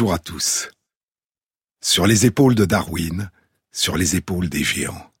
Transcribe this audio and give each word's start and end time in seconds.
Bonjour 0.00 0.14
à 0.14 0.18
tous. 0.18 0.70
Sur 1.82 2.06
les 2.06 2.24
épaules 2.24 2.54
de 2.54 2.64
Darwin, 2.64 3.30
sur 3.70 3.98
les 3.98 4.16
épaules 4.16 4.48
des 4.48 4.64
géants. 4.64 5.12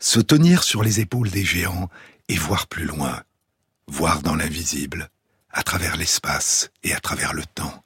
Se 0.00 0.18
tenir 0.18 0.64
sur 0.64 0.82
les 0.82 0.98
épaules 0.98 1.30
des 1.30 1.44
géants 1.44 1.88
et 2.28 2.36
voir 2.36 2.66
plus 2.66 2.86
loin, 2.86 3.22
voir 3.86 4.22
dans 4.22 4.34
l'invisible, 4.34 5.08
à 5.50 5.62
travers 5.62 5.96
l'espace 5.96 6.70
et 6.82 6.94
à 6.94 6.98
travers 6.98 7.32
le 7.32 7.44
temps. 7.44 7.84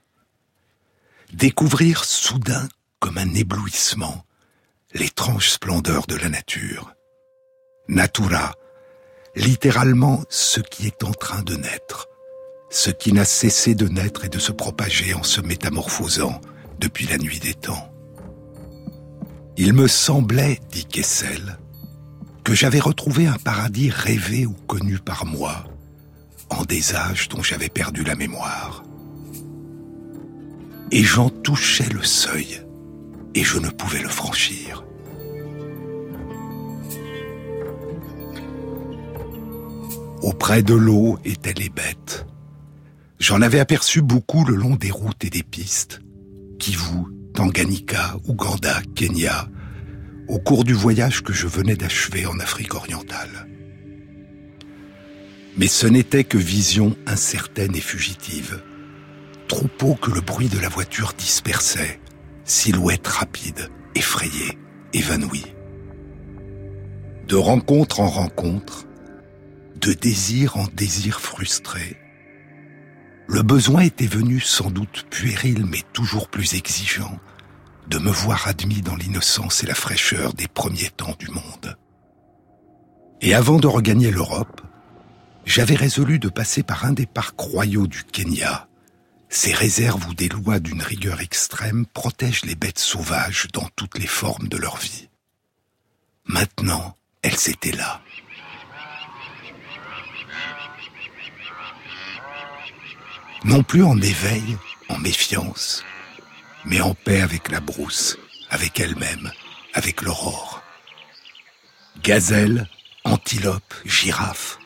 Découvrir 1.35 2.03
soudain, 2.03 2.67
comme 2.99 3.19
un 3.19 3.35
éblouissement, 3.35 4.25
l'étrange 4.95 5.51
splendeur 5.51 6.07
de 6.07 6.17
la 6.17 6.31
nature. 6.31 6.95
Natura, 7.89 8.55
littéralement 9.37 10.25
ce 10.31 10.61
qui 10.61 10.87
est 10.87 11.05
en 11.05 11.13
train 11.13 11.43
de 11.43 11.57
naître, 11.57 12.09
ce 12.71 12.91
qui 12.91 13.13
n'a 13.13 13.25
cessé 13.25 13.75
de 13.75 13.89
naître 13.89 14.25
et 14.25 14.29
de 14.29 14.39
se 14.39 14.53
propager 14.53 15.13
en 15.13 15.25
se 15.25 15.41
métamorphosant 15.41 16.41
depuis 16.79 17.07
la 17.07 17.19
nuit 17.19 17.41
des 17.41 17.55
temps. 17.55 17.93
Il 19.57 19.73
me 19.73 19.89
semblait, 19.89 20.61
dit 20.71 20.87
Kessel, 20.87 21.59
que 22.45 22.55
j'avais 22.55 22.79
retrouvé 22.79 23.27
un 23.27 23.37
paradis 23.37 23.91
rêvé 23.91 24.47
ou 24.47 24.53
connu 24.53 24.99
par 24.99 25.27
moi, 25.27 25.65
en 26.49 26.65
des 26.65 26.95
âges 26.95 27.29
dont 27.29 27.43
j'avais 27.43 27.69
perdu 27.69 28.05
la 28.05 28.15
mémoire. 28.15 28.85
Et 30.93 31.03
j'en 31.03 31.29
touchais 31.29 31.89
le 31.93 32.03
seuil, 32.03 32.63
et 33.35 33.43
je 33.43 33.59
ne 33.59 33.69
pouvais 33.69 34.01
le 34.01 34.09
franchir. 34.09 34.85
Auprès 40.23 40.63
de 40.63 40.75
l'eau 40.75 41.19
étaient 41.25 41.55
les 41.55 41.69
bêtes. 41.69 42.27
J'en 43.21 43.43
avais 43.43 43.61
aperçu 43.61 44.01
beaucoup 44.01 44.47
le 44.47 44.57
long 44.57 44.77
des 44.77 44.91
routes 44.91 45.27
et 45.27 45.31
des 45.31 45.43
pistes. 45.43 46.01
Kivu, 46.59 47.05
Tanganyika, 47.35 48.17
Ouganda, 48.27 48.81
Kenya, 48.97 49.47
au 50.27 50.39
cours 50.39 50.65
du 50.65 50.73
voyage 50.73 51.23
que 51.23 51.35
je 51.35 51.47
venais 51.47 51.77
d'achever 51.77 52.25
en 52.25 52.41
Afrique 52.41 52.75
orientale. 52.75 53.47
Mais 55.59 55.67
ce 55.67 55.87
n'était 55.87 56.25
que 56.25 56.39
vision 56.39 56.97
incertaine 57.07 57.77
et 57.77 57.81
fugitive, 57.83 58.63
troupeau 59.49 59.97
que 59.97 60.11
le 60.11 60.23
bruit 60.23 60.49
de 60.49 60.59
la 60.59 60.71
voiture 60.71 61.13
dispersait, 61.13 62.01
silhouette 62.47 63.07
rapide, 63.07 63.69
effrayée, 63.95 64.57
évanouie. 64.95 65.55
De 67.29 67.37
rencontre 67.37 68.01
en 68.01 68.09
rencontre, 68.09 68.87
de 69.79 69.93
désir 69.93 70.57
en 70.57 70.65
désir 70.75 71.21
frustré. 71.21 71.99
Le 73.33 73.43
besoin 73.43 73.83
était 73.83 74.09
venu 74.09 74.41
sans 74.41 74.73
doute 74.73 75.07
puéril 75.09 75.65
mais 75.65 75.83
toujours 75.93 76.29
plus 76.29 76.55
exigeant 76.55 77.17
de 77.87 77.99
me 77.99 78.11
voir 78.11 78.49
admis 78.49 78.83
dans 78.83 78.97
l'innocence 78.97 79.63
et 79.63 79.69
la 79.69 79.77
fraîcheur 79.77 80.35
des 80.35 80.49
premiers 80.49 80.91
temps 80.91 81.15
du 81.17 81.29
monde. 81.29 81.77
Et 83.21 83.33
avant 83.33 83.59
de 83.61 83.69
regagner 83.69 84.11
l'Europe, 84.11 84.63
j'avais 85.45 85.77
résolu 85.77 86.19
de 86.19 86.29
passer 86.29 86.65
par 86.65 86.85
un 86.85 86.93
des 86.93 87.07
parcs 87.07 87.39
royaux 87.39 87.87
du 87.87 88.03
Kenya, 88.03 88.67
ces 89.29 89.55
réserves 89.55 90.09
où 90.09 90.15
des 90.15 90.29
lois 90.29 90.59
d'une 90.59 90.83
rigueur 90.83 91.21
extrême 91.21 91.87
protègent 91.87 92.45
les 92.47 92.57
bêtes 92.57 92.81
sauvages 92.81 93.47
dans 93.53 93.69
toutes 93.77 94.01
les 94.01 94.09
formes 94.09 94.49
de 94.49 94.57
leur 94.57 94.77
vie. 94.79 95.09
Maintenant, 96.25 96.97
elles 97.23 97.49
étaient 97.49 97.77
là, 97.77 98.01
non 103.45 103.63
plus 103.63 103.83
en 103.83 104.01
éveil, 104.01 104.57
en 104.89 104.99
méfiance, 104.99 105.85
mais 106.65 106.81
en 106.81 106.95
paix 106.95 107.21
avec 107.21 107.51
la 107.51 107.61
brousse, 107.61 108.19
avec 108.51 108.81
elle-même, 108.81 109.33
avec 109.75 110.03
l'aurore. 110.03 110.63
Gazelle, 112.03 112.69
antilope, 113.05 113.75
girafe, 113.85 114.59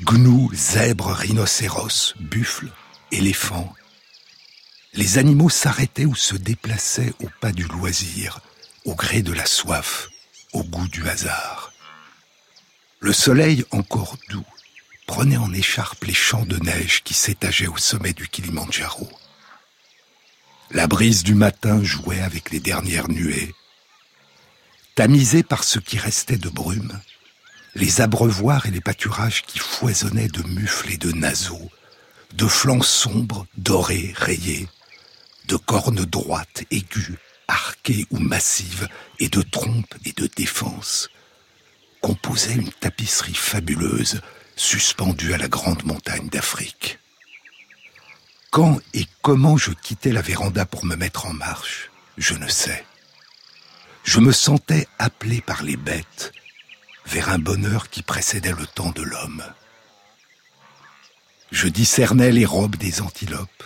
gnous, 0.00 0.50
zèbres, 0.52 1.12
rhinocéros, 1.12 2.14
buffles, 2.18 2.70
éléphants. 3.12 3.72
Les 4.94 5.18
animaux 5.18 5.50
s'arrêtaient 5.50 6.06
ou 6.06 6.14
se 6.14 6.34
déplaçaient 6.34 7.12
au 7.22 7.28
pas 7.40 7.52
du 7.52 7.64
loisir, 7.64 8.40
au 8.84 8.94
gré 8.94 9.22
de 9.22 9.32
la 9.32 9.46
soif, 9.46 10.08
au 10.52 10.64
goût 10.64 10.88
du 10.88 11.08
hasard. 11.08 11.72
Le 13.00 13.12
soleil 13.12 13.64
encore 13.70 14.16
doux, 14.30 14.46
prenait 15.06 15.36
en 15.36 15.52
écharpe 15.52 16.04
les 16.04 16.14
champs 16.14 16.44
de 16.44 16.56
neige 16.58 17.02
qui 17.02 17.14
s'étageaient 17.14 17.68
au 17.68 17.76
sommet 17.76 18.12
du 18.12 18.28
Kilimandjaro. 18.28 19.08
La 20.72 20.86
brise 20.86 21.22
du 21.22 21.34
matin 21.34 21.82
jouait 21.82 22.20
avec 22.20 22.50
les 22.50 22.60
dernières 22.60 23.08
nuées. 23.08 23.54
Tamisés 24.96 25.44
par 25.44 25.62
ce 25.62 25.78
qui 25.78 25.98
restait 25.98 26.38
de 26.38 26.48
brume, 26.48 27.00
les 27.74 28.00
abreuvoirs 28.00 28.66
et 28.66 28.70
les 28.70 28.80
pâturages 28.80 29.42
qui 29.42 29.58
foisonnaient 29.58 30.28
de 30.28 30.42
mufles 30.48 30.92
et 30.92 30.96
de 30.96 31.12
naseaux, 31.12 31.70
de 32.32 32.46
flancs 32.46 32.82
sombres, 32.82 33.46
dorés, 33.56 34.12
rayés, 34.16 34.68
de 35.46 35.56
cornes 35.56 36.04
droites, 36.04 36.64
aiguës, 36.70 37.16
arquées 37.46 38.06
ou 38.10 38.18
massives, 38.18 38.88
et 39.20 39.28
de 39.28 39.42
trompes 39.42 39.94
et 40.04 40.12
de 40.12 40.28
défenses, 40.34 41.10
composaient 42.00 42.54
une 42.54 42.72
tapisserie 42.72 43.34
fabuleuse 43.34 44.20
suspendu 44.56 45.34
à 45.34 45.38
la 45.38 45.48
grande 45.48 45.84
montagne 45.84 46.28
d'Afrique. 46.28 46.98
Quand 48.50 48.80
et 48.94 49.06
comment 49.22 49.56
je 49.56 49.70
quittais 49.72 50.12
la 50.12 50.22
véranda 50.22 50.64
pour 50.64 50.84
me 50.84 50.96
mettre 50.96 51.26
en 51.26 51.32
marche, 51.34 51.90
je 52.16 52.34
ne 52.34 52.48
sais. 52.48 52.84
Je 54.02 54.18
me 54.20 54.32
sentais 54.32 54.88
appelé 54.98 55.40
par 55.40 55.62
les 55.62 55.76
bêtes 55.76 56.32
vers 57.06 57.28
un 57.28 57.38
bonheur 57.38 57.90
qui 57.90 58.02
précédait 58.02 58.54
le 58.58 58.66
temps 58.66 58.92
de 58.92 59.02
l'homme. 59.02 59.44
Je 61.52 61.68
discernais 61.68 62.32
les 62.32 62.46
robes 62.46 62.76
des 62.76 63.02
antilopes, 63.02 63.64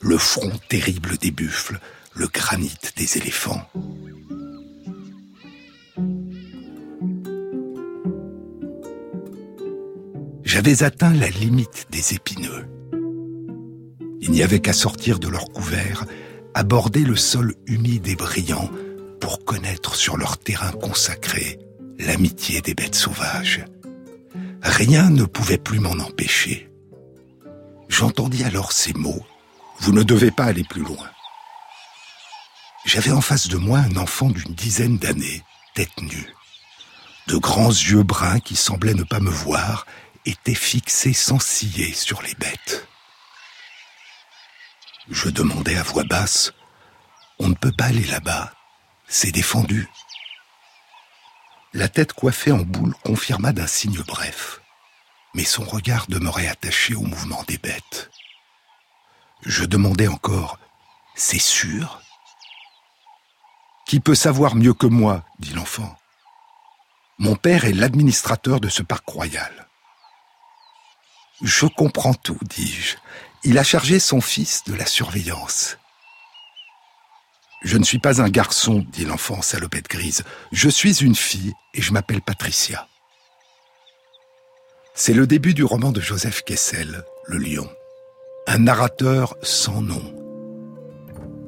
le 0.00 0.16
front 0.16 0.52
terrible 0.68 1.18
des 1.18 1.30
buffles, 1.30 1.80
le 2.14 2.28
granit 2.28 2.76
des 2.96 3.18
éléphants. 3.18 3.68
J'avais 10.50 10.82
atteint 10.82 11.14
la 11.14 11.28
limite 11.28 11.86
des 11.90 12.14
épineux. 12.14 12.66
Il 14.20 14.32
n'y 14.32 14.42
avait 14.42 14.58
qu'à 14.58 14.72
sortir 14.72 15.20
de 15.20 15.28
leur 15.28 15.44
couvert, 15.44 16.06
aborder 16.54 17.02
le 17.02 17.14
sol 17.14 17.54
humide 17.66 18.08
et 18.08 18.16
brillant 18.16 18.68
pour 19.20 19.44
connaître 19.44 19.94
sur 19.94 20.16
leur 20.16 20.38
terrain 20.38 20.72
consacré 20.72 21.60
l'amitié 22.00 22.62
des 22.62 22.74
bêtes 22.74 22.96
sauvages. 22.96 23.64
Rien 24.60 25.10
ne 25.10 25.22
pouvait 25.22 25.56
plus 25.56 25.78
m'en 25.78 25.92
empêcher. 25.92 26.68
J'entendis 27.88 28.42
alors 28.42 28.72
ces 28.72 28.92
mots. 28.94 29.24
Vous 29.78 29.92
ne 29.92 30.02
devez 30.02 30.32
pas 30.32 30.46
aller 30.46 30.64
plus 30.64 30.82
loin. 30.82 31.10
J'avais 32.86 33.12
en 33.12 33.20
face 33.20 33.46
de 33.46 33.56
moi 33.56 33.78
un 33.78 33.96
enfant 33.96 34.30
d'une 34.30 34.54
dizaine 34.54 34.98
d'années, 34.98 35.44
tête 35.76 36.02
nue. 36.02 36.34
De 37.28 37.36
grands 37.36 37.68
yeux 37.68 38.02
bruns 38.02 38.40
qui 38.40 38.56
semblaient 38.56 38.94
ne 38.94 39.04
pas 39.04 39.20
me 39.20 39.30
voir 39.30 39.86
était 40.26 40.54
fixé 40.54 41.12
sans 41.12 41.38
ciller 41.38 41.92
sur 41.92 42.22
les 42.22 42.34
bêtes. 42.34 42.86
Je 45.08 45.28
demandais 45.28 45.76
à 45.76 45.82
voix 45.82 46.04
basse, 46.04 46.52
On 47.38 47.48
ne 47.48 47.54
peut 47.54 47.72
pas 47.72 47.86
aller 47.86 48.04
là-bas, 48.04 48.52
c'est 49.08 49.32
défendu. 49.32 49.88
La 51.72 51.88
tête 51.88 52.12
coiffée 52.12 52.52
en 52.52 52.58
boule 52.58 52.94
confirma 53.02 53.52
d'un 53.52 53.66
signe 53.66 54.02
bref, 54.06 54.60
mais 55.34 55.44
son 55.44 55.64
regard 55.64 56.06
demeurait 56.08 56.48
attaché 56.48 56.94
au 56.94 57.02
mouvement 57.02 57.42
des 57.48 57.58
bêtes. 57.58 58.10
Je 59.42 59.64
demandais 59.64 60.08
encore, 60.08 60.58
C'est 61.14 61.38
sûr? 61.38 62.00
Qui 63.86 64.00
peut 64.00 64.14
savoir 64.14 64.54
mieux 64.54 64.74
que 64.74 64.86
moi? 64.86 65.24
dit 65.38 65.52
l'enfant. 65.54 65.96
Mon 67.18 67.36
père 67.36 67.64
est 67.64 67.72
l'administrateur 67.72 68.60
de 68.60 68.68
ce 68.68 68.82
parc 68.82 69.08
royal. 69.08 69.69
Je 71.42 71.66
comprends 71.66 72.14
tout, 72.14 72.38
dis-je. 72.42 72.96
Il 73.44 73.58
a 73.58 73.64
chargé 73.64 73.98
son 73.98 74.20
fils 74.20 74.64
de 74.64 74.74
la 74.74 74.84
surveillance. 74.84 75.78
Je 77.62 77.78
ne 77.78 77.84
suis 77.84 77.98
pas 77.98 78.22
un 78.22 78.28
garçon, 78.28 78.84
dit 78.90 79.04
l'enfant 79.04 79.42
salopette 79.42 79.88
grise. 79.88 80.24
Je 80.52 80.68
suis 80.68 81.02
une 81.02 81.14
fille 81.14 81.52
et 81.74 81.82
je 81.82 81.92
m'appelle 81.92 82.22
Patricia. 82.22 82.88
C'est 84.94 85.14
le 85.14 85.26
début 85.26 85.54
du 85.54 85.64
roman 85.64 85.92
de 85.92 86.00
Joseph 86.00 86.42
Kessel, 86.42 87.04
Le 87.26 87.38
Lion. 87.38 87.68
Un 88.46 88.58
narrateur 88.58 89.34
sans 89.42 89.80
nom. 89.80 90.02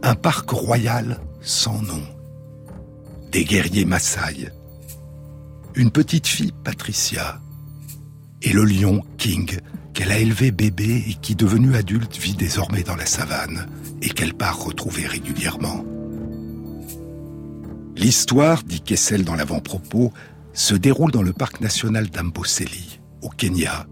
Un 0.02 0.14
parc 0.14 0.50
royal 0.50 1.20
sans 1.40 1.80
nom. 1.82 2.02
Des 3.30 3.44
guerriers 3.44 3.84
Maasai. 3.84 4.50
Une 5.74 5.90
petite 5.90 6.26
fille, 6.26 6.52
Patricia. 6.64 7.40
Et 8.42 8.52
le 8.52 8.64
lion, 8.64 9.02
King, 9.18 9.58
qu'elle 9.92 10.12
a 10.12 10.18
élevé 10.18 10.50
bébé 10.50 11.04
et 11.08 11.14
qui, 11.14 11.34
devenue 11.34 11.74
adulte, 11.74 12.16
vit 12.16 12.34
désormais 12.34 12.82
dans 12.82 12.96
la 12.96 13.06
savane 13.06 13.68
et 14.00 14.08
qu'elle 14.08 14.34
part 14.34 14.64
retrouver 14.64 15.06
régulièrement. 15.06 15.84
L'histoire, 17.96 18.62
dit 18.62 18.80
Kessel 18.80 19.24
dans 19.24 19.34
l'avant-propos, 19.34 20.12
se 20.54 20.74
déroule 20.74 21.12
dans 21.12 21.22
le 21.22 21.32
parc 21.32 21.60
national 21.60 22.08
d'Amboseli, 22.10 23.00
au 23.20 23.28
Kenya, 23.28 23.86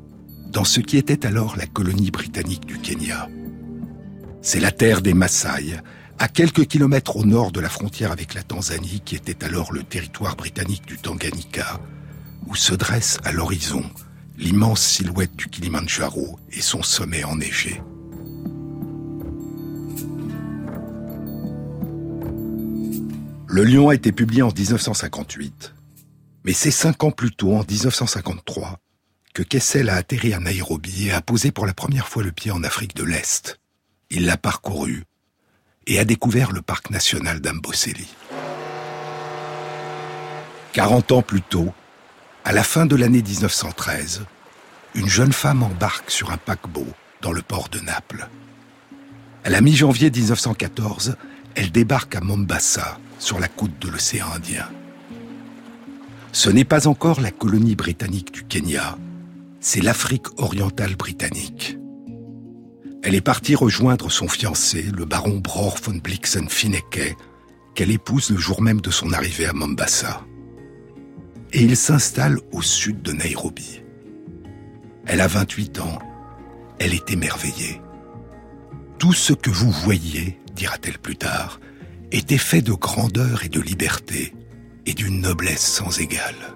dans 0.48 0.64
ce 0.64 0.80
qui 0.80 0.96
était 0.96 1.26
alors 1.26 1.56
la 1.56 1.66
colonie 1.66 2.10
britannique 2.10 2.66
du 2.66 2.78
Kenya. 2.78 3.28
C'est 4.42 4.60
la 4.60 4.72
terre 4.72 5.02
des 5.02 5.14
Maasai, 5.14 5.76
à 6.18 6.28
quelques 6.28 6.66
kilomètres 6.66 7.16
au 7.16 7.24
nord 7.24 7.52
de 7.52 7.60
la 7.60 7.68
frontière 7.68 8.12
avec 8.12 8.34
la 8.34 8.42
Tanzanie, 8.42 9.02
qui 9.04 9.16
était 9.16 9.44
alors 9.44 9.72
le 9.72 9.82
territoire 9.82 10.36
britannique 10.36 10.86
du 10.86 10.98
Tanganyika, 10.98 11.80
où 12.46 12.56
se 12.56 12.74
dresse 12.74 13.18
à 13.24 13.32
l'horizon 13.32 13.84
l'immense 14.40 14.80
silhouette 14.80 15.36
du 15.36 15.48
Kilimandjaro 15.48 16.38
et 16.50 16.62
son 16.62 16.82
sommet 16.82 17.24
enneigé. 17.24 17.82
Le 23.46 23.64
Lion 23.64 23.90
a 23.90 23.94
été 23.94 24.12
publié 24.12 24.42
en 24.42 24.50
1958, 24.50 25.74
mais 26.44 26.54
c'est 26.54 26.70
cinq 26.70 27.04
ans 27.04 27.10
plus 27.10 27.32
tôt, 27.32 27.54
en 27.54 27.64
1953, 27.68 28.78
que 29.34 29.42
Kessel 29.42 29.90
a 29.90 29.96
atterri 29.96 30.32
à 30.32 30.40
Nairobi 30.40 31.08
et 31.08 31.12
a 31.12 31.20
posé 31.20 31.50
pour 31.50 31.66
la 31.66 31.74
première 31.74 32.08
fois 32.08 32.22
le 32.22 32.32
pied 32.32 32.50
en 32.50 32.64
Afrique 32.64 32.96
de 32.96 33.04
l'Est. 33.04 33.60
Il 34.08 34.24
l'a 34.24 34.38
parcouru 34.38 35.04
et 35.86 35.98
a 35.98 36.04
découvert 36.06 36.52
le 36.52 36.62
parc 36.62 36.90
national 36.90 37.40
d'Amboseli. 37.40 38.08
40 40.72 41.12
ans 41.12 41.22
plus 41.22 41.42
tôt, 41.42 41.74
à 42.44 42.52
la 42.52 42.62
fin 42.62 42.86
de 42.86 42.96
l'année 42.96 43.22
1913, 43.22 44.22
une 44.94 45.08
jeune 45.08 45.32
femme 45.32 45.62
embarque 45.62 46.10
sur 46.10 46.30
un 46.30 46.36
paquebot 46.36 46.86
dans 47.22 47.32
le 47.32 47.42
port 47.42 47.68
de 47.68 47.80
Naples. 47.80 48.28
À 49.44 49.50
la 49.50 49.60
mi-janvier 49.60 50.10
1914, 50.10 51.16
elle 51.54 51.70
débarque 51.70 52.16
à 52.16 52.20
Mombasa, 52.20 52.98
sur 53.18 53.38
la 53.38 53.48
côte 53.48 53.78
de 53.80 53.88
l'océan 53.88 54.26
Indien. 54.34 54.68
Ce 56.32 56.48
n'est 56.48 56.64
pas 56.64 56.86
encore 56.86 57.20
la 57.20 57.30
colonie 57.30 57.76
britannique 57.76 58.32
du 58.32 58.44
Kenya, 58.44 58.96
c'est 59.60 59.82
l'Afrique 59.82 60.26
orientale 60.38 60.96
britannique. 60.96 61.76
Elle 63.02 63.14
est 63.14 63.20
partie 63.20 63.54
rejoindre 63.54 64.10
son 64.10 64.28
fiancé, 64.28 64.82
le 64.96 65.04
baron 65.04 65.38
Bror 65.38 65.76
von 65.82 65.96
Blixen-Finecke, 65.96 67.16
qu'elle 67.74 67.90
épouse 67.90 68.30
le 68.30 68.38
jour 68.38 68.62
même 68.62 68.80
de 68.80 68.90
son 68.90 69.12
arrivée 69.12 69.46
à 69.46 69.52
Mombasa. 69.52 70.22
Et 71.52 71.62
il 71.62 71.76
s'installe 71.76 72.38
au 72.52 72.62
sud 72.62 73.02
de 73.02 73.12
Nairobi. 73.12 73.82
Elle 75.06 75.20
a 75.20 75.26
28 75.26 75.80
ans. 75.80 75.98
Elle 76.78 76.94
est 76.94 77.10
émerveillée. 77.10 77.80
Tout 78.98 79.12
ce 79.12 79.32
que 79.32 79.50
vous 79.50 79.70
voyez, 79.70 80.38
dira-t-elle 80.54 80.98
plus 80.98 81.16
tard, 81.16 81.60
était 82.12 82.38
fait 82.38 82.62
de 82.62 82.72
grandeur 82.72 83.44
et 83.44 83.48
de 83.48 83.60
liberté 83.60 84.34
et 84.86 84.94
d'une 84.94 85.20
noblesse 85.20 85.66
sans 85.66 85.98
égale. 86.00 86.54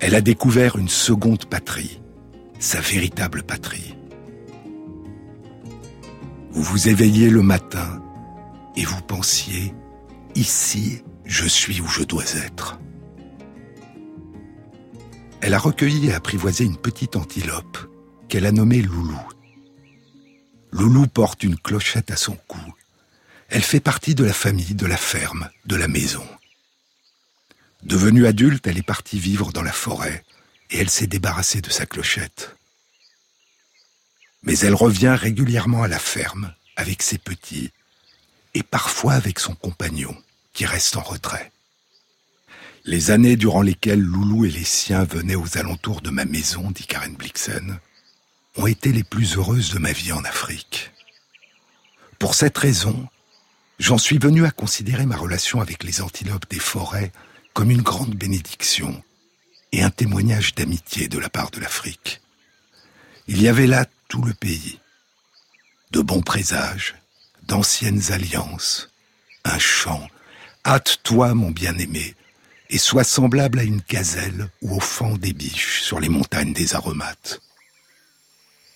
Elle 0.00 0.14
a 0.14 0.20
découvert 0.20 0.76
une 0.78 0.88
seconde 0.88 1.44
patrie, 1.44 2.00
sa 2.58 2.80
véritable 2.80 3.42
patrie. 3.42 3.96
Vous 6.52 6.62
vous 6.62 6.88
éveillez 6.88 7.30
le 7.30 7.42
matin 7.42 8.02
et 8.76 8.84
vous 8.84 9.00
pensiez, 9.02 9.74
ici, 10.34 11.02
je 11.24 11.46
suis 11.46 11.80
où 11.80 11.86
je 11.86 12.02
dois 12.02 12.24
être. 12.44 12.78
Elle 15.42 15.54
a 15.54 15.58
recueilli 15.58 16.06
et 16.06 16.14
apprivoisé 16.14 16.64
une 16.64 16.76
petite 16.76 17.16
antilope 17.16 17.76
qu'elle 18.28 18.46
a 18.46 18.52
nommée 18.52 18.80
Loulou. 18.80 19.20
Loulou 20.70 21.08
porte 21.08 21.42
une 21.42 21.58
clochette 21.58 22.12
à 22.12 22.16
son 22.16 22.36
cou. 22.46 22.60
Elle 23.48 23.64
fait 23.64 23.80
partie 23.80 24.14
de 24.14 24.22
la 24.22 24.32
famille, 24.32 24.76
de 24.76 24.86
la 24.86 24.96
ferme, 24.96 25.50
de 25.66 25.74
la 25.74 25.88
maison. 25.88 26.24
Devenue 27.82 28.24
adulte, 28.24 28.68
elle 28.68 28.78
est 28.78 28.86
partie 28.86 29.18
vivre 29.18 29.52
dans 29.52 29.64
la 29.64 29.72
forêt 29.72 30.24
et 30.70 30.78
elle 30.78 30.90
s'est 30.90 31.08
débarrassée 31.08 31.60
de 31.60 31.70
sa 31.70 31.86
clochette. 31.86 32.54
Mais 34.44 34.56
elle 34.60 34.76
revient 34.76 35.16
régulièrement 35.18 35.82
à 35.82 35.88
la 35.88 35.98
ferme 35.98 36.54
avec 36.76 37.02
ses 37.02 37.18
petits 37.18 37.72
et 38.54 38.62
parfois 38.62 39.14
avec 39.14 39.40
son 39.40 39.56
compagnon 39.56 40.16
qui 40.52 40.66
reste 40.66 40.96
en 40.96 41.02
retrait. 41.02 41.50
Les 42.84 43.12
années 43.12 43.36
durant 43.36 43.62
lesquelles 43.62 44.00
Loulou 44.00 44.44
et 44.44 44.50
les 44.50 44.64
siens 44.64 45.04
venaient 45.04 45.36
aux 45.36 45.56
alentours 45.56 46.00
de 46.00 46.10
ma 46.10 46.24
maison, 46.24 46.68
dit 46.72 46.86
Karen 46.86 47.14
Blixen, 47.14 47.78
ont 48.56 48.66
été 48.66 48.92
les 48.92 49.04
plus 49.04 49.36
heureuses 49.36 49.72
de 49.72 49.78
ma 49.78 49.92
vie 49.92 50.10
en 50.10 50.24
Afrique. 50.24 50.90
Pour 52.18 52.34
cette 52.34 52.58
raison, 52.58 53.08
j'en 53.78 53.98
suis 53.98 54.18
venu 54.18 54.44
à 54.44 54.50
considérer 54.50 55.06
ma 55.06 55.16
relation 55.16 55.60
avec 55.60 55.84
les 55.84 56.02
antilopes 56.02 56.50
des 56.50 56.58
forêts 56.58 57.12
comme 57.52 57.70
une 57.70 57.82
grande 57.82 58.16
bénédiction 58.16 59.00
et 59.70 59.82
un 59.82 59.90
témoignage 59.90 60.56
d'amitié 60.56 61.06
de 61.06 61.18
la 61.18 61.30
part 61.30 61.52
de 61.52 61.60
l'Afrique. 61.60 62.20
Il 63.28 63.40
y 63.40 63.46
avait 63.46 63.68
là 63.68 63.86
tout 64.08 64.22
le 64.22 64.34
pays, 64.34 64.80
de 65.92 66.00
bons 66.00 66.22
présages, 66.22 66.96
d'anciennes 67.44 68.10
alliances, 68.10 68.90
un 69.44 69.58
chant. 69.60 70.08
Hâte-toi, 70.66 71.34
mon 71.34 71.50
bien-aimé, 71.50 72.16
et 72.72 72.78
sois 72.78 73.04
semblable 73.04 73.58
à 73.58 73.64
une 73.64 73.82
gazelle 73.86 74.48
ou 74.62 74.74
au 74.74 74.80
fond 74.80 75.14
des 75.16 75.34
biches 75.34 75.82
sur 75.82 76.00
les 76.00 76.08
montagnes 76.08 76.54
des 76.54 76.74
aromates. 76.74 77.42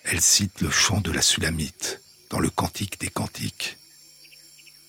Elle 0.04 0.20
cite 0.20 0.60
le 0.60 0.70
chant 0.70 1.00
de 1.00 1.10
la 1.10 1.22
Sulamite 1.22 2.02
dans 2.28 2.38
le 2.38 2.50
Cantique 2.50 3.00
des 3.00 3.08
Cantiques. 3.08 3.78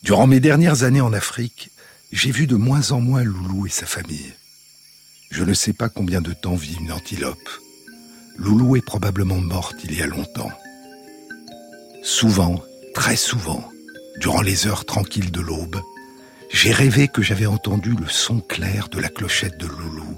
Durant 0.04 0.28
mes 0.28 0.42
dernières 0.42 0.84
années 0.84 1.02
en 1.02 1.14
Afrique, 1.14 1.72
j'ai 2.12 2.32
vu 2.32 2.48
de 2.48 2.58
moins 2.58 2.92
en 2.92 3.00
moins 3.00 3.24
Loulou 3.24 3.66
et 3.66 3.70
sa 3.70 3.86
famille. 3.86 4.34
Je 5.32 5.46
ne 5.46 5.54
sais 5.54 5.74
pas 5.74 5.88
combien 5.88 6.20
de 6.20 6.34
temps 6.34 6.56
vit 6.56 6.76
une 6.76 6.92
antilope. 6.92 7.50
Loulou 8.36 8.76
est 8.76 8.86
probablement 8.86 9.40
morte 9.40 9.78
il 9.86 9.98
y 9.98 10.02
a 10.02 10.08
longtemps. 10.08 10.52
Souvent, 12.04 12.62
très 12.94 13.16
souvent, 13.16 13.72
durant 14.20 14.42
les 14.42 14.68
heures 14.68 14.86
tranquilles 14.86 15.32
de 15.32 15.42
l'aube, 15.42 15.82
j'ai 16.50 16.72
rêvé 16.72 17.08
que 17.08 17.22
j'avais 17.22 17.46
entendu 17.46 17.92
le 17.92 18.08
son 18.08 18.40
clair 18.40 18.90
de 18.90 19.00
la 19.00 19.10
clochette 19.10 19.58
de 19.58 19.68
Loulou. 19.68 20.18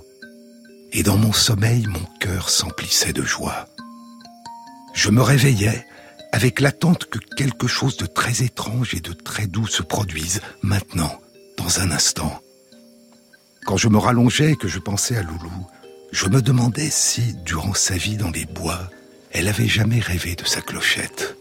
Et 0.92 1.04
dans 1.04 1.18
mon 1.18 1.34
sommeil, 1.34 1.86
mon 1.88 2.06
cœur 2.20 2.50
s'emplissait 2.50 3.14
de 3.14 3.24
joie. 3.24 3.68
Je 4.94 5.10
me 5.10 5.22
réveillais 5.22 5.86
avec 6.32 6.60
l'attente 6.60 7.06
que 7.06 7.20
quelque 7.20 7.68
chose 7.68 7.98
de 7.98 8.06
très 8.06 8.44
étrange 8.44 8.94
et 8.94 9.00
de 9.00 9.14
très 9.14 9.48
doux 9.48 9.68
se 9.68 9.82
produise 9.82 10.42
maintenant, 10.62 11.20
dans 11.58 11.80
un 11.80 11.92
instant. 11.92 12.42
Quand 13.66 13.78
je 13.78 13.90
me 13.90 13.98
rallongeais 13.98 14.52
et 14.52 14.56
que 14.56 14.68
je 14.68 14.80
pensais 14.80 15.18
à 15.18 15.24
Loulou, 15.24 15.68
je 16.12 16.28
me 16.28 16.42
demandais 16.42 16.90
si, 16.90 17.36
durant 17.46 17.74
sa 17.74 17.96
vie 17.96 18.18
dans 18.18 18.32
les 18.32 18.46
bois, 18.46 18.90
elle 19.32 19.48
avait 19.48 19.68
jamais 19.68 20.00
rêvé 20.00 20.36
de 20.36 20.46
sa 20.46 20.62
clochette. 20.62 21.36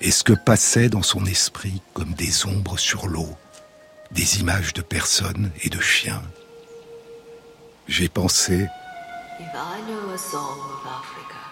Et 0.00 0.10
ce 0.10 0.24
que 0.24 0.34
passait 0.34 0.88
dans 0.88 1.02
son 1.02 1.24
esprit 1.24 1.80
comme 1.94 2.12
des 2.12 2.46
ombres 2.46 2.78
sur 2.78 3.06
l'eau, 3.06 3.28
des 4.10 4.40
images 4.40 4.72
de 4.74 4.82
personnes 4.82 5.50
et 5.62 5.70
de 5.70 5.80
chiens 5.80 6.22
J'ai 7.88 8.08
pensé, 8.08 8.68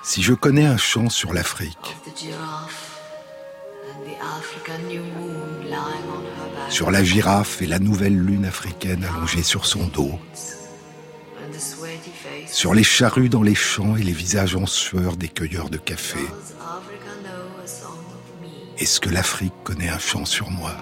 si 0.02 0.22
je 0.22 0.34
connais 0.34 0.66
un 0.66 0.76
chant 0.76 1.08
sur 1.08 1.32
l'Afrique, 1.32 1.96
sur 6.68 6.90
la 6.90 7.02
girafe 7.02 7.62
et 7.62 7.66
la 7.66 7.78
nouvelle 7.78 8.16
lune 8.16 8.44
africaine 8.44 9.04
allongée 9.04 9.42
sur 9.42 9.64
son 9.64 9.86
dos, 9.86 10.18
sur 12.46 12.74
les 12.74 12.84
charrues 12.84 13.28
dans 13.28 13.42
les 13.42 13.54
champs 13.54 13.96
et 13.96 14.02
les 14.02 14.12
visages 14.12 14.56
en 14.56 14.66
sueur 14.66 15.16
des 15.16 15.28
cueilleurs 15.28 15.70
de 15.70 15.78
café. 15.78 16.20
Est-ce 18.76 18.98
que 18.98 19.08
l'Afrique 19.08 19.54
connaît 19.62 19.88
un 19.88 19.98
chant 19.98 20.24
sur 20.24 20.50
moi? 20.50 20.72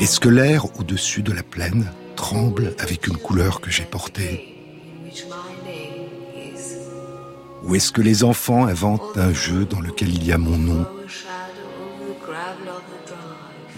Est-ce 0.00 0.18
que 0.18 0.28
l'air 0.28 0.64
au-dessus 0.78 1.22
de 1.22 1.32
la 1.32 1.44
plaine 1.44 1.92
tremble 2.16 2.74
avec 2.78 3.06
une 3.06 3.16
couleur 3.16 3.60
que 3.60 3.70
j'ai 3.70 3.84
portée? 3.84 4.56
Ou 7.62 7.74
est-ce 7.76 7.92
que 7.92 8.02
les 8.02 8.24
enfants 8.24 8.66
inventent 8.66 9.16
un 9.16 9.32
jeu 9.32 9.64
dans 9.64 9.80
lequel 9.80 10.08
il 10.08 10.26
y 10.26 10.32
a 10.32 10.38
mon 10.38 10.58
nom? 10.58 10.86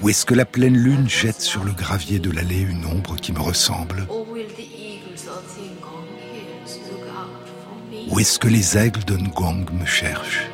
Ou 0.03 0.09
est-ce 0.09 0.25
que 0.25 0.35
la 0.35 0.47
pleine 0.47 0.77
lune 0.77 1.09
jette 1.09 1.43
sur 1.43 1.65
le 1.65 1.73
gravier 1.73 2.19
de 2.19 2.31
l'allée 2.31 2.61
une 2.61 2.87
ombre 2.87 3.17
qui 3.17 3.33
me 3.33 3.41
ressemble? 3.41 4.07
Ou 8.11 8.19
est-ce 8.19 8.41
que 8.41 8.49
les 8.49 8.77
aigles 8.77 9.05
de 9.05 9.17
Ngong 9.17 9.71
me 9.73 9.87
cherchent? 9.87 10.49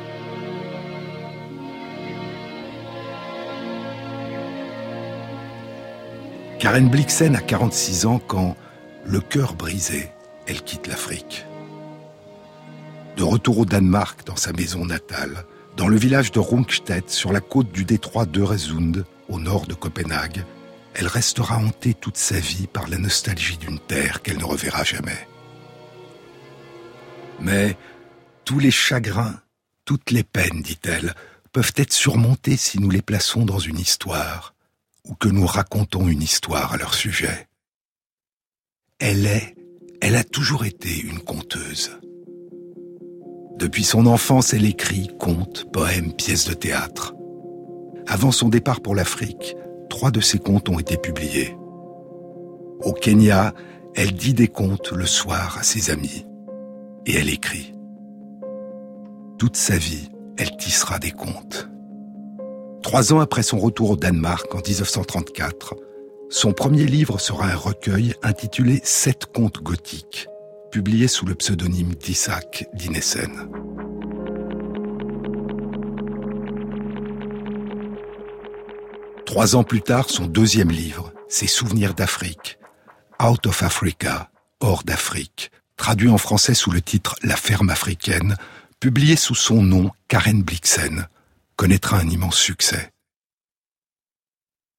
Karen 6.59 6.87
Blixen 6.87 7.35
a 7.35 7.41
46 7.41 8.05
ans 8.05 8.19
quand, 8.19 8.55
le 9.05 9.21
cœur 9.21 9.55
brisé, 9.55 10.11
elle 10.45 10.61
quitte 10.61 10.87
l'Afrique. 10.87 11.45
De 13.15 13.23
retour 13.23 13.59
au 13.59 13.65
Danemark, 13.65 14.25
dans 14.25 14.35
sa 14.35 14.53
maison 14.53 14.85
natale, 14.85 15.45
dans 15.77 15.87
le 15.87 15.97
village 15.97 16.31
de 16.31 16.39
Rungstedt, 16.39 17.09
sur 17.09 17.31
la 17.31 17.39
côte 17.39 17.71
du 17.71 17.85
détroit 17.85 18.25
d'Öresund, 18.25 19.05
au 19.29 19.39
nord 19.39 19.65
de 19.65 19.73
Copenhague, 19.73 20.43
elle 20.93 21.07
restera 21.07 21.57
hantée 21.57 21.95
toute 21.95 22.17
sa 22.17 22.39
vie 22.39 22.67
par 22.67 22.87
la 22.87 22.97
nostalgie 22.97 23.57
d'une 23.57 23.79
terre 23.79 24.21
qu'elle 24.21 24.37
ne 24.37 24.43
reverra 24.43 24.83
jamais. 24.83 25.27
Mais 27.39 27.77
tous 28.45 28.59
les 28.59 28.71
chagrins, 28.71 29.39
toutes 29.85 30.11
les 30.11 30.23
peines, 30.23 30.61
dit-elle, 30.61 31.13
peuvent 31.51 31.73
être 31.75 31.93
surmontés 31.93 32.57
si 32.57 32.79
nous 32.79 32.89
les 32.89 33.01
plaçons 33.01 33.45
dans 33.45 33.57
une 33.57 33.79
histoire, 33.79 34.53
ou 35.05 35.15
que 35.15 35.27
nous 35.27 35.45
racontons 35.45 36.07
une 36.07 36.21
histoire 36.21 36.73
à 36.73 36.77
leur 36.77 36.93
sujet. 36.93 37.47
Elle 38.99 39.25
est, 39.25 39.55
elle 40.01 40.15
a 40.15 40.23
toujours 40.23 40.65
été 40.65 40.99
une 40.99 41.19
conteuse. 41.19 41.97
Depuis 43.57 43.83
son 43.83 44.05
enfance, 44.05 44.53
elle 44.53 44.65
écrit 44.65 45.09
contes, 45.17 45.65
poèmes, 45.73 46.13
pièces 46.13 46.47
de 46.47 46.53
théâtre. 46.53 47.15
Avant 48.05 48.31
son 48.31 48.49
départ 48.49 48.81
pour 48.81 48.93
l'Afrique, 48.93 49.55
trois 49.89 50.11
de 50.11 50.21
ses 50.21 50.37
contes 50.37 50.69
ont 50.69 50.77
été 50.77 50.95
publiés. 50.95 51.57
Au 52.81 52.93
Kenya, 52.93 53.55
elle 53.95 54.13
dit 54.13 54.35
des 54.35 54.47
contes 54.47 54.91
le 54.91 55.07
soir 55.07 55.57
à 55.57 55.63
ses 55.63 55.89
amis. 55.89 56.26
Et 57.07 57.15
elle 57.15 57.29
écrit. 57.29 57.73
Toute 59.39 59.55
sa 59.55 59.77
vie, 59.77 60.09
elle 60.37 60.57
tissera 60.57 60.99
des 60.99 61.11
contes. 61.11 61.69
Trois 62.83 63.13
ans 63.13 63.21
après 63.21 63.43
son 63.43 63.59
retour 63.59 63.91
au 63.91 63.95
Danemark 63.95 64.53
en 64.53 64.57
1934, 64.57 65.75
son 66.29 66.51
premier 66.51 66.83
livre 66.83 67.17
sera 67.17 67.45
un 67.45 67.55
recueil 67.55 68.13
intitulé 68.23 68.81
Sept 68.83 69.27
contes 69.27 69.63
gothiques, 69.63 70.27
publié 70.69 71.07
sous 71.07 71.25
le 71.25 71.35
pseudonyme 71.35 71.95
d'Isaac 71.95 72.67
Dinesen. 72.73 73.49
Trois 79.25 79.55
ans 79.55 79.63
plus 79.63 79.81
tard, 79.81 80.09
son 80.09 80.25
deuxième 80.25 80.71
livre, 80.71 81.13
Ses 81.29 81.47
souvenirs 81.47 81.93
d'Afrique, 81.93 82.59
Out 83.23 83.47
of 83.47 83.63
Africa, 83.63 84.29
hors 84.59 84.83
d'Afrique, 84.83 85.51
traduit 85.77 86.09
en 86.09 86.17
français 86.17 86.53
sous 86.53 86.71
le 86.71 86.81
titre 86.81 87.15
La 87.23 87.37
ferme 87.37 87.69
africaine, 87.69 88.35
publié 88.79 89.15
sous 89.15 89.35
son 89.35 89.63
nom 89.63 89.91
Karen 90.07 90.43
Blixen, 90.43 91.07
connaîtra 91.55 91.97
un 91.97 92.09
immense 92.09 92.37
succès. 92.37 92.91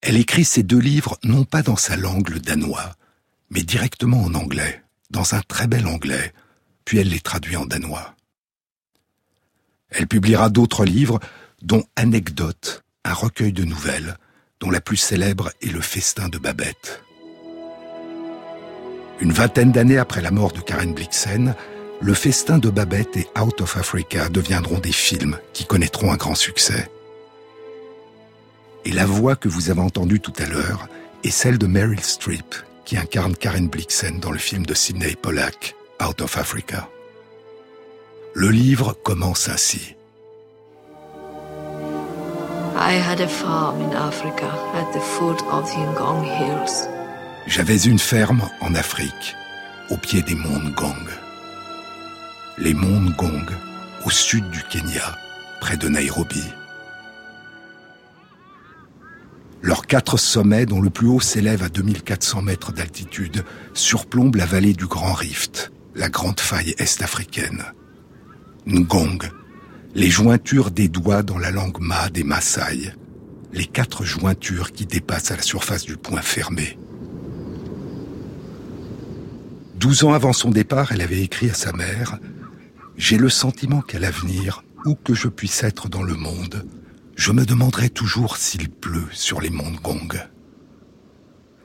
Elle 0.00 0.17
écrit 0.17 0.45
ces 0.45 0.62
deux 0.62 0.78
livres 0.78 1.19
non 1.25 1.45
pas 1.45 1.62
dans 1.62 1.76
sa 1.76 1.97
langue 1.97 2.28
le 2.28 2.40
danois, 2.40 2.95
mais 3.50 3.62
directement 3.62 4.23
en 4.23 4.35
anglais, 4.35 4.83
dans 5.11 5.35
un 5.35 5.40
très 5.40 5.67
bel 5.67 5.87
anglais, 5.87 6.33
puis 6.85 6.99
elle 6.99 7.09
les 7.09 7.21
traduit 7.21 7.57
en 7.57 7.67
danois. 7.67 8.14
Elle 9.90 10.07
publiera 10.07 10.50
d'autres 10.50 10.85
livres, 10.85 11.19
dont 11.62 11.85
Anecdotes, 11.97 12.85
un 13.05 13.14
recueil 13.14 13.52
de 13.52 13.64
nouvelles, 13.64 14.19
dont 14.61 14.71
la 14.71 14.81
plus 14.81 14.97
célèbre 14.97 15.50
est 15.62 15.71
Le 15.71 15.81
Festin 15.81 16.28
de 16.28 16.38
Babette. 16.38 17.02
Une 19.21 19.33
vingtaine 19.33 19.73
d'années 19.73 19.99
après 19.99 20.21
la 20.21 20.31
mort 20.31 20.53
de 20.53 20.61
Karen 20.61 20.95
Blixen, 20.95 21.55
Le 22.01 22.15
Festin 22.15 22.59
de 22.59 22.71
Babette 22.71 23.17
et 23.17 23.27
Out 23.41 23.61
of 23.61 23.77
Africa 23.77 24.29
deviendront 24.29 24.79
des 24.79 24.93
films 24.93 25.39
qui 25.53 25.65
connaîtront 25.65 26.13
un 26.13 26.17
grand 26.17 26.37
succès. 26.37 26.89
Et 28.85 28.93
la 28.93 29.07
voix 29.07 29.35
que 29.35 29.49
vous 29.49 29.71
avez 29.71 29.81
entendue 29.81 30.21
tout 30.21 30.33
à 30.39 30.47
l'heure 30.47 30.89
est 31.25 31.31
celle 31.31 31.59
de 31.59 31.67
Meryl 31.67 32.01
Streep, 32.01 32.55
qui 32.85 32.97
incarne 32.97 33.35
Karen 33.35 33.69
Blixen 33.69 34.21
dans 34.21 34.31
le 34.31 34.39
film 34.39 34.65
de 34.65 34.75
Sidney 34.75 35.17
Pollack, 35.21 35.75
Out 36.01 36.23
of 36.23 36.39
Africa. 36.39 36.89
Le 38.35 38.51
livre 38.51 38.97
commence 39.03 39.49
ainsi. 39.49 39.97
J'avais 47.49 47.78
une 47.85 47.99
ferme 47.99 48.47
en 48.61 48.75
Afrique, 48.75 49.35
au 49.88 49.97
pied 49.97 50.21
des 50.21 50.35
monts 50.35 50.69
Gong. 50.76 51.07
Les 52.59 52.75
monts 52.75 53.11
Gong, 53.17 53.47
au 54.05 54.11
sud 54.11 54.50
du 54.50 54.62
Kenya, 54.64 55.17
près 55.59 55.78
de 55.78 55.88
Nairobi. 55.88 56.45
Leurs 59.62 59.87
quatre 59.87 60.19
sommets, 60.19 60.67
dont 60.67 60.83
le 60.83 60.90
plus 60.90 61.07
haut 61.07 61.21
s'élève 61.21 61.62
à 61.62 61.71
2400 61.71 62.43
mètres 62.43 62.73
d'altitude, 62.73 63.43
surplombent 63.73 64.37
la 64.37 64.45
vallée 64.45 64.75
du 64.75 64.87
Grand 64.87 65.14
Rift, 65.14 65.73
la 65.95 66.11
grande 66.11 66.40
faille 66.40 66.75
est-africaine. 66.76 67.64
Ngong, 68.67 69.23
les 69.95 70.11
jointures 70.11 70.71
des 70.71 70.88
doigts 70.88 71.23
dans 71.23 71.38
la 71.38 71.50
langue 71.50 71.81
ma 71.81 72.11
des 72.11 72.25
Maasai, 72.25 72.93
les 73.55 73.67
quatre 73.67 74.05
jointures 74.05 74.73
qui 74.73 74.85
dépassent 74.85 75.31
à 75.31 75.37
la 75.37 75.43
surface 75.43 75.87
du 75.87 75.97
point 75.97 76.21
fermé. 76.21 76.78
Douze 79.78 80.02
ans 80.02 80.12
avant 80.12 80.32
son 80.32 80.50
départ, 80.50 80.90
elle 80.90 81.02
avait 81.02 81.23
écrit 81.23 81.50
à 81.50 81.54
sa 81.54 81.73
mère 81.73 82.18
J'ai 82.97 83.16
le 83.16 83.28
sentiment 83.28 83.80
qu'à 83.80 84.00
l'avenir, 84.00 84.64
où 84.85 84.97
que 84.97 85.14
je 85.14 85.28
puisse 85.28 85.62
être 85.62 85.88
dans 85.88 86.02
le 86.02 86.14
monde, 86.14 86.66
je 87.14 87.30
me 87.30 87.47
demanderai 87.47 87.88
toujours 87.88 88.38
s'il 88.38 88.70
pleut 88.70 89.06
sur 89.12 89.40
les 89.40 89.50
monts 89.50 89.76
Gong. 89.80 90.20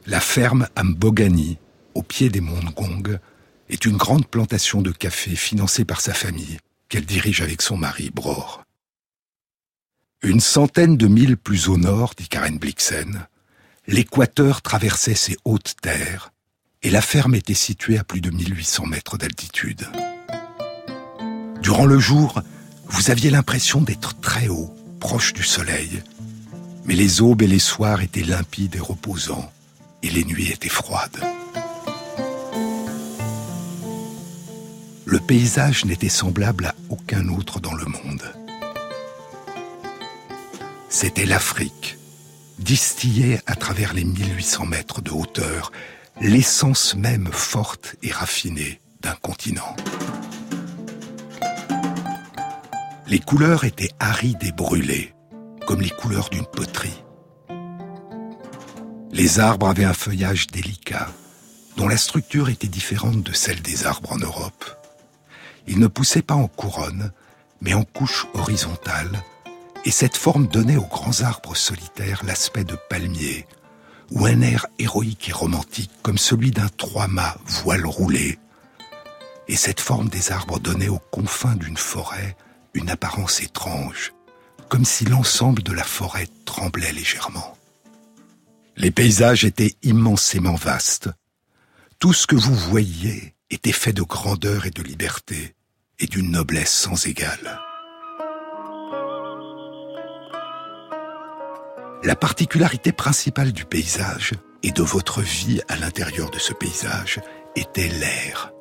La 0.06 0.20
ferme 0.20 0.68
Mbogani, 0.78 1.58
au 1.96 2.04
pied 2.04 2.30
des 2.30 2.40
monts 2.40 2.70
Gong, 2.76 3.18
est 3.70 3.84
une 3.84 3.98
grande 3.98 4.28
plantation 4.28 4.84
de 4.84 4.92
café 4.92 5.36
financée 5.36 5.84
par 5.84 6.00
sa 6.00 6.14
famille, 6.14 6.60
qu'elle 6.90 7.08
dirige 7.08 7.42
avec 7.42 7.64
son 7.64 7.78
mari 7.78 8.12
Bror. 8.14 8.64
Une 10.22 10.40
centaine 10.40 10.98
de 10.98 11.08
milles 11.08 11.38
plus 11.38 11.68
au 11.68 11.78
nord, 11.78 12.14
dit 12.16 12.28
Karen 12.28 12.60
Blixen, 12.60 13.26
l'équateur 13.88 14.62
traversait 14.62 15.16
ces 15.16 15.36
hautes 15.46 15.78
terres 15.82 16.33
et 16.84 16.90
la 16.90 17.02
ferme 17.02 17.36
était 17.36 17.54
située 17.54 17.98
à 17.98 18.04
plus 18.04 18.22
de 18.22 18.30
1800 18.30 18.86
mètres 18.86 19.18
d'altitude. 19.18 19.88
Durant 21.62 21.86
le 21.86 21.98
jour, 21.98 22.42
vous 22.88 23.10
aviez 23.10 23.30
l'impression 23.30 23.82
d'être 23.82 24.20
très 24.20 24.50
haut 24.50 24.76
proche 25.00 25.34
du 25.34 25.44
soleil, 25.44 26.04
mais 26.86 26.94
les 26.94 27.22
aubes 27.22 27.42
et 27.42 27.48
les 27.48 27.60
soirs 27.60 28.02
étaient 28.02 28.24
limpides 28.24 28.76
et 28.76 28.80
reposants, 28.80 29.52
et 30.02 30.10
les 30.10 30.26
nuits 30.26 30.52
étaient 30.52 30.70
froides. 30.70 31.20
Le 35.06 35.20
paysage 35.20 35.86
n'était 35.86 36.10
semblable 36.10 36.66
à 36.66 36.76
aucun 36.90 37.28
autre 37.30 37.60
dans 37.60 37.74
le 37.74 37.86
monde. 37.86 38.24
C'était 40.90 41.26
l'Afrique, 41.26 41.98
distillée 42.60 43.40
à 43.46 43.56
travers 43.56 43.94
les 43.94 44.04
1800 44.04 44.66
mètres 44.66 45.02
de 45.02 45.12
hauteur, 45.12 45.72
l'essence 46.22 46.96
même 46.96 47.30
forte 47.32 47.96
et 48.04 48.12
raffinée 48.12 48.82
d'un 49.02 49.16
continent. 49.16 49.76
Les 53.08 53.20
couleurs 53.20 53.64
étaient 53.64 53.92
arides 54.00 54.44
et 54.44 54.52
brûlées, 54.52 55.14
comme 55.68 55.82
les 55.82 55.90
couleurs 55.90 56.30
d'une 56.30 56.46
poterie. 56.46 57.04
Les 59.12 59.40
arbres 59.40 59.68
avaient 59.68 59.84
un 59.84 59.94
feuillage 59.94 60.48
délicat, 60.48 61.10
dont 61.78 61.88
la 61.88 61.98
structure 61.98 62.50
était 62.50 62.68
différente 62.68 63.22
de 63.22 63.34
celle 63.34 63.62
des 63.62 63.86
arbres 63.86 64.14
en 64.14 64.18
Europe. 64.18 64.66
Ils 65.68 65.80
ne 65.80 65.88
poussaient 65.88 66.22
pas 66.22 66.36
en 66.36 66.48
couronne, 66.48 67.12
mais 67.62 67.74
en 67.74 67.84
couche 67.84 68.26
horizontale, 68.34 69.24
et 69.86 69.92
cette 69.92 70.18
forme 70.18 70.48
donnait 70.48 70.78
aux 70.78 70.88
grands 70.88 71.22
arbres 71.22 71.56
solitaires 71.56 72.24
l'aspect 72.26 72.64
de 72.64 72.78
palmiers, 72.90 73.46
ou 74.12 74.26
un 74.26 74.42
air 74.42 74.68
héroïque 74.80 75.30
et 75.30 75.34
romantique 75.34 75.92
comme 76.02 76.18
celui 76.18 76.52
d'un 76.52 76.70
trois-mâts 76.78 77.38
voile 77.46 77.86
roulé. 77.86 78.40
Et 79.48 79.56
cette 79.56 79.82
forme 79.82 80.10
des 80.10 80.32
arbres 80.32 80.60
donnait 80.60 80.90
aux 80.90 81.02
confins 81.12 81.56
d'une 81.56 81.78
forêt 81.78 82.38
une 82.74 82.90
apparence 82.90 83.42
étrange, 83.42 84.14
comme 84.70 84.86
si 84.86 85.06
l'ensemble 85.06 85.64
de 85.64 85.74
la 85.74 85.84
forêt 85.84 86.28
tremblait 86.46 86.92
légèrement. 86.92 87.58
Les 88.78 88.92
paysages 88.92 89.46
étaient 89.46 89.76
immensément 89.84 90.56
vastes. 90.56 91.10
Tout 92.00 92.14
ce 92.14 92.26
que 92.26 92.36
vous 92.36 92.56
voyiez 92.56 93.36
était 93.50 93.72
fait 93.72 93.94
de 93.94 94.02
grandeur 94.02 94.66
et 94.66 94.72
de 94.72 94.82
liberté, 94.82 95.56
et 96.00 96.08
d'une 96.08 96.32
noblesse 96.32 96.74
sans 96.74 97.06
égale. 97.06 97.60
La 102.06 102.18
particularité 102.18 102.92
principale 102.92 103.54
du 103.54 103.64
paysage 103.64 104.34
et 104.62 104.72
de 104.72 104.84
votre 104.84 105.22
vie 105.22 105.62
à 105.70 105.78
l'intérieur 105.78 106.30
de 106.32 106.38
ce 106.38 106.52
paysage 106.52 107.22
était 107.56 107.88
l'air. 107.88 108.52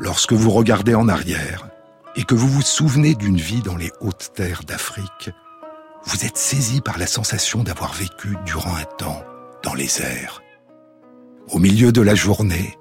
Lorsque 0.00 0.32
vous 0.32 0.50
regardez 0.50 0.96
en 0.96 1.08
arrière, 1.08 1.68
et 2.16 2.24
que 2.24 2.34
vous 2.34 2.48
vous 2.48 2.62
souvenez 2.62 3.14
d'une 3.14 3.36
vie 3.36 3.62
dans 3.62 3.76
les 3.76 3.92
hautes 4.00 4.32
terres 4.34 4.64
d'Afrique, 4.66 5.30
vous 6.06 6.24
êtes 6.24 6.36
saisi 6.36 6.80
par 6.80 6.98
la 6.98 7.06
sensation 7.06 7.62
d'avoir 7.62 7.94
vécu 7.94 8.36
durant 8.44 8.74
un 8.74 8.84
temps 8.84 9.22
dans 9.62 9.74
les 9.74 10.02
airs. 10.02 10.42
Au 11.52 11.60
milieu 11.60 11.92
de 11.92 12.02
la 12.02 12.16
journée, 12.16 12.76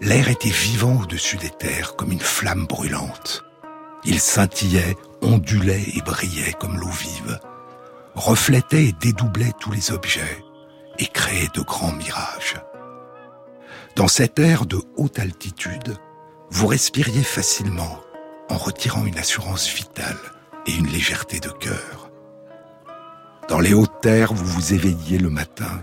l'air 0.00 0.28
était 0.28 0.48
vivant 0.48 1.00
au-dessus 1.02 1.36
des 1.36 1.50
terres 1.50 1.94
comme 1.94 2.10
une 2.10 2.18
flamme 2.18 2.66
brûlante. 2.66 3.44
Il 4.04 4.18
scintillait, 4.18 4.96
ondulait 5.20 5.84
et 5.94 6.00
brillait 6.00 6.54
comme 6.54 6.78
l'eau 6.78 6.90
vive, 6.90 7.38
reflétait 8.14 8.86
et 8.86 8.92
dédoublait 8.92 9.52
tous 9.60 9.72
les 9.72 9.92
objets 9.92 10.44
et 10.98 11.06
créait 11.06 11.48
de 11.54 11.62
grands 11.62 11.92
mirages. 11.92 12.56
Dans 13.96 14.08
cet 14.08 14.38
air 14.38 14.66
de 14.66 14.78
haute 14.96 15.18
altitude, 15.18 15.96
vous 16.50 16.66
respiriez 16.66 17.22
facilement 17.22 18.00
en 18.50 18.56
retirant 18.56 19.04
une 19.06 19.18
assurance 19.18 19.68
vitale 19.68 20.18
et 20.66 20.74
une 20.74 20.86
légèreté 20.86 21.40
de 21.40 21.48
cœur. 21.48 22.10
Dans 23.48 23.60
les 23.60 23.74
hautes 23.74 24.00
terres, 24.00 24.32
vous 24.32 24.46
vous 24.46 24.74
éveilliez 24.74 25.18
le 25.18 25.30
matin 25.30 25.82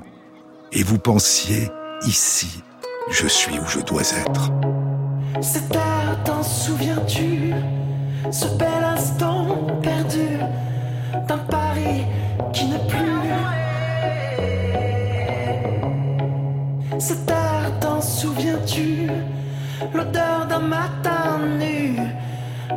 et 0.71 0.83
vous 0.83 0.99
pensiez, 0.99 1.69
ici, 2.05 2.63
je 3.09 3.27
suis 3.27 3.59
où 3.59 3.67
je 3.67 3.79
dois 3.79 4.11
être. 4.11 4.51
Cette 5.41 5.69
terre, 5.69 6.17
t'en 6.23 6.43
souviens-tu? 6.43 7.53
Ce 8.31 8.45
bel 8.57 8.83
instant 8.83 9.67
perdu 9.81 10.37
d'un 11.27 11.37
Paris 11.37 12.05
qui 12.53 12.65
n'est 12.65 12.87
plus. 12.87 13.19
Cette 16.99 17.25
terre, 17.25 17.71
t'en 17.79 18.01
souviens-tu? 18.01 19.09
L'odeur 19.93 20.45
d'un 20.47 20.59
matin 20.59 21.39
nu, 21.59 21.95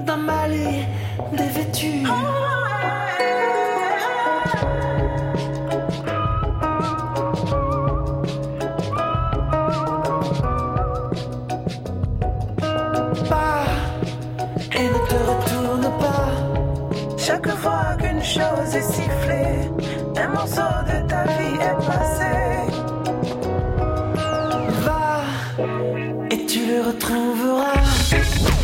d'un 0.07 0.17
Mali 0.17 0.85
dévêtu. 1.33 2.05
Chose 18.23 18.75
est 18.75 18.83
sifflée, 18.83 19.71
un 20.17 20.29
morceau 20.29 20.73
de 20.87 21.09
ta 21.09 21.25
vie 21.25 21.59
est 21.61 21.87
passé. 21.87 22.33
Va 24.85 25.21
et 26.31 26.47
tu 26.47 26.67
le 26.67 26.83
retrouveras. 26.89 28.62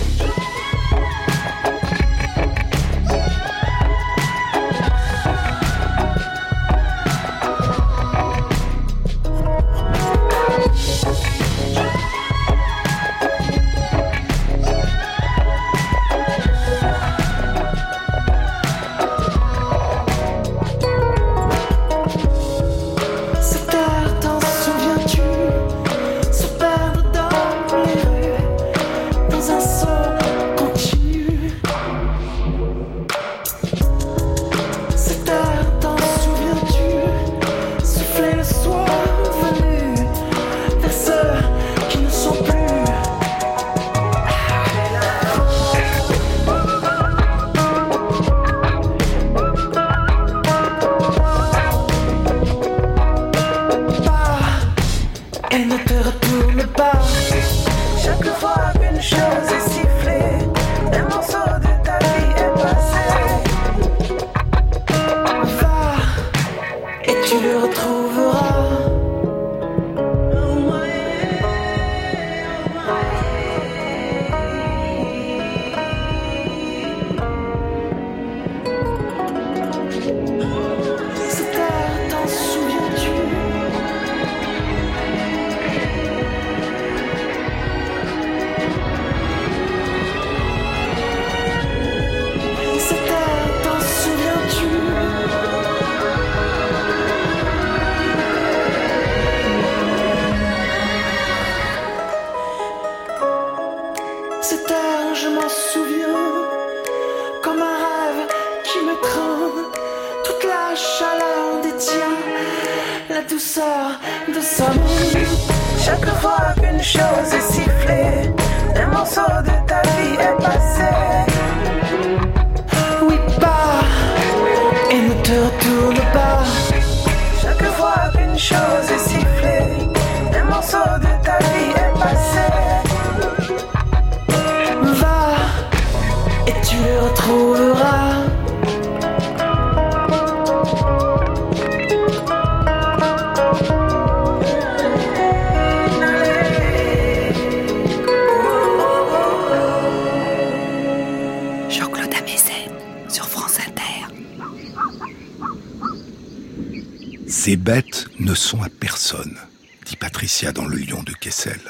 Bêtes 157.68 158.08
ne 158.18 158.34
sont 158.34 158.62
à 158.62 158.70
personne, 158.70 159.38
dit 159.84 159.96
Patricia 159.96 160.52
dans 160.52 160.64
le 160.64 160.78
lion 160.78 161.02
de 161.02 161.12
Kessel. 161.12 161.60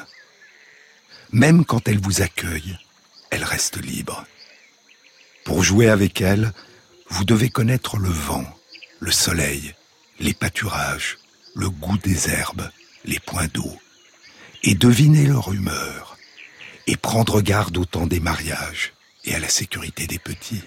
Même 1.33 1.65
quand 1.65 1.89
elles 1.89 1.99
vous 1.99 2.23
accueillent, 2.23 2.79
elles 3.31 3.43
restent 3.43 3.85
libres. 3.85 4.25
Pour 5.45 5.65
jouer 5.65 5.89
avec 5.89 6.21
elles, 6.21 6.53
vous 7.09 7.25
devez 7.25 7.51
connaître 7.51 7.97
le 7.97 8.11
vent, 8.11 8.45
le 9.01 9.11
soleil, 9.11 9.75
les 10.21 10.35
pâturages, 10.35 11.19
le 11.57 11.69
goût 11.69 11.99
des 11.99 12.31
herbes, 12.31 12.71
les 13.05 13.19
points 13.19 13.49
d'eau, 13.53 13.77
et 14.63 14.77
deviner 14.77 15.27
leur 15.27 15.53
humeur, 15.53 16.17
et 16.87 16.97
prendre 16.97 17.41
garde 17.41 17.77
au 17.77 17.85
temps 17.85 18.07
des 18.07 18.21
mariages 18.21 18.93
et 19.25 19.35
à 19.35 19.41
la 19.41 19.49
sécurité 19.49 20.07
des 20.07 20.21
petits. 20.21 20.63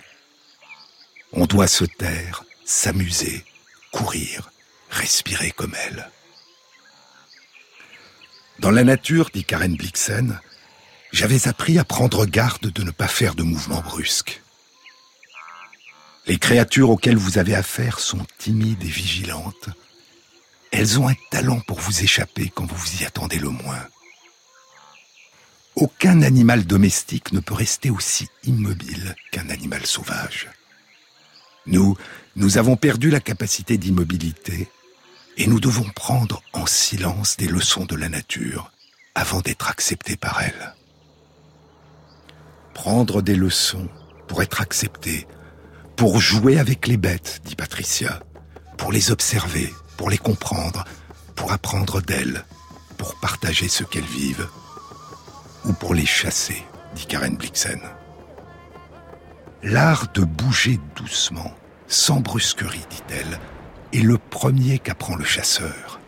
On 1.31 1.45
doit 1.45 1.67
se 1.67 1.85
taire, 1.85 2.43
s'amuser, 2.65 3.45
courir, 3.93 4.50
respirer 4.91 5.51
comme 5.51 5.75
elle. 5.87 6.09
Dans 8.59 8.71
la 8.71 8.83
nature, 8.83 9.31
dit 9.33 9.43
Karen 9.43 9.75
Blixen, 9.75 10.39
j'avais 11.11 11.47
appris 11.47 11.79
à 11.79 11.83
prendre 11.83 12.25
garde 12.25 12.67
de 12.71 12.83
ne 12.83 12.91
pas 12.91 13.07
faire 13.07 13.33
de 13.33 13.43
mouvements 13.43 13.81
brusques. 13.81 14.41
Les 16.27 16.37
créatures 16.37 16.91
auxquelles 16.91 17.17
vous 17.17 17.39
avez 17.39 17.55
affaire 17.55 17.99
sont 17.99 18.25
timides 18.37 18.83
et 18.83 18.87
vigilantes. 18.87 19.69
Elles 20.71 20.99
ont 20.99 21.07
un 21.07 21.15
talent 21.31 21.59
pour 21.61 21.79
vous 21.79 22.03
échapper 22.03 22.51
quand 22.53 22.65
vous 22.65 22.75
vous 22.75 23.01
y 23.01 23.05
attendez 23.05 23.39
le 23.39 23.49
moins. 23.49 23.87
Aucun 25.75 26.21
animal 26.21 26.65
domestique 26.65 27.33
ne 27.33 27.39
peut 27.39 27.53
rester 27.53 27.89
aussi 27.89 28.27
immobile 28.43 29.15
qu'un 29.31 29.49
animal 29.49 29.85
sauvage. 29.85 30.49
Nous, 31.65 31.97
nous 32.35 32.57
avons 32.57 32.75
perdu 32.75 33.09
la 33.09 33.19
capacité 33.19 33.77
d'immobilité 33.77 34.69
Et 35.37 35.47
nous 35.47 35.59
devons 35.59 35.89
prendre 35.95 36.41
en 36.53 36.65
silence 36.65 37.37
des 37.37 37.47
leçons 37.47 37.85
de 37.85 37.95
la 37.95 38.09
nature 38.09 38.71
avant 39.15 39.41
d'être 39.41 39.69
acceptés 39.69 40.17
par 40.17 40.41
elle. 40.41 40.75
Prendre 42.73 43.21
des 43.21 43.35
leçons 43.35 43.89
pour 44.27 44.41
être 44.41 44.61
accepté, 44.61 45.27
pour 45.95 46.19
jouer 46.19 46.57
avec 46.59 46.87
les 46.87 46.97
bêtes, 46.97 47.41
dit 47.45 47.55
Patricia, 47.55 48.21
pour 48.77 48.91
les 48.91 49.11
observer, 49.11 49.73
pour 49.97 50.09
les 50.09 50.17
comprendre, 50.17 50.85
pour 51.35 51.51
apprendre 51.51 52.01
d'elles, 52.01 52.45
pour 52.97 53.19
partager 53.19 53.67
ce 53.67 53.83
qu'elles 53.83 54.03
vivent, 54.03 54.47
ou 55.65 55.73
pour 55.73 55.93
les 55.93 56.05
chasser, 56.05 56.63
dit 56.95 57.05
Karen 57.05 57.35
Blixen. 57.35 57.81
L'art 59.63 60.11
de 60.13 60.23
bouger 60.23 60.79
doucement, 60.95 61.53
sans 61.87 62.19
brusquerie, 62.19 62.85
dit-elle, 62.89 63.39
est 63.93 64.01
le 64.01 64.17
premier 64.17 64.79
qu'apprend 64.79 65.15
le 65.15 65.23
chasseur. 65.23 65.99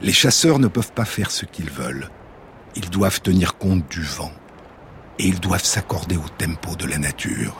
Les 0.00 0.12
chasseurs 0.12 0.58
ne 0.58 0.68
peuvent 0.68 0.92
pas 0.92 1.04
faire 1.04 1.30
ce 1.30 1.46
qu'ils 1.46 1.70
veulent. 1.70 2.10
Ils 2.74 2.90
doivent 2.90 3.20
tenir 3.20 3.56
compte 3.56 3.88
du 3.90 4.02
vent 4.02 4.32
et 5.18 5.26
ils 5.26 5.40
doivent 5.40 5.64
s'accorder 5.64 6.16
au 6.16 6.28
tempo 6.36 6.76
de 6.76 6.86
la 6.86 6.98
nature. 6.98 7.56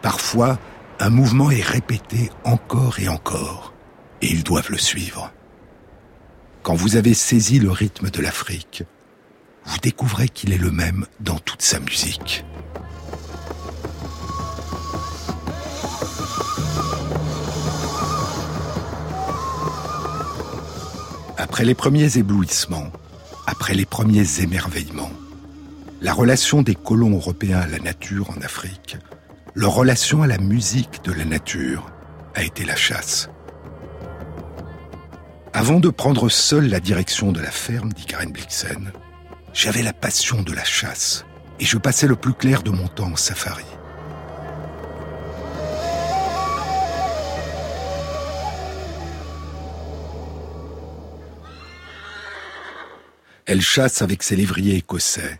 Parfois, 0.00 0.58
un 1.00 1.10
mouvement 1.10 1.50
est 1.50 1.62
répété 1.62 2.30
encore 2.44 2.98
et 3.00 3.08
encore 3.08 3.74
et 4.22 4.28
ils 4.28 4.44
doivent 4.44 4.70
le 4.70 4.78
suivre. 4.78 5.32
Quand 6.62 6.74
vous 6.74 6.96
avez 6.96 7.12
saisi 7.12 7.58
le 7.58 7.70
rythme 7.70 8.08
de 8.08 8.22
l'Afrique, 8.22 8.84
vous 9.66 9.78
découvrez 9.78 10.28
qu'il 10.28 10.52
est 10.52 10.58
le 10.58 10.70
même 10.70 11.06
dans 11.20 11.38
toute 11.38 11.62
sa 11.62 11.80
musique. 11.80 12.44
Après 21.44 21.66
les 21.66 21.74
premiers 21.74 22.16
éblouissements, 22.16 22.90
après 23.46 23.74
les 23.74 23.84
premiers 23.84 24.40
émerveillements, 24.40 25.10
la 26.00 26.14
relation 26.14 26.62
des 26.62 26.74
colons 26.74 27.14
européens 27.14 27.60
à 27.60 27.66
la 27.66 27.80
nature 27.80 28.30
en 28.30 28.40
Afrique, 28.40 28.96
leur 29.52 29.74
relation 29.74 30.22
à 30.22 30.26
la 30.26 30.38
musique 30.38 31.04
de 31.04 31.12
la 31.12 31.26
nature, 31.26 31.90
a 32.34 32.44
été 32.44 32.64
la 32.64 32.76
chasse. 32.76 33.28
Avant 35.52 35.80
de 35.80 35.90
prendre 35.90 36.30
seul 36.30 36.70
la 36.70 36.80
direction 36.80 37.30
de 37.30 37.42
la 37.42 37.50
ferme, 37.50 37.92
dit 37.92 38.06
Karen 38.06 38.32
Blixen, 38.32 38.90
j'avais 39.52 39.82
la 39.82 39.92
passion 39.92 40.40
de 40.40 40.52
la 40.54 40.64
chasse 40.64 41.26
et 41.60 41.66
je 41.66 41.76
passais 41.76 42.06
le 42.06 42.16
plus 42.16 42.32
clair 42.32 42.62
de 42.62 42.70
mon 42.70 42.88
temps 42.88 43.12
en 43.12 43.16
safari. 43.16 43.66
Elle 53.46 53.60
chasse 53.60 54.00
avec 54.00 54.22
ses 54.22 54.36
lévriers 54.36 54.76
écossais, 54.76 55.38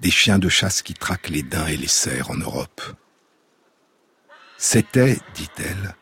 des 0.00 0.10
chiens 0.10 0.38
de 0.38 0.48
chasse 0.48 0.82
qui 0.82 0.94
traquent 0.94 1.28
les 1.28 1.44
daims 1.44 1.68
et 1.68 1.76
les 1.76 1.86
cerfs 1.86 2.30
en 2.30 2.36
Europe. 2.36 2.82
C'était, 4.58 5.18
dit-elle, 5.34 5.94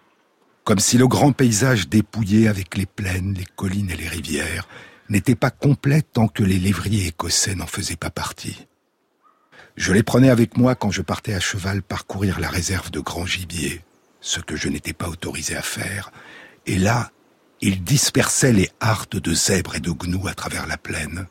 comme 0.65 0.79
si 0.79 0.97
le 0.97 1.07
grand 1.07 1.33
paysage 1.33 1.89
dépouillé 1.89 2.49
avec 2.49 2.79
les 2.79 2.87
plaines, 2.87 3.35
les 3.35 3.45
collines 3.45 3.91
et 3.91 3.97
les 3.97 4.09
rivières 4.09 4.67
n'était 5.11 5.35
pas 5.35 5.51
complet 5.51 6.01
tant 6.01 6.29
que 6.29 6.43
les 6.43 6.59
lévriers 6.59 7.09
écossais 7.09 7.55
n'en 7.55 7.67
faisaient 7.67 7.97
pas 7.97 8.11
partie. 8.11 8.67
Je 9.77 9.93
les 9.93 10.03
prenais 10.03 10.31
avec 10.31 10.57
moi 10.57 10.75
quand 10.75 10.91
je 10.91 11.03
partais 11.03 11.35
à 11.35 11.41
cheval 11.41 11.83
parcourir 11.83 12.41
la 12.41 12.49
réserve 12.49 12.91
de 12.91 13.01
grand 13.01 13.27
gibier, 13.27 13.83
ce 14.23 14.41
que 14.41 14.57
je 14.57 14.69
n'étais 14.69 14.95
pas 14.95 15.09
autorisé 15.09 15.57
à 15.57 15.63
faire, 15.63 16.11
et 16.65 16.79
là, 16.79 17.11
ils 17.61 17.83
dispersaient 17.83 18.53
les 18.53 18.71
hardes 18.81 19.21
de 19.21 19.35
zèbres 19.35 19.77
et 19.77 19.81
de 19.81 19.91
gnous 19.91 20.29
à 20.29 20.35
travers 20.35 20.67
la 20.67 20.77
plaine, 20.77 21.27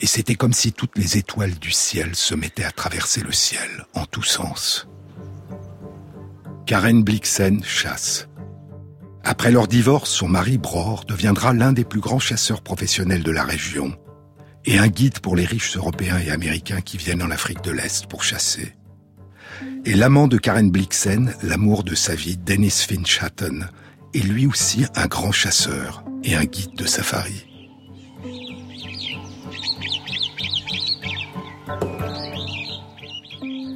et 0.00 0.06
c'était 0.06 0.36
comme 0.36 0.52
si 0.52 0.72
toutes 0.72 0.96
les 0.96 1.16
étoiles 1.16 1.58
du 1.58 1.72
ciel 1.72 2.14
se 2.14 2.34
mettaient 2.34 2.64
à 2.64 2.70
traverser 2.70 3.20
le 3.20 3.32
ciel 3.32 3.86
en 3.94 4.06
tous 4.06 4.22
sens. 4.22 4.88
Karen 6.66 7.02
Blixen 7.02 7.64
chasse. 7.64 8.28
Après 9.24 9.50
leur 9.50 9.66
divorce, 9.66 10.10
son 10.10 10.28
mari 10.28 10.58
Bror 10.58 11.04
deviendra 11.04 11.52
l'un 11.52 11.72
des 11.72 11.84
plus 11.84 12.00
grands 12.00 12.18
chasseurs 12.18 12.62
professionnels 12.62 13.22
de 13.22 13.30
la 13.30 13.42
région 13.42 13.96
et 14.64 14.78
un 14.78 14.88
guide 14.88 15.20
pour 15.20 15.34
les 15.34 15.44
riches 15.44 15.76
européens 15.76 16.18
et 16.18 16.30
américains 16.30 16.80
qui 16.80 16.98
viennent 16.98 17.22
en 17.22 17.30
Afrique 17.30 17.62
de 17.62 17.70
l'Est 17.70 18.06
pour 18.06 18.22
chasser. 18.22 18.74
Et 19.84 19.94
l'amant 19.94 20.28
de 20.28 20.36
Karen 20.36 20.70
Blixen, 20.70 21.34
l'amour 21.42 21.84
de 21.84 21.94
sa 21.94 22.14
vie, 22.14 22.36
Dennis 22.36 22.84
Finch 22.86 23.22
Hatton, 23.22 23.60
est 24.14 24.24
lui 24.24 24.46
aussi 24.46 24.86
un 24.94 25.06
grand 25.06 25.32
chasseur 25.32 26.02
et 26.24 26.34
un 26.34 26.44
guide 26.44 26.74
de 26.74 26.86
safari. 26.86 27.44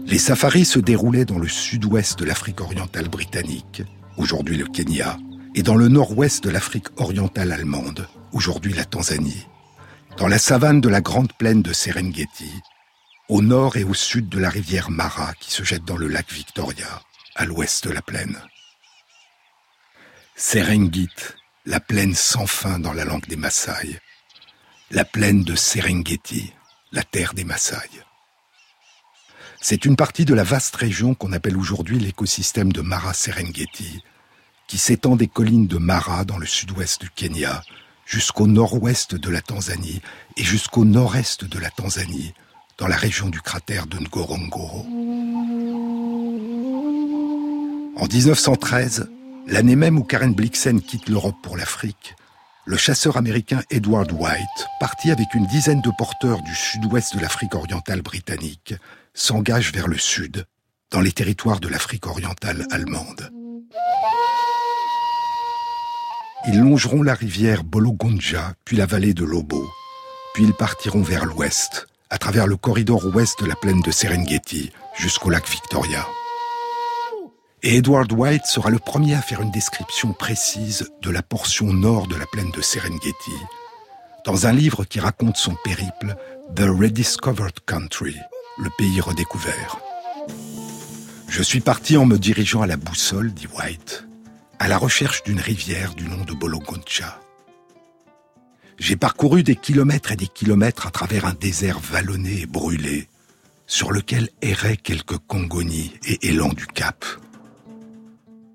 Les 0.06 0.18
safaris 0.18 0.66
se 0.66 0.78
déroulaient 0.78 1.24
dans 1.24 1.38
le 1.38 1.48
sud-ouest 1.48 2.18
de 2.18 2.24
l'Afrique 2.24 2.60
orientale 2.60 3.08
britannique, 3.08 3.82
aujourd'hui 4.18 4.58
le 4.58 4.66
Kenya, 4.66 5.18
et 5.54 5.62
dans 5.62 5.76
le 5.76 5.88
nord-ouest 5.88 6.44
de 6.44 6.50
l'Afrique 6.50 6.88
orientale 6.98 7.50
allemande, 7.50 8.06
aujourd'hui 8.32 8.74
la 8.74 8.84
Tanzanie, 8.84 9.46
dans 10.18 10.28
la 10.28 10.38
savane 10.38 10.80
de 10.80 10.88
la 10.90 11.00
grande 11.00 11.32
plaine 11.32 11.62
de 11.62 11.72
Serengeti, 11.72 12.52
au 13.28 13.40
nord 13.40 13.76
et 13.76 13.84
au 13.84 13.94
sud 13.94 14.28
de 14.28 14.38
la 14.38 14.50
rivière 14.50 14.90
Mara 14.90 15.32
qui 15.40 15.50
se 15.50 15.62
jette 15.62 15.84
dans 15.86 15.96
le 15.96 16.08
lac 16.08 16.30
Victoria, 16.30 17.00
à 17.34 17.46
l'ouest 17.46 17.86
de 17.86 17.92
la 17.92 18.02
plaine. 18.02 18.36
Serengit, 20.34 21.08
la 21.66 21.78
plaine 21.78 22.14
sans 22.14 22.46
fin 22.46 22.78
dans 22.78 22.92
la 22.92 23.04
langue 23.04 23.26
des 23.26 23.36
Maasai, 23.36 24.00
la 24.90 25.04
plaine 25.04 25.44
de 25.44 25.54
Serengeti, 25.54 26.52
la 26.90 27.02
terre 27.02 27.34
des 27.34 27.44
Maasai. 27.44 27.88
C'est 29.60 29.84
une 29.84 29.94
partie 29.94 30.24
de 30.24 30.34
la 30.34 30.42
vaste 30.42 30.74
région 30.74 31.14
qu'on 31.14 31.32
appelle 31.32 31.56
aujourd'hui 31.56 31.98
l'écosystème 31.98 32.72
de 32.72 32.80
Mara 32.80 33.12
Serengeti, 33.12 34.02
qui 34.66 34.78
s'étend 34.78 35.16
des 35.16 35.28
collines 35.28 35.66
de 35.66 35.78
Mara 35.78 36.24
dans 36.24 36.38
le 36.38 36.46
sud-ouest 36.46 37.02
du 37.02 37.10
Kenya 37.10 37.62
jusqu'au 38.06 38.46
nord-ouest 38.46 39.14
de 39.14 39.30
la 39.30 39.42
Tanzanie 39.42 40.00
et 40.36 40.42
jusqu'au 40.42 40.84
nord-est 40.84 41.44
de 41.44 41.58
la 41.58 41.70
Tanzanie, 41.70 42.34
dans 42.78 42.88
la 42.88 42.96
région 42.96 43.28
du 43.28 43.40
cratère 43.40 43.86
de 43.86 43.98
Ngorongoro. 43.98 44.86
En 47.96 48.06
1913, 48.06 49.08
l'année 49.46 49.76
même 49.76 49.98
où 49.98 50.04
Karen 50.04 50.34
Blixen 50.34 50.80
quitte 50.80 51.08
l'Europe 51.08 51.36
pour 51.42 51.56
l'Afrique, 51.56 52.14
le 52.64 52.76
chasseur 52.76 53.16
américain 53.16 53.62
Edward 53.70 54.10
White, 54.12 54.66
parti 54.78 55.10
avec 55.10 55.34
une 55.34 55.46
dizaine 55.46 55.80
de 55.80 55.90
porteurs 55.98 56.42
du 56.42 56.54
sud-ouest 56.54 57.16
de 57.16 57.20
l'Afrique 57.20 57.54
orientale 57.54 58.02
britannique, 58.02 58.74
s'engage 59.14 59.72
vers 59.72 59.88
le 59.88 59.98
sud, 59.98 60.46
dans 60.90 61.00
les 61.00 61.12
territoires 61.12 61.60
de 61.60 61.68
l'Afrique 61.68 62.06
orientale 62.06 62.66
allemande. 62.70 63.30
Ils 66.46 66.60
longeront 66.60 67.02
la 67.02 67.14
rivière 67.14 67.64
Bologonja, 67.64 68.54
puis 68.64 68.76
la 68.76 68.86
vallée 68.86 69.14
de 69.14 69.24
Lobo, 69.24 69.68
puis 70.34 70.44
ils 70.44 70.54
partiront 70.54 71.02
vers 71.02 71.24
l'ouest, 71.24 71.86
à 72.10 72.18
travers 72.18 72.46
le 72.46 72.56
corridor 72.56 73.04
ouest 73.14 73.40
de 73.40 73.46
la 73.46 73.54
plaine 73.54 73.80
de 73.80 73.90
Serengeti, 73.90 74.70
jusqu'au 74.98 75.30
lac 75.30 75.48
Victoria. 75.48 76.06
Et 77.64 77.76
Edward 77.76 78.10
White 78.10 78.46
sera 78.46 78.70
le 78.70 78.80
premier 78.80 79.14
à 79.14 79.22
faire 79.22 79.40
une 79.40 79.52
description 79.52 80.12
précise 80.12 80.90
de 81.00 81.10
la 81.10 81.22
portion 81.22 81.72
nord 81.72 82.08
de 82.08 82.16
la 82.16 82.26
plaine 82.26 82.50
de 82.50 82.60
Serengeti, 82.60 83.30
dans 84.24 84.48
un 84.48 84.52
livre 84.52 84.84
qui 84.84 84.98
raconte 84.98 85.36
son 85.36 85.54
périple, 85.62 86.16
The 86.56 86.64
Rediscovered 86.66 87.60
Country, 87.64 88.16
le 88.58 88.68
pays 88.76 89.00
redécouvert. 89.00 89.78
Je 91.28 91.40
suis 91.40 91.60
parti 91.60 91.96
en 91.96 92.04
me 92.04 92.18
dirigeant 92.18 92.62
à 92.62 92.66
la 92.66 92.76
boussole, 92.76 93.32
dit 93.32 93.46
White, 93.56 94.08
à 94.58 94.66
la 94.66 94.76
recherche 94.76 95.22
d'une 95.22 95.40
rivière 95.40 95.94
du 95.94 96.08
nom 96.08 96.24
de 96.24 96.32
Bologoncha. 96.32 97.20
J'ai 98.76 98.96
parcouru 98.96 99.44
des 99.44 99.54
kilomètres 99.54 100.10
et 100.10 100.16
des 100.16 100.26
kilomètres 100.26 100.88
à 100.88 100.90
travers 100.90 101.26
un 101.26 101.34
désert 101.34 101.78
vallonné 101.78 102.40
et 102.40 102.46
brûlé, 102.46 103.08
sur 103.68 103.92
lequel 103.92 104.30
erraient 104.42 104.76
quelques 104.76 105.18
congonis 105.28 105.92
et 106.04 106.26
élans 106.26 106.52
du 106.52 106.66
Cap. 106.66 107.04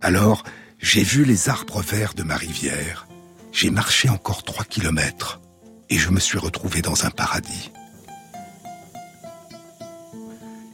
Alors, 0.01 0.43
j'ai 0.79 1.03
vu 1.03 1.25
les 1.25 1.49
arbres 1.49 1.81
verts 1.81 2.13
de 2.13 2.23
ma 2.23 2.35
rivière, 2.35 3.07
j'ai 3.51 3.71
marché 3.71 4.09
encore 4.09 4.43
trois 4.43 4.63
kilomètres, 4.63 5.41
et 5.89 5.97
je 5.97 6.11
me 6.11 6.19
suis 6.19 6.37
retrouvé 6.37 6.81
dans 6.81 7.05
un 7.05 7.09
paradis. 7.09 7.71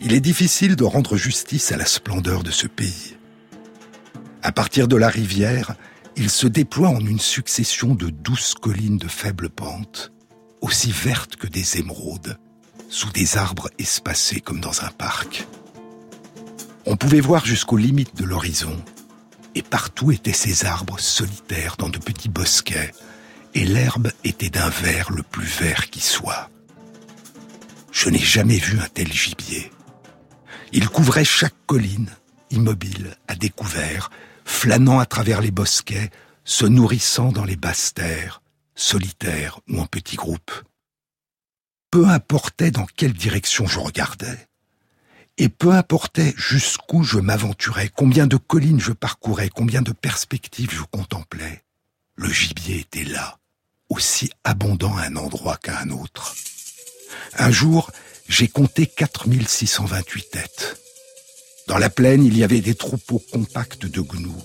Il 0.01 0.13
est 0.13 0.19
difficile 0.19 0.75
de 0.75 0.83
rendre 0.83 1.15
justice 1.15 1.71
à 1.71 1.77
la 1.77 1.85
splendeur 1.85 2.43
de 2.43 2.51
ce 2.51 2.67
pays. 2.67 3.15
À 4.41 4.51
partir 4.51 4.89
de 4.89 4.97
la 4.97 5.07
rivière, 5.07 5.75
il 6.17 6.29
se 6.29 6.47
déploie 6.47 6.89
en 6.89 6.99
une 6.99 7.19
succession 7.19 7.95
de 7.95 8.09
douces 8.09 8.55
collines 8.55 8.97
de 8.97 9.07
faible 9.07 9.49
pente, 9.49 10.11
aussi 10.59 10.91
vertes 10.91 11.37
que 11.37 11.47
des 11.47 11.77
émeraudes, 11.77 12.37
sous 12.89 13.11
des 13.11 13.37
arbres 13.37 13.69
espacés 13.79 14.41
comme 14.41 14.59
dans 14.59 14.83
un 14.83 14.89
parc. 14.89 15.47
On 16.85 16.97
pouvait 16.97 17.21
voir 17.21 17.45
jusqu'aux 17.45 17.77
limites 17.77 18.17
de 18.17 18.25
l'horizon, 18.25 18.77
et 19.55 19.61
partout 19.61 20.11
étaient 20.11 20.33
ces 20.33 20.65
arbres 20.65 20.99
solitaires 20.99 21.75
dans 21.77 21.89
de 21.89 21.97
petits 21.97 22.29
bosquets, 22.29 22.93
et 23.53 23.65
l'herbe 23.65 24.11
était 24.23 24.49
d'un 24.49 24.69
vert 24.69 25.11
le 25.11 25.23
plus 25.23 25.45
vert 25.45 25.89
qui 25.89 26.01
soit. 26.01 26.49
Je 27.91 28.09
n'ai 28.09 28.19
jamais 28.19 28.57
vu 28.57 28.79
un 28.79 28.87
tel 28.87 29.11
gibier. 29.11 29.71
Il 30.71 30.89
couvrait 30.89 31.25
chaque 31.25 31.53
colline, 31.67 32.09
immobile, 32.49 33.15
à 33.27 33.35
découvert, 33.35 34.09
flânant 34.45 34.99
à 34.99 35.05
travers 35.05 35.41
les 35.41 35.51
bosquets, 35.51 36.09
se 36.45 36.65
nourrissant 36.65 37.31
dans 37.31 37.45
les 37.45 37.55
basses 37.55 37.93
terres, 37.93 38.41
solitaire 38.75 39.59
ou 39.69 39.79
en 39.79 39.85
petits 39.85 40.15
groupes. 40.15 40.51
Peu 41.91 42.07
importait 42.07 42.71
dans 42.71 42.87
quelle 42.87 43.13
direction 43.13 43.67
je 43.67 43.79
regardais, 43.79 44.47
et 45.37 45.49
peu 45.49 45.71
importait 45.71 46.33
jusqu'où 46.37 47.03
je 47.03 47.19
m'aventurais, 47.19 47.89
combien 47.93 48.27
de 48.27 48.37
collines 48.37 48.79
je 48.79 48.91
parcourais, 48.91 49.49
combien 49.49 49.81
de 49.81 49.91
perspectives 49.91 50.71
je 50.71 50.83
contemplais, 50.83 51.63
le 52.15 52.29
gibier 52.29 52.79
était 52.79 53.03
là, 53.03 53.39
aussi 53.89 54.29
abondant 54.43 54.95
à 54.95 55.03
un 55.03 55.15
endroit 55.15 55.57
qu'à 55.57 55.79
un 55.79 55.89
autre. 55.89 56.35
Un 57.37 57.51
jour, 57.51 57.91
j'ai 58.27 58.47
compté 58.47 58.85
4628 58.85 60.29
têtes. 60.31 60.79
Dans 61.67 61.77
la 61.77 61.89
plaine, 61.89 62.23
il 62.23 62.37
y 62.37 62.43
avait 62.43 62.61
des 62.61 62.75
troupeaux 62.75 63.21
compacts 63.31 63.85
de 63.85 64.01
gnous, 64.01 64.43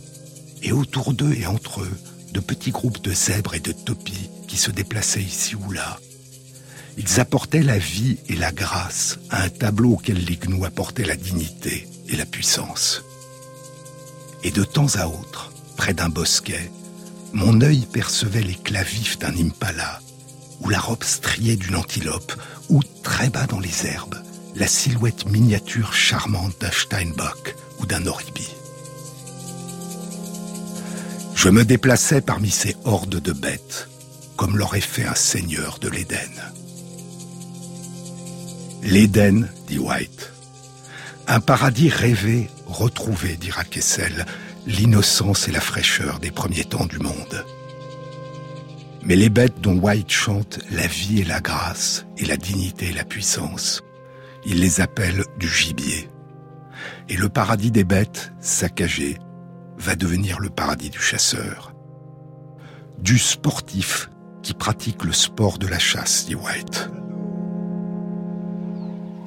et 0.62 0.72
autour 0.72 1.12
d'eux 1.12 1.34
et 1.34 1.46
entre 1.46 1.82
eux, 1.82 1.98
de 2.32 2.40
petits 2.40 2.70
groupes 2.70 3.02
de 3.02 3.12
zèbres 3.12 3.54
et 3.54 3.60
de 3.60 3.72
topis 3.72 4.30
qui 4.46 4.56
se 4.56 4.70
déplaçaient 4.70 5.22
ici 5.22 5.54
ou 5.54 5.70
là. 5.70 5.98
Ils 6.98 7.20
apportaient 7.20 7.62
la 7.62 7.78
vie 7.78 8.18
et 8.28 8.34
la 8.34 8.50
grâce 8.50 9.20
à 9.30 9.44
un 9.44 9.48
tableau 9.48 9.92
auquel 9.92 10.24
les 10.24 10.36
gnous 10.36 10.64
apportaient 10.64 11.04
la 11.04 11.14
dignité 11.14 11.86
et 12.08 12.16
la 12.16 12.26
puissance. 12.26 13.04
Et 14.42 14.50
de 14.50 14.64
temps 14.64 14.96
à 14.96 15.06
autre, 15.06 15.52
près 15.76 15.94
d'un 15.94 16.08
bosquet, 16.08 16.72
mon 17.32 17.60
œil 17.60 17.86
percevait 17.92 18.42
l'éclat 18.42 18.82
vif 18.82 19.16
d'un 19.16 19.36
impala, 19.38 20.00
ou 20.60 20.70
la 20.70 20.80
robe 20.80 21.04
striée 21.04 21.54
d'une 21.54 21.76
antilope, 21.76 22.32
ou 22.68 22.82
très 23.04 23.30
bas 23.30 23.46
dans 23.46 23.60
les 23.60 23.86
herbes, 23.86 24.18
la 24.56 24.66
silhouette 24.66 25.30
miniature 25.30 25.92
charmante 25.92 26.60
d'un 26.60 26.72
Steinbock 26.72 27.54
ou 27.78 27.86
d'un 27.86 28.06
oribi. 28.06 28.48
Je 31.36 31.48
me 31.48 31.64
déplaçais 31.64 32.22
parmi 32.22 32.50
ces 32.50 32.74
hordes 32.84 33.20
de 33.20 33.32
bêtes, 33.32 33.88
comme 34.36 34.56
l'aurait 34.56 34.80
fait 34.80 35.04
un 35.04 35.14
seigneur 35.14 35.78
de 35.78 35.88
l'Éden. 35.88 36.18
L'Éden, 38.82 39.48
dit 39.66 39.78
White. 39.78 40.32
Un 41.26 41.40
paradis 41.40 41.90
rêvé, 41.90 42.48
retrouvé, 42.66 43.36
dira 43.36 43.64
Kessel, 43.64 44.24
l'innocence 44.66 45.48
et 45.48 45.52
la 45.52 45.60
fraîcheur 45.60 46.20
des 46.20 46.30
premiers 46.30 46.64
temps 46.64 46.86
du 46.86 46.98
monde. 46.98 47.44
Mais 49.02 49.16
les 49.16 49.30
bêtes 49.30 49.60
dont 49.60 49.78
White 49.78 50.10
chante 50.10 50.60
la 50.70 50.86
vie 50.86 51.20
et 51.20 51.24
la 51.24 51.40
grâce, 51.40 52.06
et 52.16 52.24
la 52.24 52.36
dignité 52.36 52.90
et 52.90 52.92
la 52.92 53.04
puissance, 53.04 53.82
il 54.46 54.60
les 54.60 54.80
appelle 54.80 55.24
du 55.38 55.48
gibier. 55.48 56.08
Et 57.08 57.16
le 57.16 57.28
paradis 57.28 57.70
des 57.70 57.84
bêtes, 57.84 58.32
saccagé, 58.40 59.18
va 59.76 59.96
devenir 59.96 60.38
le 60.38 60.50
paradis 60.50 60.90
du 60.90 61.00
chasseur. 61.00 61.74
Du 62.98 63.18
sportif 63.18 64.10
qui 64.42 64.54
pratique 64.54 65.04
le 65.04 65.12
sport 65.12 65.58
de 65.58 65.66
la 65.66 65.78
chasse, 65.78 66.26
dit 66.26 66.34
White. 66.34 66.90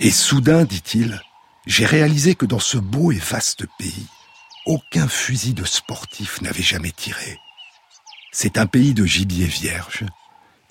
Et 0.03 0.09
soudain, 0.09 0.63
dit-il, 0.63 1.21
j'ai 1.67 1.85
réalisé 1.85 2.33
que 2.33 2.47
dans 2.47 2.59
ce 2.59 2.79
beau 2.79 3.11
et 3.11 3.19
vaste 3.19 3.67
pays, 3.77 4.07
aucun 4.65 5.07
fusil 5.07 5.53
de 5.53 5.63
sportif 5.63 6.41
n'avait 6.41 6.63
jamais 6.63 6.89
tiré. 6.89 7.37
C'est 8.31 8.57
un 8.57 8.65
pays 8.65 8.95
de 8.95 9.05
gibier 9.05 9.45
vierge, 9.45 10.03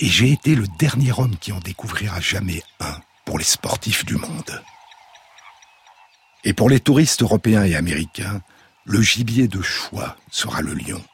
et 0.01 0.07
j'ai 0.07 0.33
été 0.33 0.57
le 0.57 0.67
dernier 0.81 1.13
homme 1.17 1.37
qui 1.37 1.53
en 1.53 1.61
découvrira 1.61 2.21
jamais 2.21 2.65
un 2.81 2.97
pour 3.25 3.39
les 3.39 3.45
sportifs 3.45 4.05
du 4.05 4.17
monde. 4.17 4.65
Et 6.43 6.53
pour 6.53 6.69
les 6.69 6.81
touristes 6.81 7.23
européens 7.23 7.63
et 7.63 7.77
américains, 7.77 8.43
le 8.85 9.01
gibier 9.01 9.47
de 9.47 9.63
choix 9.63 10.17
sera 10.33 10.61
le 10.61 10.75
lion. 10.75 11.05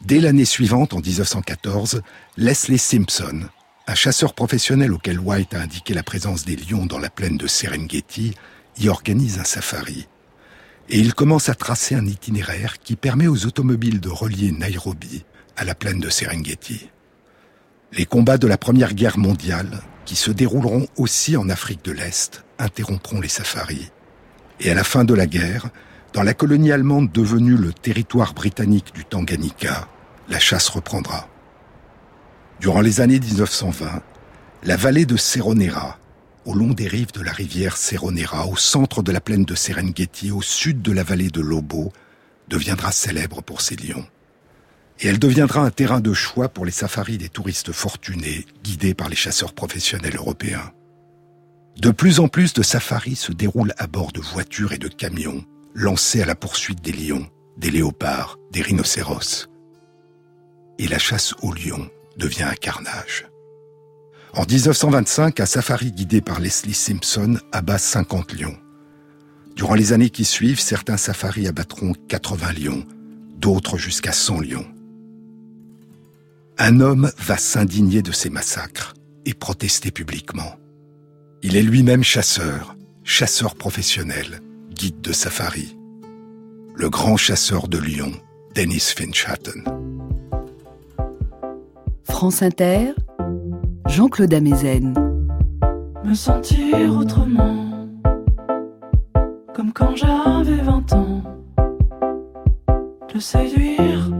Dès 0.00 0.20
l'année 0.20 0.46
suivante, 0.46 0.94
en 0.94 1.00
1914, 1.00 2.00
Leslie 2.38 2.78
Simpson, 2.78 3.50
un 3.90 3.96
chasseur 3.96 4.34
professionnel 4.34 4.92
auquel 4.92 5.18
White 5.18 5.52
a 5.52 5.60
indiqué 5.60 5.94
la 5.94 6.04
présence 6.04 6.44
des 6.44 6.54
lions 6.54 6.86
dans 6.86 7.00
la 7.00 7.10
plaine 7.10 7.36
de 7.36 7.48
Serengeti, 7.48 8.36
y 8.78 8.88
organise 8.88 9.40
un 9.40 9.44
safari. 9.44 10.06
Et 10.88 11.00
il 11.00 11.12
commence 11.12 11.48
à 11.48 11.56
tracer 11.56 11.96
un 11.96 12.06
itinéraire 12.06 12.78
qui 12.78 12.94
permet 12.94 13.26
aux 13.26 13.46
automobiles 13.46 14.00
de 14.00 14.08
relier 14.08 14.52
Nairobi 14.52 15.24
à 15.56 15.64
la 15.64 15.74
plaine 15.74 15.98
de 15.98 16.08
Serengeti. 16.08 16.88
Les 17.92 18.06
combats 18.06 18.38
de 18.38 18.46
la 18.46 18.56
Première 18.56 18.94
Guerre 18.94 19.18
mondiale, 19.18 19.80
qui 20.04 20.14
se 20.14 20.30
dérouleront 20.30 20.86
aussi 20.96 21.36
en 21.36 21.48
Afrique 21.48 21.84
de 21.84 21.90
l'Est, 21.90 22.44
interrompront 22.60 23.20
les 23.20 23.28
safaris. 23.28 23.90
Et 24.60 24.70
à 24.70 24.74
la 24.74 24.84
fin 24.84 25.02
de 25.02 25.14
la 25.14 25.26
guerre, 25.26 25.68
dans 26.12 26.22
la 26.22 26.34
colonie 26.34 26.70
allemande 26.70 27.10
devenue 27.10 27.56
le 27.56 27.72
territoire 27.72 28.34
britannique 28.34 28.94
du 28.94 29.04
Tanganyika, 29.04 29.88
la 30.28 30.38
chasse 30.38 30.68
reprendra. 30.68 31.29
Durant 32.60 32.82
les 32.82 33.00
années 33.00 33.18
1920, 33.18 34.02
la 34.64 34.76
vallée 34.76 35.06
de 35.06 35.16
Seronera, 35.16 35.98
au 36.44 36.52
long 36.52 36.74
des 36.74 36.88
rives 36.88 37.12
de 37.12 37.22
la 37.22 37.32
rivière 37.32 37.78
Seronera, 37.78 38.46
au 38.46 38.56
centre 38.56 39.02
de 39.02 39.12
la 39.12 39.22
plaine 39.22 39.46
de 39.46 39.54
Serengeti, 39.54 40.30
au 40.30 40.42
sud 40.42 40.82
de 40.82 40.92
la 40.92 41.02
vallée 41.02 41.30
de 41.30 41.40
Lobo, 41.40 41.90
deviendra 42.48 42.92
célèbre 42.92 43.40
pour 43.40 43.62
ses 43.62 43.76
lions. 43.76 44.04
Et 45.00 45.08
elle 45.08 45.18
deviendra 45.18 45.62
un 45.62 45.70
terrain 45.70 46.00
de 46.00 46.12
choix 46.12 46.50
pour 46.50 46.66
les 46.66 46.70
safaris 46.70 47.16
des 47.16 47.30
touristes 47.30 47.72
fortunés, 47.72 48.44
guidés 48.62 48.92
par 48.92 49.08
les 49.08 49.16
chasseurs 49.16 49.54
professionnels 49.54 50.16
européens. 50.16 50.70
De 51.78 51.90
plus 51.90 52.20
en 52.20 52.28
plus 52.28 52.52
de 52.52 52.62
safaris 52.62 53.16
se 53.16 53.32
déroulent 53.32 53.74
à 53.78 53.86
bord 53.86 54.12
de 54.12 54.20
voitures 54.20 54.74
et 54.74 54.78
de 54.78 54.88
camions, 54.88 55.46
lancé 55.74 56.20
à 56.20 56.26
la 56.26 56.34
poursuite 56.34 56.82
des 56.82 56.92
lions, 56.92 57.26
des 57.56 57.70
léopards, 57.70 58.36
des 58.52 58.60
rhinocéros. 58.60 59.48
Et 60.78 60.88
la 60.88 60.98
chasse 60.98 61.34
aux 61.40 61.54
lions 61.54 61.88
devient 62.20 62.44
un 62.44 62.54
carnage. 62.54 63.26
En 64.34 64.44
1925, 64.44 65.40
un 65.40 65.46
safari 65.46 65.90
guidé 65.90 66.20
par 66.20 66.38
Leslie 66.38 66.74
Simpson 66.74 67.38
abat 67.50 67.78
50 67.78 68.34
lions. 68.34 68.56
Durant 69.56 69.74
les 69.74 69.92
années 69.92 70.10
qui 70.10 70.24
suivent, 70.24 70.60
certains 70.60 70.96
safaris 70.96 71.48
abattront 71.48 71.94
80 72.08 72.52
lions, 72.52 72.86
d'autres 73.36 73.76
jusqu'à 73.76 74.12
100 74.12 74.40
lions. 74.40 74.66
Un 76.58 76.80
homme 76.80 77.10
va 77.18 77.36
s'indigner 77.36 78.02
de 78.02 78.12
ces 78.12 78.30
massacres 78.30 78.94
et 79.24 79.34
protester 79.34 79.90
publiquement. 79.90 80.54
Il 81.42 81.56
est 81.56 81.62
lui-même 81.62 82.04
chasseur, 82.04 82.76
chasseur 83.02 83.56
professionnel, 83.56 84.40
guide 84.70 85.00
de 85.00 85.12
safari. 85.12 85.76
Le 86.76 86.88
grand 86.88 87.16
chasseur 87.16 87.66
de 87.66 87.78
lions, 87.78 88.12
Dennis 88.54 88.94
Finch-Hatton. 88.96 89.99
France 92.20 92.42
Inter, 92.42 92.92
Jean-Claude 93.86 94.34
Amezen. 94.34 94.92
Me 96.04 96.12
sentir 96.12 96.94
autrement, 96.94 97.88
comme 99.54 99.72
quand 99.72 99.96
j'avais 99.96 100.62
20 100.62 100.92
ans. 100.92 101.22
Te 103.08 103.18
séduire, 103.18 104.10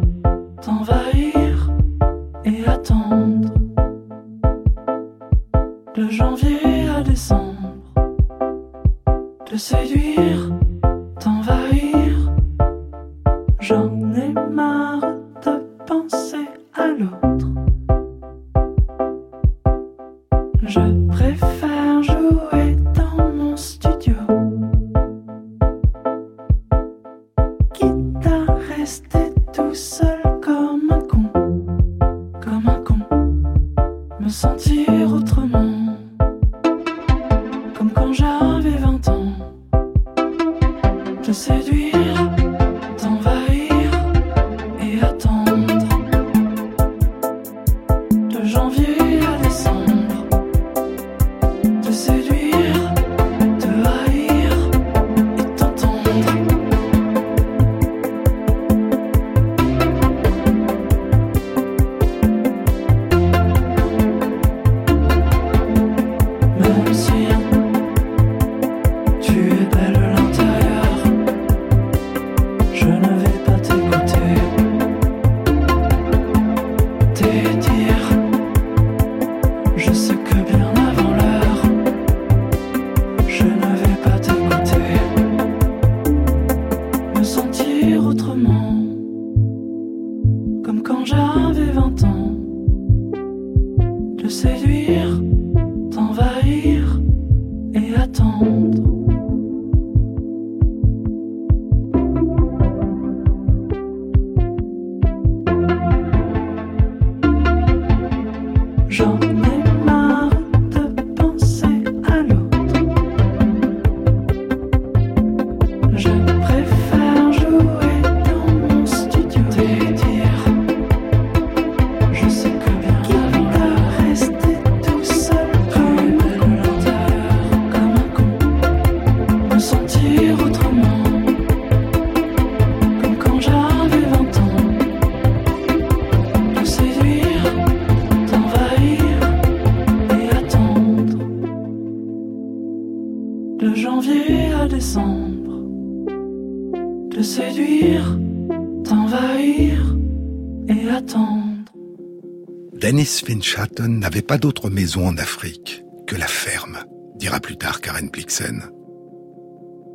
pas 154.31 154.39
d'autre 154.39 154.71
maison 154.71 155.09
en 155.09 155.17
Afrique 155.17 155.83
que 156.07 156.15
la 156.15 156.29
ferme, 156.29 156.79
dira 157.17 157.41
plus 157.41 157.57
tard 157.57 157.81
Karen 157.81 158.11
Blixen. 158.11 158.63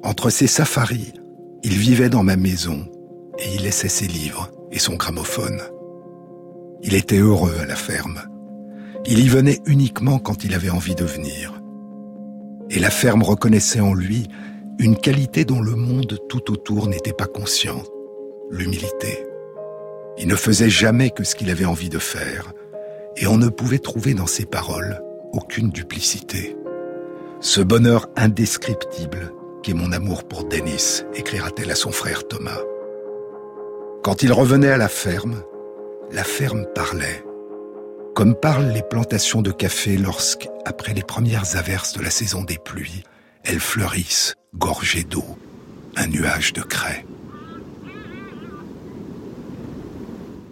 Entre 0.03 0.29
ses 0.29 0.47
safaris, 0.47 1.13
il 1.63 1.71
vivait 1.71 2.09
dans 2.09 2.21
ma 2.21 2.35
maison 2.35 2.85
et 3.39 3.55
il 3.55 3.63
laissait 3.63 3.87
ses 3.87 4.07
livres 4.07 4.51
et 4.73 4.79
son 4.79 4.95
gramophone. 4.95 5.61
Il 6.83 6.95
était 6.95 7.19
heureux 7.19 7.55
à 7.61 7.65
la 7.65 7.77
ferme. 7.77 8.23
Il 9.05 9.19
y 9.19 9.29
venait 9.29 9.61
uniquement 9.67 10.19
quand 10.19 10.43
il 10.43 10.53
avait 10.53 10.69
envie 10.69 10.95
de 10.95 11.05
venir. 11.05 11.53
Et 12.69 12.79
la 12.79 12.89
ferme 12.89 13.23
reconnaissait 13.23 13.79
en 13.79 13.93
lui 13.93 14.27
une 14.79 14.97
qualité 14.97 15.45
dont 15.45 15.61
le 15.61 15.77
monde 15.77 16.19
tout 16.27 16.51
autour 16.51 16.89
n'était 16.89 17.13
pas 17.13 17.27
conscient, 17.27 17.81
l'humilité. 18.49 19.25
Il 20.17 20.27
ne 20.27 20.35
faisait 20.35 20.69
jamais 20.69 21.09
que 21.09 21.23
ce 21.23 21.35
qu'il 21.35 21.49
avait 21.49 21.63
envie 21.63 21.87
de 21.87 21.99
faire, 21.99 22.51
et 23.17 23.27
on 23.27 23.37
ne 23.37 23.49
pouvait 23.49 23.79
trouver 23.79 24.13
dans 24.13 24.27
ses 24.27 24.45
paroles 24.45 25.01
aucune 25.33 25.69
duplicité. 25.69 26.55
Ce 27.41 27.61
bonheur 27.61 28.09
indescriptible 28.15 29.31
qu'est 29.63 29.73
mon 29.73 29.91
amour 29.91 30.27
pour 30.27 30.45
Denis, 30.45 31.03
écrira-t-elle 31.13 31.71
à 31.71 31.75
son 31.75 31.91
frère 31.91 32.27
Thomas. 32.27 32.59
Quand 34.03 34.23
il 34.23 34.31
revenait 34.31 34.69
à 34.69 34.77
la 34.77 34.87
ferme, 34.87 35.43
la 36.11 36.23
ferme 36.23 36.65
parlait, 36.75 37.23
comme 38.13 38.35
parlent 38.35 38.71
les 38.71 38.83
plantations 38.83 39.41
de 39.41 39.51
café 39.51 39.97
lorsque, 39.97 40.47
après 40.65 40.93
les 40.93 41.03
premières 41.03 41.57
averses 41.57 41.93
de 41.93 42.03
la 42.03 42.09
saison 42.09 42.43
des 42.43 42.57
pluies, 42.57 43.03
elles 43.43 43.59
fleurissent, 43.59 44.35
gorgées 44.55 45.03
d'eau, 45.03 45.37
un 45.95 46.07
nuage 46.07 46.53
de 46.53 46.61
craie. 46.61 47.05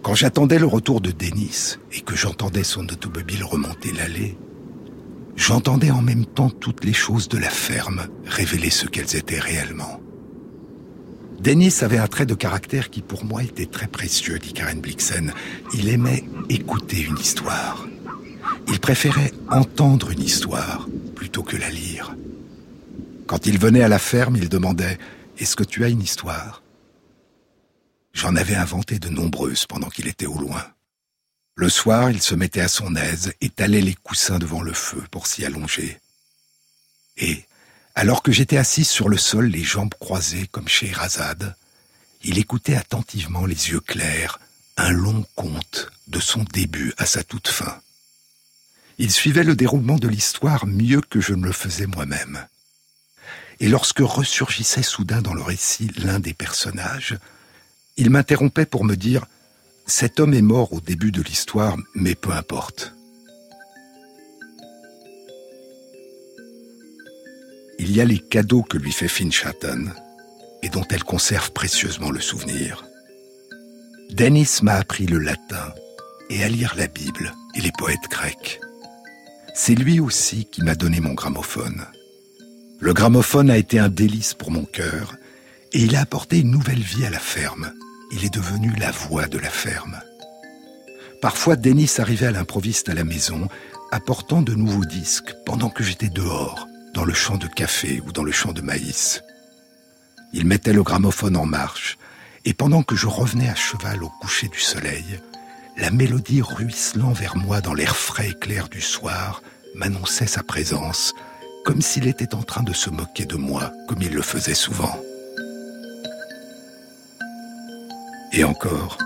Quand 0.04 0.14
j'attendais 0.14 0.58
le 0.58 0.66
retour 0.66 1.00
de 1.00 1.10
Denis 1.12 1.78
et 1.90 2.02
que 2.02 2.14
j'entendais 2.14 2.62
son 2.62 2.82
automobile 2.82 3.42
remonter 3.42 3.90
l'allée, 3.90 4.36
j'entendais 5.34 5.90
en 5.90 6.02
même 6.02 6.26
temps 6.26 6.50
toutes 6.50 6.84
les 6.84 6.92
choses 6.92 7.26
de 7.26 7.38
la 7.38 7.48
ferme 7.48 8.08
révéler 8.26 8.68
ce 8.68 8.86
qu'elles 8.86 9.16
étaient 9.16 9.40
réellement. 9.40 10.02
Denis 11.40 11.72
avait 11.80 11.96
un 11.96 12.06
trait 12.06 12.26
de 12.26 12.34
caractère 12.34 12.90
qui 12.90 13.00
pour 13.00 13.24
moi 13.24 13.42
était 13.42 13.64
très 13.64 13.86
précieux, 13.86 14.38
dit 14.38 14.52
Karen 14.52 14.78
Blixen. 14.78 15.32
Il 15.72 15.88
aimait 15.88 16.24
écouter 16.50 17.00
une 17.00 17.18
histoire. 17.18 17.86
Il 18.68 18.80
préférait 18.80 19.32
entendre 19.50 20.10
une 20.10 20.22
histoire 20.22 20.86
plutôt 21.14 21.42
que 21.42 21.56
la 21.56 21.70
lire. 21.70 22.14
Quand 23.26 23.46
il 23.46 23.58
venait 23.58 23.82
à 23.82 23.88
la 23.88 23.98
ferme, 23.98 24.36
il 24.36 24.50
demandait⁇ 24.50 24.84
Est-ce 25.38 25.56
que 25.56 25.64
tu 25.64 25.82
as 25.82 25.88
une 25.88 26.02
histoire?⁇ 26.02 26.60
J'en 28.14 28.36
avais 28.36 28.54
inventé 28.54 28.98
de 28.98 29.08
nombreuses 29.10 29.66
pendant 29.66 29.90
qu'il 29.90 30.08
était 30.08 30.26
au 30.26 30.38
loin. 30.38 30.64
Le 31.56 31.68
soir, 31.68 32.10
il 32.10 32.22
se 32.22 32.34
mettait 32.34 32.60
à 32.60 32.68
son 32.68 32.96
aise, 32.96 33.34
étalait 33.40 33.80
les 33.80 33.94
coussins 33.94 34.38
devant 34.38 34.62
le 34.62 34.72
feu 34.72 35.04
pour 35.10 35.26
s'y 35.26 35.44
allonger. 35.44 36.00
Et, 37.16 37.44
alors 37.94 38.22
que 38.22 38.32
j'étais 38.32 38.56
assis 38.56 38.84
sur 38.84 39.08
le 39.08 39.18
sol, 39.18 39.46
les 39.46 39.62
jambes 39.62 39.94
croisées 40.00 40.46
comme 40.46 40.68
chez 40.68 40.90
Razad, 40.90 41.56
il 42.22 42.38
écoutait 42.38 42.76
attentivement 42.76 43.46
les 43.46 43.70
yeux 43.70 43.80
clairs 43.80 44.40
un 44.76 44.90
long 44.90 45.24
conte 45.36 45.90
de 46.08 46.18
son 46.20 46.44
début 46.44 46.92
à 46.98 47.06
sa 47.06 47.22
toute 47.22 47.48
fin. 47.48 47.80
Il 48.98 49.10
suivait 49.10 49.44
le 49.44 49.56
déroulement 49.56 49.98
de 49.98 50.08
l'histoire 50.08 50.66
mieux 50.66 51.00
que 51.00 51.20
je 51.20 51.34
ne 51.34 51.44
le 51.44 51.52
faisais 51.52 51.86
moi-même. 51.86 52.46
Et 53.60 53.68
lorsque 53.68 54.00
ressurgissait 54.00 54.82
soudain 54.82 55.22
dans 55.22 55.34
le 55.34 55.42
récit 55.42 55.90
l'un 55.98 56.18
des 56.18 56.34
personnages, 56.34 57.16
il 57.96 58.10
m'interrompait 58.10 58.66
pour 58.66 58.84
me 58.84 58.96
dire 58.96 59.26
Cet 59.86 60.20
homme 60.20 60.34
est 60.34 60.42
mort 60.42 60.72
au 60.72 60.80
début 60.80 61.12
de 61.12 61.22
l'histoire, 61.22 61.76
mais 61.94 62.14
peu 62.14 62.30
importe. 62.32 62.94
Il 67.78 67.94
y 67.94 68.00
a 68.00 68.04
les 68.04 68.18
cadeaux 68.18 68.62
que 68.62 68.78
lui 68.78 68.92
fait 68.92 69.08
Finchatten 69.08 69.92
et 70.62 70.68
dont 70.68 70.84
elle 70.90 71.04
conserve 71.04 71.52
précieusement 71.52 72.10
le 72.10 72.20
souvenir. 72.20 72.84
Dennis 74.10 74.60
m'a 74.62 74.74
appris 74.74 75.06
le 75.06 75.18
latin 75.18 75.72
et 76.30 76.42
à 76.42 76.48
lire 76.48 76.74
la 76.76 76.86
Bible 76.86 77.32
et 77.54 77.60
les 77.60 77.72
poètes 77.76 78.10
grecs. 78.10 78.60
C'est 79.54 79.74
lui 79.74 80.00
aussi 80.00 80.46
qui 80.46 80.62
m'a 80.62 80.74
donné 80.74 81.00
mon 81.00 81.14
gramophone. 81.14 81.84
Le 82.80 82.92
gramophone 82.92 83.50
a 83.50 83.58
été 83.58 83.78
un 83.78 83.88
délice 83.88 84.34
pour 84.34 84.50
mon 84.50 84.64
cœur 84.64 85.14
et 85.72 85.80
il 85.80 85.96
a 85.96 86.00
apporté 86.00 86.40
une 86.40 86.50
nouvelle 86.50 86.82
vie 86.82 87.04
à 87.04 87.10
la 87.10 87.18
ferme 87.18 87.72
il 88.14 88.24
est 88.24 88.32
devenu 88.32 88.72
la 88.78 88.92
voix 88.92 89.26
de 89.26 89.38
la 89.38 89.50
ferme. 89.50 90.00
Parfois, 91.20 91.56
Denis 91.56 91.90
arrivait 91.98 92.26
à 92.26 92.30
l'improviste 92.30 92.88
à 92.88 92.94
la 92.94 93.02
maison, 93.02 93.48
apportant 93.90 94.40
de 94.40 94.54
nouveaux 94.54 94.84
disques 94.84 95.34
pendant 95.44 95.68
que 95.68 95.82
j'étais 95.82 96.10
dehors, 96.10 96.68
dans 96.94 97.04
le 97.04 97.12
champ 97.12 97.36
de 97.36 97.48
café 97.48 98.00
ou 98.06 98.12
dans 98.12 98.22
le 98.22 98.30
champ 98.30 98.52
de 98.52 98.60
maïs. 98.60 99.20
Il 100.32 100.46
mettait 100.46 100.72
le 100.72 100.84
gramophone 100.84 101.36
en 101.36 101.44
marche, 101.44 101.98
et 102.44 102.54
pendant 102.54 102.84
que 102.84 102.94
je 102.94 103.08
revenais 103.08 103.48
à 103.48 103.54
cheval 103.56 104.04
au 104.04 104.10
coucher 104.20 104.48
du 104.48 104.60
soleil, 104.60 105.20
la 105.76 105.90
mélodie 105.90 106.42
ruisselant 106.42 107.12
vers 107.12 107.36
moi 107.36 107.60
dans 107.60 107.74
l'air 107.74 107.96
frais 107.96 108.30
et 108.30 108.38
clair 108.38 108.68
du 108.68 108.80
soir 108.80 109.42
m'annonçait 109.74 110.28
sa 110.28 110.44
présence, 110.44 111.14
comme 111.64 111.82
s'il 111.82 112.06
était 112.06 112.36
en 112.36 112.42
train 112.42 112.62
de 112.62 112.72
se 112.72 112.90
moquer 112.90 113.26
de 113.26 113.36
moi, 113.36 113.72
comme 113.88 114.02
il 114.02 114.14
le 114.14 114.22
faisait 114.22 114.54
souvent. 114.54 114.96
Et 118.36 118.42
encore, 118.42 118.98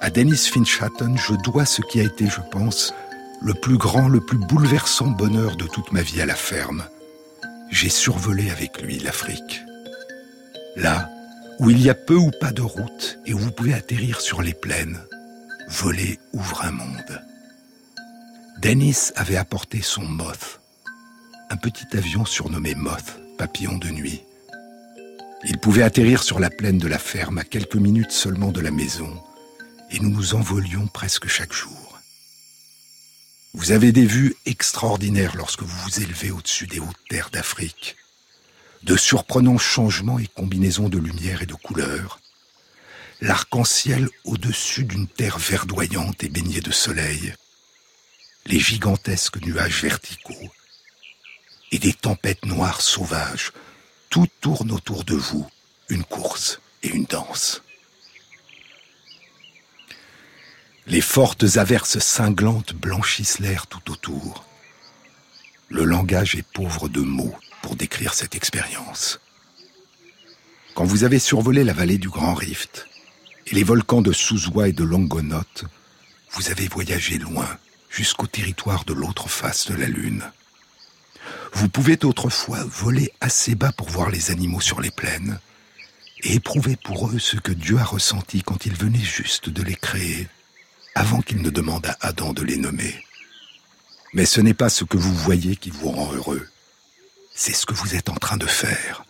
à 0.00 0.08
Dennis 0.08 0.48
Finchatten, 0.50 1.18
je 1.18 1.34
dois 1.34 1.66
ce 1.66 1.82
qui 1.82 2.00
a 2.00 2.04
été, 2.04 2.26
je 2.26 2.40
pense, 2.50 2.94
le 3.42 3.52
plus 3.52 3.76
grand, 3.76 4.08
le 4.08 4.20
plus 4.20 4.38
bouleversant 4.38 5.08
bonheur 5.08 5.56
de 5.56 5.66
toute 5.66 5.92
ma 5.92 6.00
vie 6.00 6.22
à 6.22 6.26
la 6.26 6.34
ferme. 6.34 6.84
J'ai 7.70 7.90
survolé 7.90 8.50
avec 8.50 8.80
lui 8.80 8.98
l'Afrique. 8.98 9.62
Là, 10.76 11.10
où 11.58 11.68
il 11.68 11.82
y 11.82 11.90
a 11.90 11.94
peu 11.94 12.14
ou 12.14 12.30
pas 12.40 12.50
de 12.50 12.62
route 12.62 13.18
et 13.26 13.34
où 13.34 13.38
vous 13.38 13.50
pouvez 13.50 13.74
atterrir 13.74 14.22
sur 14.22 14.40
les 14.40 14.54
plaines, 14.54 14.98
voler 15.68 16.18
ouvre 16.32 16.64
un 16.64 16.70
monde. 16.70 17.22
Dennis 18.62 19.12
avait 19.16 19.36
apporté 19.36 19.82
son 19.82 20.04
Moth, 20.04 20.60
un 21.50 21.56
petit 21.56 21.94
avion 21.94 22.24
surnommé 22.24 22.74
Moth, 22.74 23.20
papillon 23.36 23.76
de 23.76 23.88
nuit. 23.88 24.22
Il 25.44 25.58
pouvait 25.58 25.82
atterrir 25.82 26.22
sur 26.22 26.40
la 26.40 26.50
plaine 26.50 26.78
de 26.78 26.88
la 26.88 26.98
ferme 26.98 27.38
à 27.38 27.44
quelques 27.44 27.76
minutes 27.76 28.10
seulement 28.10 28.50
de 28.50 28.60
la 28.60 28.72
maison, 28.72 29.22
et 29.90 30.00
nous 30.00 30.10
nous 30.10 30.34
envolions 30.34 30.88
presque 30.88 31.28
chaque 31.28 31.52
jour. 31.52 31.98
Vous 33.54 33.70
avez 33.70 33.92
des 33.92 34.04
vues 34.04 34.34
extraordinaires 34.46 35.36
lorsque 35.36 35.62
vous 35.62 35.78
vous 35.84 36.02
élevez 36.02 36.30
au-dessus 36.32 36.66
des 36.66 36.80
hautes 36.80 37.04
terres 37.08 37.30
d'Afrique. 37.30 37.96
De 38.82 38.96
surprenants 38.96 39.58
changements 39.58 40.18
et 40.18 40.26
combinaisons 40.26 40.88
de 40.88 40.98
lumière 40.98 41.42
et 41.42 41.46
de 41.46 41.54
couleurs. 41.54 42.20
L'arc-en-ciel 43.20 44.08
au-dessus 44.24 44.84
d'une 44.84 45.08
terre 45.08 45.38
verdoyante 45.38 46.22
et 46.22 46.28
baignée 46.28 46.60
de 46.60 46.70
soleil. 46.70 47.34
Les 48.46 48.60
gigantesques 48.60 49.40
nuages 49.44 49.82
verticaux. 49.82 50.52
Et 51.72 51.78
des 51.78 51.92
tempêtes 51.92 52.44
noires 52.44 52.80
sauvages 52.80 53.52
tout 54.10 54.26
tourne 54.40 54.72
autour 54.72 55.04
de 55.04 55.14
vous, 55.14 55.48
une 55.88 56.04
course 56.04 56.60
et 56.82 56.88
une 56.88 57.04
danse. 57.04 57.62
Les 60.86 61.02
fortes 61.02 61.56
averses 61.56 61.98
cinglantes 61.98 62.72
blanchissent 62.72 63.40
l'air 63.40 63.66
tout 63.66 63.90
autour. 63.90 64.44
Le 65.68 65.84
langage 65.84 66.34
est 66.34 66.46
pauvre 66.46 66.88
de 66.88 67.00
mots 67.00 67.36
pour 67.62 67.76
décrire 67.76 68.14
cette 68.14 68.34
expérience. 68.34 69.20
Quand 70.74 70.84
vous 70.84 71.04
avez 71.04 71.18
survolé 71.18 71.64
la 71.64 71.74
vallée 71.74 71.98
du 71.98 72.08
Grand 72.08 72.34
Rift 72.34 72.86
et 73.48 73.54
les 73.54 73.64
volcans 73.64 74.00
de 74.00 74.12
Souzwa 74.12 74.68
et 74.68 74.72
de 74.72 74.84
Longonote, 74.84 75.64
vous 76.32 76.50
avez 76.50 76.68
voyagé 76.68 77.18
loin, 77.18 77.58
jusqu'au 77.90 78.26
territoire 78.26 78.84
de 78.84 78.94
l'autre 78.94 79.28
face 79.28 79.70
de 79.70 79.74
la 79.74 79.88
Lune. 79.88 80.30
Vous 81.52 81.68
pouvez 81.68 81.98
autrefois 82.04 82.62
voler 82.64 83.12
assez 83.20 83.54
bas 83.54 83.72
pour 83.72 83.88
voir 83.88 84.10
les 84.10 84.30
animaux 84.30 84.60
sur 84.60 84.80
les 84.80 84.90
plaines 84.90 85.38
et 86.22 86.34
éprouver 86.34 86.76
pour 86.76 87.08
eux 87.08 87.18
ce 87.18 87.36
que 87.36 87.52
Dieu 87.52 87.78
a 87.78 87.84
ressenti 87.84 88.42
quand 88.42 88.66
il 88.66 88.74
venait 88.74 88.98
juste 88.98 89.48
de 89.48 89.62
les 89.62 89.74
créer, 89.74 90.28
avant 90.94 91.20
qu'il 91.20 91.42
ne 91.42 91.50
demande 91.50 91.86
à 91.86 91.96
Adam 92.00 92.32
de 92.32 92.42
les 92.42 92.56
nommer. 92.56 92.94
Mais 94.14 94.24
ce 94.24 94.40
n'est 94.40 94.54
pas 94.54 94.68
ce 94.68 94.84
que 94.84 94.96
vous 94.96 95.14
voyez 95.14 95.56
qui 95.56 95.70
vous 95.70 95.90
rend 95.90 96.12
heureux, 96.12 96.46
c'est 97.34 97.54
ce 97.54 97.66
que 97.66 97.74
vous 97.74 97.94
êtes 97.94 98.08
en 98.08 98.16
train 98.16 98.36
de 98.36 98.46
faire. 98.46 99.04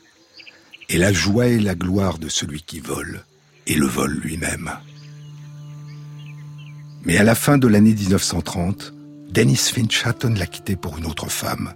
Et 0.91 0.99
la 0.99 1.12
joie 1.12 1.47
et 1.47 1.59
la 1.59 1.74
gloire 1.74 2.18
de 2.18 2.28
celui 2.28 2.62
qui 2.62 2.80
vole, 2.80 3.24
et 3.66 3.74
le 3.74 3.86
vol 3.86 4.12
lui-même. 4.12 4.70
Mais 7.05 7.16
à 7.16 7.22
la 7.22 7.34
fin 7.34 7.59
de 7.59 7.68
l'année 7.68 7.95
1930, 7.95 8.93
Dennis 9.30 9.70
Finch 9.72 10.07
Hatton 10.07 10.34
l'a 10.34 10.47
quitté 10.47 10.76
pour 10.76 10.99
une 10.99 11.07
autre 11.07 11.30
femme, 11.30 11.74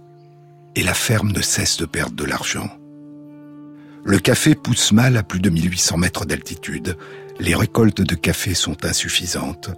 et 0.75 0.83
la 0.83 0.93
ferme 0.93 1.31
ne 1.31 1.41
cesse 1.41 1.77
de 1.77 1.85
perdre 1.85 2.15
de 2.15 2.25
l'argent. 2.25 2.69
Le 4.03 4.19
café 4.19 4.55
pousse 4.55 4.91
mal 4.91 5.15
à 5.17 5.23
plus 5.23 5.39
de 5.39 5.49
1800 5.49 5.97
mètres 5.97 6.25
d'altitude, 6.25 6.97
les 7.39 7.55
récoltes 7.55 8.01
de 8.01 8.15
café 8.15 8.53
sont 8.53 8.85
insuffisantes, 8.85 9.71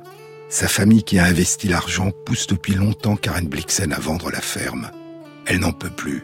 sa 0.49 0.67
famille 0.67 1.03
qui 1.03 1.19
a 1.19 1.25
investi 1.25 1.67
l'argent 1.67 2.11
pousse 2.25 2.47
depuis 2.47 2.75
longtemps 2.75 3.15
Karen 3.15 3.47
Blixen 3.47 3.93
à 3.93 3.99
vendre 3.99 4.31
la 4.31 4.41
ferme. 4.41 4.89
Elle 5.45 5.59
n'en 5.59 5.73
peut 5.73 5.89
plus, 5.89 6.23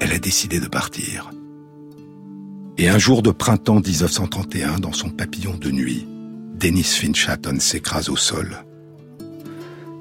elle 0.00 0.12
a 0.12 0.18
décidé 0.18 0.60
de 0.60 0.68
partir. 0.68 1.30
Et 2.78 2.88
un 2.88 2.98
jour 2.98 3.22
de 3.22 3.30
printemps 3.30 3.80
1931, 3.80 4.78
dans 4.78 4.92
son 4.92 5.10
papillon 5.10 5.54
de 5.56 5.70
nuit, 5.70 6.06
Dennis 6.54 6.84
Finch 6.84 7.28
Hatton 7.28 7.58
s'écrase 7.60 8.08
au 8.08 8.16
sol. 8.16 8.64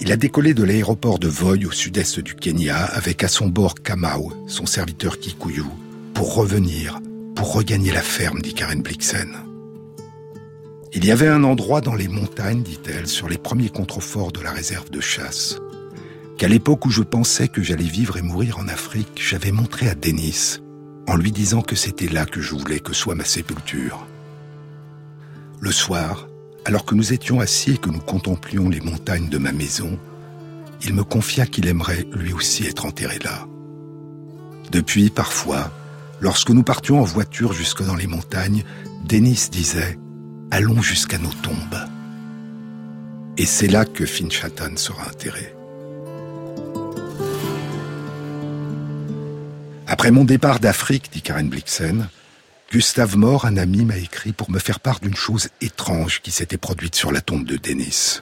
Il 0.01 0.13
a 0.13 0.17
décollé 0.17 0.53
de 0.53 0.63
l'aéroport 0.63 1.19
de 1.19 1.27
Voy 1.27 1.65
au 1.65 1.71
sud-est 1.71 2.21
du 2.21 2.33
Kenya 2.35 2.85
avec 2.85 3.21
à 3.21 3.27
son 3.27 3.49
bord 3.49 3.75
Kamau, 3.75 4.31
son 4.47 4.65
serviteur 4.65 5.19
Kikuyu, 5.19 5.65
pour 6.13 6.35
revenir, 6.35 7.01
pour 7.35 7.53
regagner 7.53 7.91
la 7.91 8.01
ferme, 8.01 8.41
dit 8.41 8.53
Karen 8.53 8.81
Blixen. 8.81 9.35
Il 10.93 11.03
y 11.05 11.11
avait 11.11 11.27
un 11.27 11.43
endroit 11.43 11.81
dans 11.81 11.95
les 11.95 12.07
montagnes, 12.07 12.63
dit-elle, 12.63 13.07
sur 13.07 13.27
les 13.27 13.37
premiers 13.37 13.69
contreforts 13.69 14.31
de 14.31 14.39
la 14.39 14.51
réserve 14.51 14.89
de 14.89 15.01
chasse, 15.01 15.57
qu'à 16.37 16.47
l'époque 16.47 16.85
où 16.85 16.89
je 16.89 17.03
pensais 17.03 17.49
que 17.49 17.61
j'allais 17.61 17.83
vivre 17.83 18.15
et 18.15 18.21
mourir 18.21 18.57
en 18.57 18.69
Afrique, 18.69 19.21
j'avais 19.21 19.51
montré 19.51 19.89
à 19.89 19.95
Dennis, 19.95 20.61
en 21.09 21.17
lui 21.17 21.33
disant 21.33 21.61
que 21.61 21.75
c'était 21.75 22.07
là 22.07 22.25
que 22.25 22.39
je 22.39 22.55
voulais 22.55 22.79
que 22.79 22.93
soit 22.93 23.15
ma 23.15 23.25
sépulture. 23.25 24.07
Le 25.59 25.73
soir, 25.73 26.28
alors 26.69 26.85
que 26.85 26.93
nous 26.93 27.13
étions 27.13 27.39
assis 27.39 27.71
et 27.71 27.77
que 27.77 27.89
nous 27.89 27.99
contemplions 27.99 28.69
les 28.69 28.79
montagnes 28.79 29.27
de 29.27 29.39
ma 29.39 29.51
maison, 29.51 29.97
il 30.83 30.93
me 30.93 31.03
confia 31.03 31.47
qu'il 31.47 31.67
aimerait 31.67 32.05
lui 32.11 32.31
aussi 32.31 32.63
être 32.67 32.85
enterré 32.85 33.17
là. 33.23 33.47
Depuis, 34.71 35.09
parfois, 35.09 35.71
lorsque 36.21 36.51
nous 36.51 36.61
partions 36.61 37.01
en 37.01 37.05
voiture 37.05 37.53
jusque 37.53 37.83
dans 37.83 37.95
les 37.95 38.05
montagnes, 38.05 38.63
Denis 39.03 39.47
disait⁇ 39.51 39.93
Allons 40.51 40.79
jusqu'à 40.79 41.17
nos 41.17 41.33
tombes⁇ 41.41 41.55
Et 43.39 43.47
c'est 43.47 43.65
là 43.65 43.83
que 43.83 44.05
Finchatan 44.05 44.75
sera 44.75 45.07
enterré. 45.07 45.55
Après 49.87 50.11
mon 50.11 50.23
départ 50.23 50.59
d'Afrique, 50.59 51.09
dit 51.11 51.23
Karen 51.23 51.49
Blixen, 51.49 52.09
Gustave 52.71 53.17
Moore, 53.17 53.45
un 53.45 53.57
ami, 53.57 53.83
m'a 53.83 53.97
écrit 53.97 54.31
pour 54.31 54.51
me 54.51 54.59
faire 54.59 54.79
part 54.79 54.99
d'une 54.99 55.15
chose 55.15 55.49
étrange 55.59 56.21
qui 56.21 56.29
s'était 56.29 56.57
produite 56.57 56.93
sur 56.93 57.11
la 57.11 57.19
tombe 57.19 57.43
de 57.43 57.57
Denis. 57.57 58.19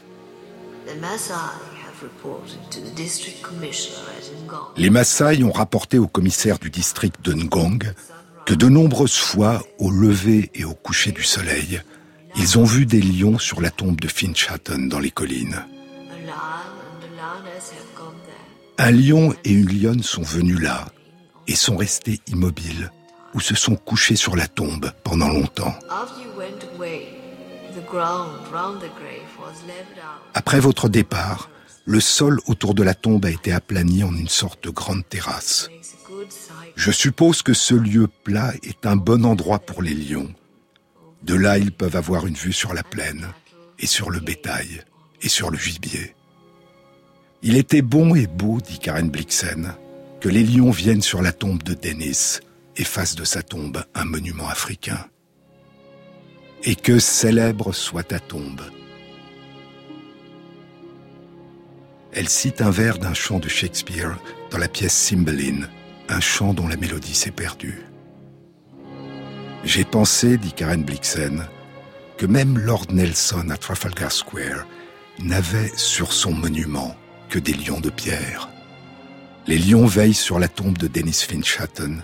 Les 4.77 4.89
Maasai 4.89 5.43
ont 5.43 5.51
rapporté 5.51 5.97
au 5.97 6.07
commissaire 6.07 6.59
du 6.59 6.69
district 6.69 7.17
de 7.23 7.33
Ngong 7.33 7.93
que 8.45 8.53
de 8.53 8.69
nombreuses 8.69 9.17
fois, 9.17 9.61
au 9.79 9.91
lever 9.91 10.49
et 10.55 10.63
au 10.63 10.73
coucher 10.73 11.11
du 11.11 11.23
soleil, 11.23 11.81
ils 12.37 12.57
ont 12.57 12.63
vu 12.63 12.85
des 12.85 13.01
lions 13.01 13.39
sur 13.39 13.59
la 13.59 13.71
tombe 13.71 13.99
de 13.99 14.07
Finch 14.07 14.49
Hatton 14.49 14.87
dans 14.87 14.99
les 14.99 15.11
collines. 15.11 15.61
Un 18.77 18.91
lion 18.91 19.35
et 19.43 19.51
une 19.51 19.81
lionne 19.81 20.03
sont 20.03 20.21
venus 20.21 20.61
là 20.61 20.87
et 21.47 21.55
sont 21.55 21.75
restés 21.75 22.21
immobiles 22.27 22.91
ou 23.37 23.39
se 23.39 23.53
sont 23.53 23.75
couchés 23.75 24.15
sur 24.15 24.35
la 24.35 24.47
tombe 24.47 24.91
pendant 25.03 25.29
longtemps. 25.29 25.75
Après 30.33 30.59
votre 30.59 30.89
départ, 30.89 31.51
le 31.85 31.99
sol 31.99 32.39
autour 32.47 32.73
de 32.73 32.81
la 32.81 32.95
tombe 32.95 33.25
a 33.25 33.29
été 33.29 33.51
aplani 33.51 34.03
en 34.03 34.15
une 34.15 34.27
sorte 34.27 34.63
de 34.63 34.71
grande 34.71 35.07
terrasse. 35.07 35.69
Je 36.75 36.91
suppose 36.91 37.43
que 37.43 37.53
ce 37.53 37.75
lieu 37.75 38.07
plat 38.07 38.53
est 38.63 38.87
un 38.87 38.95
bon 38.95 39.23
endroit 39.23 39.59
pour 39.59 39.83
les 39.83 39.93
lions. 39.93 40.33
De 41.21 41.35
là, 41.35 41.59
ils 41.59 41.71
peuvent 41.71 41.95
avoir 41.95 42.25
une 42.25 42.33
vue 42.33 42.53
sur 42.53 42.73
la 42.73 42.83
plaine, 42.83 43.27
et 43.77 43.85
sur 43.85 44.09
le 44.09 44.19
bétail, 44.19 44.81
et 45.21 45.29
sur 45.29 45.51
le 45.51 45.59
gibier. 45.59 46.15
Il 47.43 47.55
était 47.55 47.83
bon 47.83 48.15
et 48.15 48.25
beau, 48.25 48.59
dit 48.61 48.79
Karen 48.79 49.11
Blixen, 49.11 49.75
que 50.21 50.29
les 50.29 50.43
lions 50.43 50.71
viennent 50.71 51.03
sur 51.03 51.21
la 51.21 51.33
tombe 51.33 51.61
de 51.61 51.75
Dennis 51.75 52.39
et 52.77 52.83
fassent 52.83 53.15
de 53.15 53.25
sa 53.25 53.41
tombe 53.41 53.83
un 53.95 54.05
monument 54.05 54.47
africain. 54.47 55.05
Et 56.63 56.75
que 56.75 56.99
célèbre 56.99 57.73
soit 57.73 58.03
ta 58.03 58.19
tombe. 58.19 58.61
Elle 62.13 62.29
cite 62.29 62.61
un 62.61 62.71
vers 62.71 62.97
d'un 62.97 63.13
chant 63.13 63.39
de 63.39 63.47
Shakespeare 63.47 64.17
dans 64.49 64.57
la 64.57 64.67
pièce 64.67 64.93
Cymbeline, 64.93 65.69
un 66.09 66.19
chant 66.19 66.53
dont 66.53 66.67
la 66.67 66.77
mélodie 66.77 67.13
s'est 67.13 67.31
perdue. 67.31 67.81
J'ai 69.63 69.83
pensé, 69.83 70.37
dit 70.37 70.53
Karen 70.53 70.83
Blixen, 70.83 71.45
que 72.17 72.25
même 72.25 72.57
Lord 72.57 72.87
Nelson 72.91 73.49
à 73.49 73.57
Trafalgar 73.57 74.11
Square 74.11 74.65
n'avait 75.19 75.71
sur 75.75 76.13
son 76.13 76.31
monument 76.31 76.95
que 77.29 77.39
des 77.39 77.53
lions 77.53 77.81
de 77.81 77.89
pierre. 77.89 78.49
Les 79.45 79.57
lions 79.57 79.85
veillent 79.85 80.13
sur 80.13 80.39
la 80.39 80.47
tombe 80.47 80.77
de 80.77 80.87
Dennis 80.87 81.25
Finch 81.27 81.59
Hatton 81.59 81.97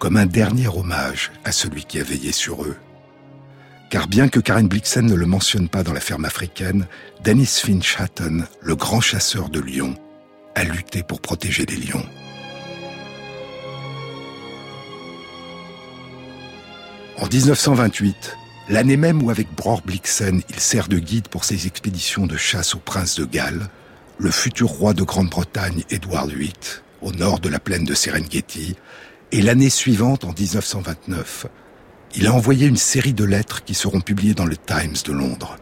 comme 0.00 0.16
un 0.16 0.26
dernier 0.26 0.66
hommage 0.66 1.30
à 1.44 1.52
celui 1.52 1.84
qui 1.84 2.00
a 2.00 2.02
veillé 2.02 2.32
sur 2.32 2.64
eux. 2.64 2.76
Car 3.90 4.08
bien 4.08 4.28
que 4.28 4.40
Karen 4.40 4.66
Blixen 4.66 5.04
ne 5.04 5.14
le 5.14 5.26
mentionne 5.26 5.68
pas 5.68 5.82
dans 5.82 5.92
la 5.92 6.00
ferme 6.00 6.24
africaine, 6.24 6.86
Dennis 7.22 7.60
Finch 7.62 8.00
Hatton, 8.00 8.44
le 8.62 8.74
grand 8.74 9.02
chasseur 9.02 9.50
de 9.50 9.60
lions, 9.60 9.94
a 10.54 10.64
lutté 10.64 11.02
pour 11.02 11.20
protéger 11.20 11.66
les 11.66 11.76
lions. 11.76 12.06
En 17.18 17.26
1928, 17.26 18.36
l'année 18.70 18.96
même 18.96 19.22
où 19.22 19.28
avec 19.28 19.54
Bror 19.54 19.82
Blixen 19.82 20.40
il 20.48 20.60
sert 20.60 20.88
de 20.88 20.98
guide 20.98 21.28
pour 21.28 21.44
ses 21.44 21.66
expéditions 21.66 22.26
de 22.26 22.38
chasse 22.38 22.74
au 22.74 22.78
prince 22.78 23.16
de 23.20 23.26
Galles, 23.26 23.68
le 24.18 24.30
futur 24.30 24.68
roi 24.68 24.94
de 24.94 25.02
Grande-Bretagne 25.02 25.84
Édouard 25.90 26.28
VIII, 26.28 26.52
au 27.02 27.12
nord 27.12 27.38
de 27.38 27.50
la 27.50 27.60
plaine 27.60 27.84
de 27.84 27.94
Serengeti, 27.94 28.76
et 29.32 29.42
l'année 29.42 29.70
suivante, 29.70 30.24
en 30.24 30.32
1929, 30.32 31.46
il 32.16 32.26
a 32.26 32.32
envoyé 32.32 32.66
une 32.66 32.76
série 32.76 33.14
de 33.14 33.24
lettres 33.24 33.62
qui 33.62 33.74
seront 33.74 34.00
publiées 34.00 34.34
dans 34.34 34.46
le 34.46 34.56
Times 34.56 34.96
de 35.04 35.12
Londres. 35.12 35.56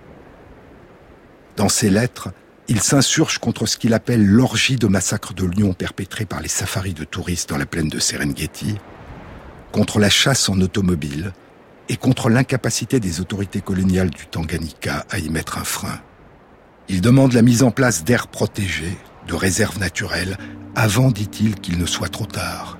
Dans 1.56 1.68
ces 1.68 1.90
lettres, 1.90 2.30
il 2.68 2.80
s'insurge 2.80 3.38
contre 3.38 3.66
ce 3.66 3.76
qu'il 3.76 3.94
appelle 3.94 4.24
l'orgie 4.24 4.76
de 4.76 4.86
massacres 4.86 5.34
de 5.34 5.44
lions 5.44 5.74
perpétrés 5.74 6.24
par 6.24 6.40
les 6.40 6.48
safaris 6.48 6.94
de 6.94 7.04
touristes 7.04 7.50
dans 7.50 7.58
la 7.58 7.66
plaine 7.66 7.88
de 7.88 7.98
Serengeti, 7.98 8.76
contre 9.72 9.98
la 9.98 10.10
chasse 10.10 10.48
en 10.48 10.60
automobile 10.60 11.32
et 11.90 11.96
contre 11.96 12.30
l'incapacité 12.30 13.00
des 13.00 13.20
autorités 13.20 13.60
coloniales 13.60 14.10
du 14.10 14.26
Tanganyika 14.26 15.04
à 15.10 15.18
y 15.18 15.28
mettre 15.28 15.58
un 15.58 15.64
frein. 15.64 16.00
Il 16.88 17.00
demande 17.02 17.34
la 17.34 17.42
mise 17.42 17.62
en 17.62 17.70
place 17.70 18.04
d'aires 18.04 18.28
protégées, 18.28 18.96
de 19.26 19.34
réserves 19.34 19.78
naturelles, 19.78 20.38
avant, 20.74 21.10
dit-il, 21.10 21.54
qu'il 21.56 21.78
ne 21.78 21.86
soit 21.86 22.08
trop 22.08 22.26
tard. 22.26 22.78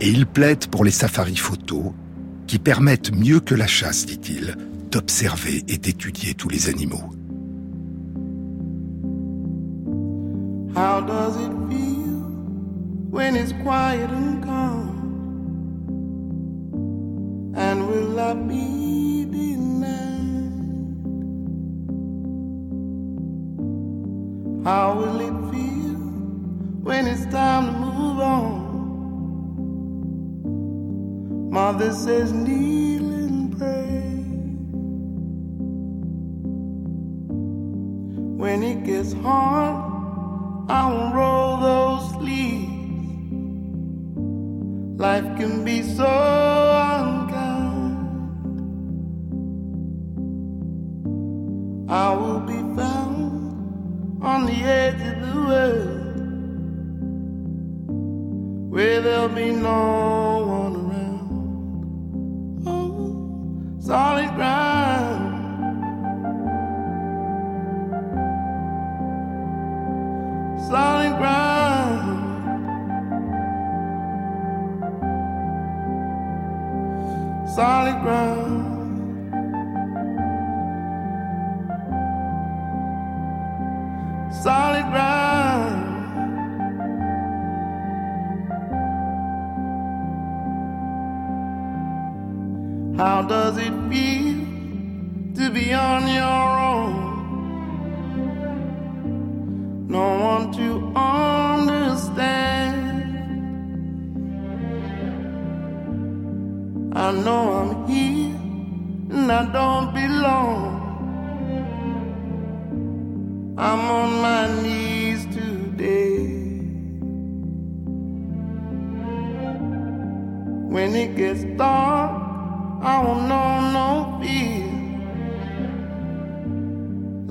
Et 0.00 0.08
il 0.08 0.26
plaide 0.26 0.68
pour 0.68 0.84
les 0.84 0.92
safaris 0.92 1.36
photos, 1.36 1.92
qui 2.46 2.58
permettent 2.58 3.12
mieux 3.12 3.40
que 3.40 3.54
la 3.54 3.66
chasse, 3.66 4.06
dit-il, 4.06 4.56
d'observer 4.90 5.64
et 5.68 5.76
d'étudier 5.76 6.34
tous 6.34 6.48
les 6.48 6.68
animaux. 6.68 7.10
How 10.74 11.00
does 11.00 11.36
it 11.36 11.50
feel 11.68 12.22
when 13.10 13.34
it's 13.34 13.52
quiet 13.64 14.08
and 14.10 14.40
calm? 14.44 14.94
And 17.56 17.88
will 17.88 18.18
I 18.20 18.34
be 18.34 19.24
denied? 19.24 20.28
How 24.64 24.94
will 24.96 25.20
it 25.20 25.34
feel 25.50 25.98
when 26.84 27.08
it's 27.08 27.26
time 27.32 27.66
to 27.66 27.72
move 27.72 28.20
on? 28.20 28.67
Mother 31.58 31.92
says, 31.92 32.32
kneel 32.32 33.08
and 33.24 33.58
pray. 33.58 33.98
When 38.42 38.62
it 38.62 38.84
gets 38.84 39.12
hard, 39.12 39.76
I 40.70 40.82
will 40.92 41.10
roll 41.20 41.56
those 41.68 42.02
sleeves. 42.14 42.70
Life 45.00 45.28
can 45.36 45.64
be 45.64 45.82
so 45.82 46.12
unkind. 46.94 47.98
I 51.90 52.08
will 52.20 52.42
be 52.52 52.60
found 52.78 54.22
on 54.22 54.46
the 54.46 54.58
edge 54.80 55.02
of 55.10 55.16
the 55.26 55.34
world 55.48 56.06
where 58.70 59.00
there'll 59.00 59.36
be 59.44 59.50
no 59.50 60.37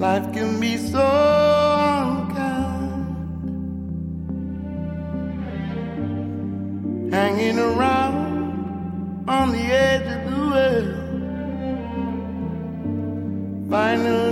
Life 0.08 0.32
can 0.32 0.52
be 0.62 0.78
so 0.78 1.06
unkind. 2.04 2.94
Hanging 7.14 7.60
around 7.60 9.28
on 9.28 9.52
the 9.52 9.66
edge 9.88 10.08
of 10.16 10.22
the 10.30 10.38
world. 10.52 10.92
Finally, 13.70 14.27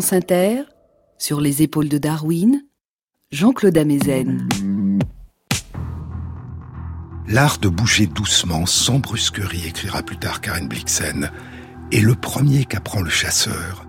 Inter, 0.00 0.62
sur 1.18 1.40
les 1.40 1.62
épaules 1.62 1.88
de 1.88 1.98
Darwin, 1.98 2.64
Jean-Claude 3.30 3.78
Amezen. 3.78 4.48
L'art 7.28 7.58
de 7.58 7.68
bouger 7.68 8.06
doucement, 8.06 8.66
sans 8.66 8.98
brusquerie, 8.98 9.66
écrira 9.66 10.02
plus 10.02 10.18
tard 10.18 10.40
Karen 10.40 10.68
Blixen, 10.68 11.30
est 11.92 12.00
le 12.00 12.14
premier 12.14 12.64
qu'apprend 12.64 13.02
le 13.02 13.10
chasseur, 13.10 13.86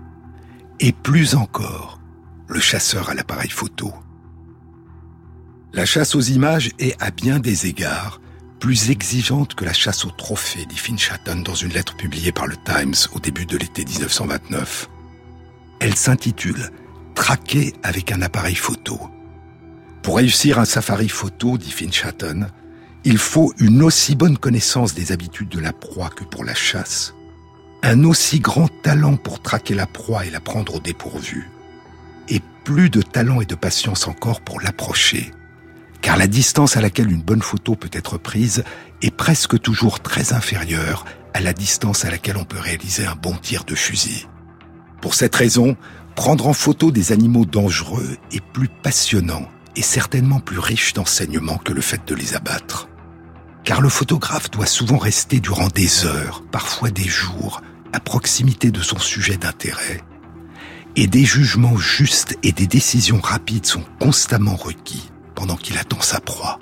et 0.80 0.92
plus 0.92 1.34
encore, 1.34 2.00
le 2.46 2.60
chasseur 2.60 3.10
à 3.10 3.14
l'appareil 3.14 3.50
photo. 3.50 3.92
La 5.72 5.86
chasse 5.86 6.14
aux 6.14 6.20
images 6.20 6.70
est, 6.78 7.00
à 7.02 7.10
bien 7.10 7.40
des 7.40 7.66
égards, 7.66 8.20
plus 8.60 8.90
exigeante 8.90 9.54
que 9.54 9.64
la 9.64 9.72
chasse 9.72 10.04
aux 10.04 10.10
trophées, 10.10 10.66
dit 10.66 10.78
Finch 10.78 11.10
Hatton 11.10 11.42
dans 11.44 11.54
une 11.54 11.72
lettre 11.72 11.96
publiée 11.96 12.32
par 12.32 12.46
le 12.46 12.56
Times 12.64 12.94
au 13.14 13.18
début 13.18 13.44
de 13.44 13.58
l'été 13.58 13.84
1929. 13.84 14.88
Elle 15.80 15.96
s'intitule 15.96 16.70
Traquer 17.14 17.72
avec 17.82 18.12
un 18.12 18.20
appareil 18.20 18.54
photo. 18.54 19.00
Pour 20.02 20.18
réussir 20.18 20.58
un 20.58 20.66
safari 20.66 21.08
photo, 21.08 21.56
dit 21.56 21.70
Finch 21.70 22.04
Hatton, 22.04 22.46
il 23.04 23.18
faut 23.18 23.52
une 23.58 23.82
aussi 23.82 24.14
bonne 24.14 24.36
connaissance 24.36 24.94
des 24.94 25.12
habitudes 25.12 25.48
de 25.48 25.58
la 25.58 25.72
proie 25.72 26.10
que 26.10 26.24
pour 26.24 26.44
la 26.44 26.54
chasse, 26.54 27.14
un 27.82 28.04
aussi 28.04 28.40
grand 28.40 28.68
talent 28.82 29.16
pour 29.16 29.40
traquer 29.40 29.74
la 29.74 29.86
proie 29.86 30.26
et 30.26 30.30
la 30.30 30.40
prendre 30.40 30.74
au 30.74 30.80
dépourvu, 30.80 31.50
et 32.28 32.40
plus 32.64 32.90
de 32.90 33.00
talent 33.00 33.40
et 33.40 33.46
de 33.46 33.54
patience 33.54 34.06
encore 34.06 34.42
pour 34.42 34.60
l'approcher, 34.60 35.32
car 36.02 36.16
la 36.16 36.26
distance 36.26 36.76
à 36.76 36.80
laquelle 36.80 37.10
une 37.10 37.22
bonne 37.22 37.42
photo 37.42 37.76
peut 37.76 37.90
être 37.92 38.18
prise 38.18 38.62
est 39.02 39.14
presque 39.14 39.60
toujours 39.60 40.00
très 40.00 40.32
inférieure 40.32 41.04
à 41.32 41.40
la 41.40 41.52
distance 41.52 42.04
à 42.04 42.10
laquelle 42.10 42.36
on 42.36 42.44
peut 42.44 42.60
réaliser 42.60 43.06
un 43.06 43.16
bon 43.16 43.34
tir 43.36 43.64
de 43.64 43.74
fusil. 43.74 44.26
Pour 45.00 45.14
cette 45.14 45.34
raison, 45.34 45.76
prendre 46.14 46.46
en 46.48 46.52
photo 46.52 46.90
des 46.90 47.12
animaux 47.12 47.44
dangereux 47.44 48.16
est 48.32 48.44
plus 48.52 48.68
passionnant 48.68 49.48
et 49.76 49.82
certainement 49.82 50.40
plus 50.40 50.58
riche 50.58 50.94
d'enseignements 50.94 51.58
que 51.58 51.72
le 51.72 51.82
fait 51.82 52.00
de 52.06 52.14
les 52.14 52.34
abattre. 52.34 52.88
Car 53.64 53.80
le 53.80 53.88
photographe 53.88 54.50
doit 54.50 54.66
souvent 54.66 54.96
rester 54.96 55.40
durant 55.40 55.68
des 55.68 56.06
heures, 56.06 56.42
parfois 56.50 56.90
des 56.90 57.08
jours, 57.08 57.60
à 57.92 58.00
proximité 58.00 58.70
de 58.70 58.80
son 58.80 58.98
sujet 58.98 59.36
d'intérêt. 59.36 60.00
Et 60.96 61.06
des 61.06 61.24
jugements 61.24 61.76
justes 61.76 62.38
et 62.42 62.52
des 62.52 62.66
décisions 62.66 63.20
rapides 63.20 63.66
sont 63.66 63.84
constamment 64.00 64.56
requis 64.56 65.10
pendant 65.34 65.56
qu'il 65.56 65.76
attend 65.76 66.00
sa 66.00 66.20
proie. 66.20 66.58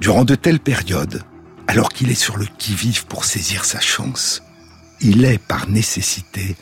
Durant 0.00 0.24
de 0.24 0.34
telles 0.34 0.60
périodes, 0.60 1.22
alors 1.66 1.88
qu'il 1.88 2.10
est 2.10 2.14
sur 2.14 2.36
le 2.36 2.46
qui-vive 2.58 3.06
pour 3.06 3.24
saisir 3.24 3.64
sa 3.64 3.80
chance, 3.80 4.42
il 5.00 5.24
est, 5.24 5.38
par 5.38 5.68
nécessité, 5.68 6.56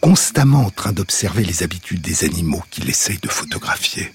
constamment 0.00 0.66
en 0.66 0.70
train 0.70 0.92
d'observer 0.92 1.44
les 1.44 1.62
habitudes 1.62 2.00
des 2.00 2.24
animaux 2.24 2.62
qu'il 2.70 2.88
essaye 2.90 3.18
de 3.18 3.28
photographier. 3.28 4.12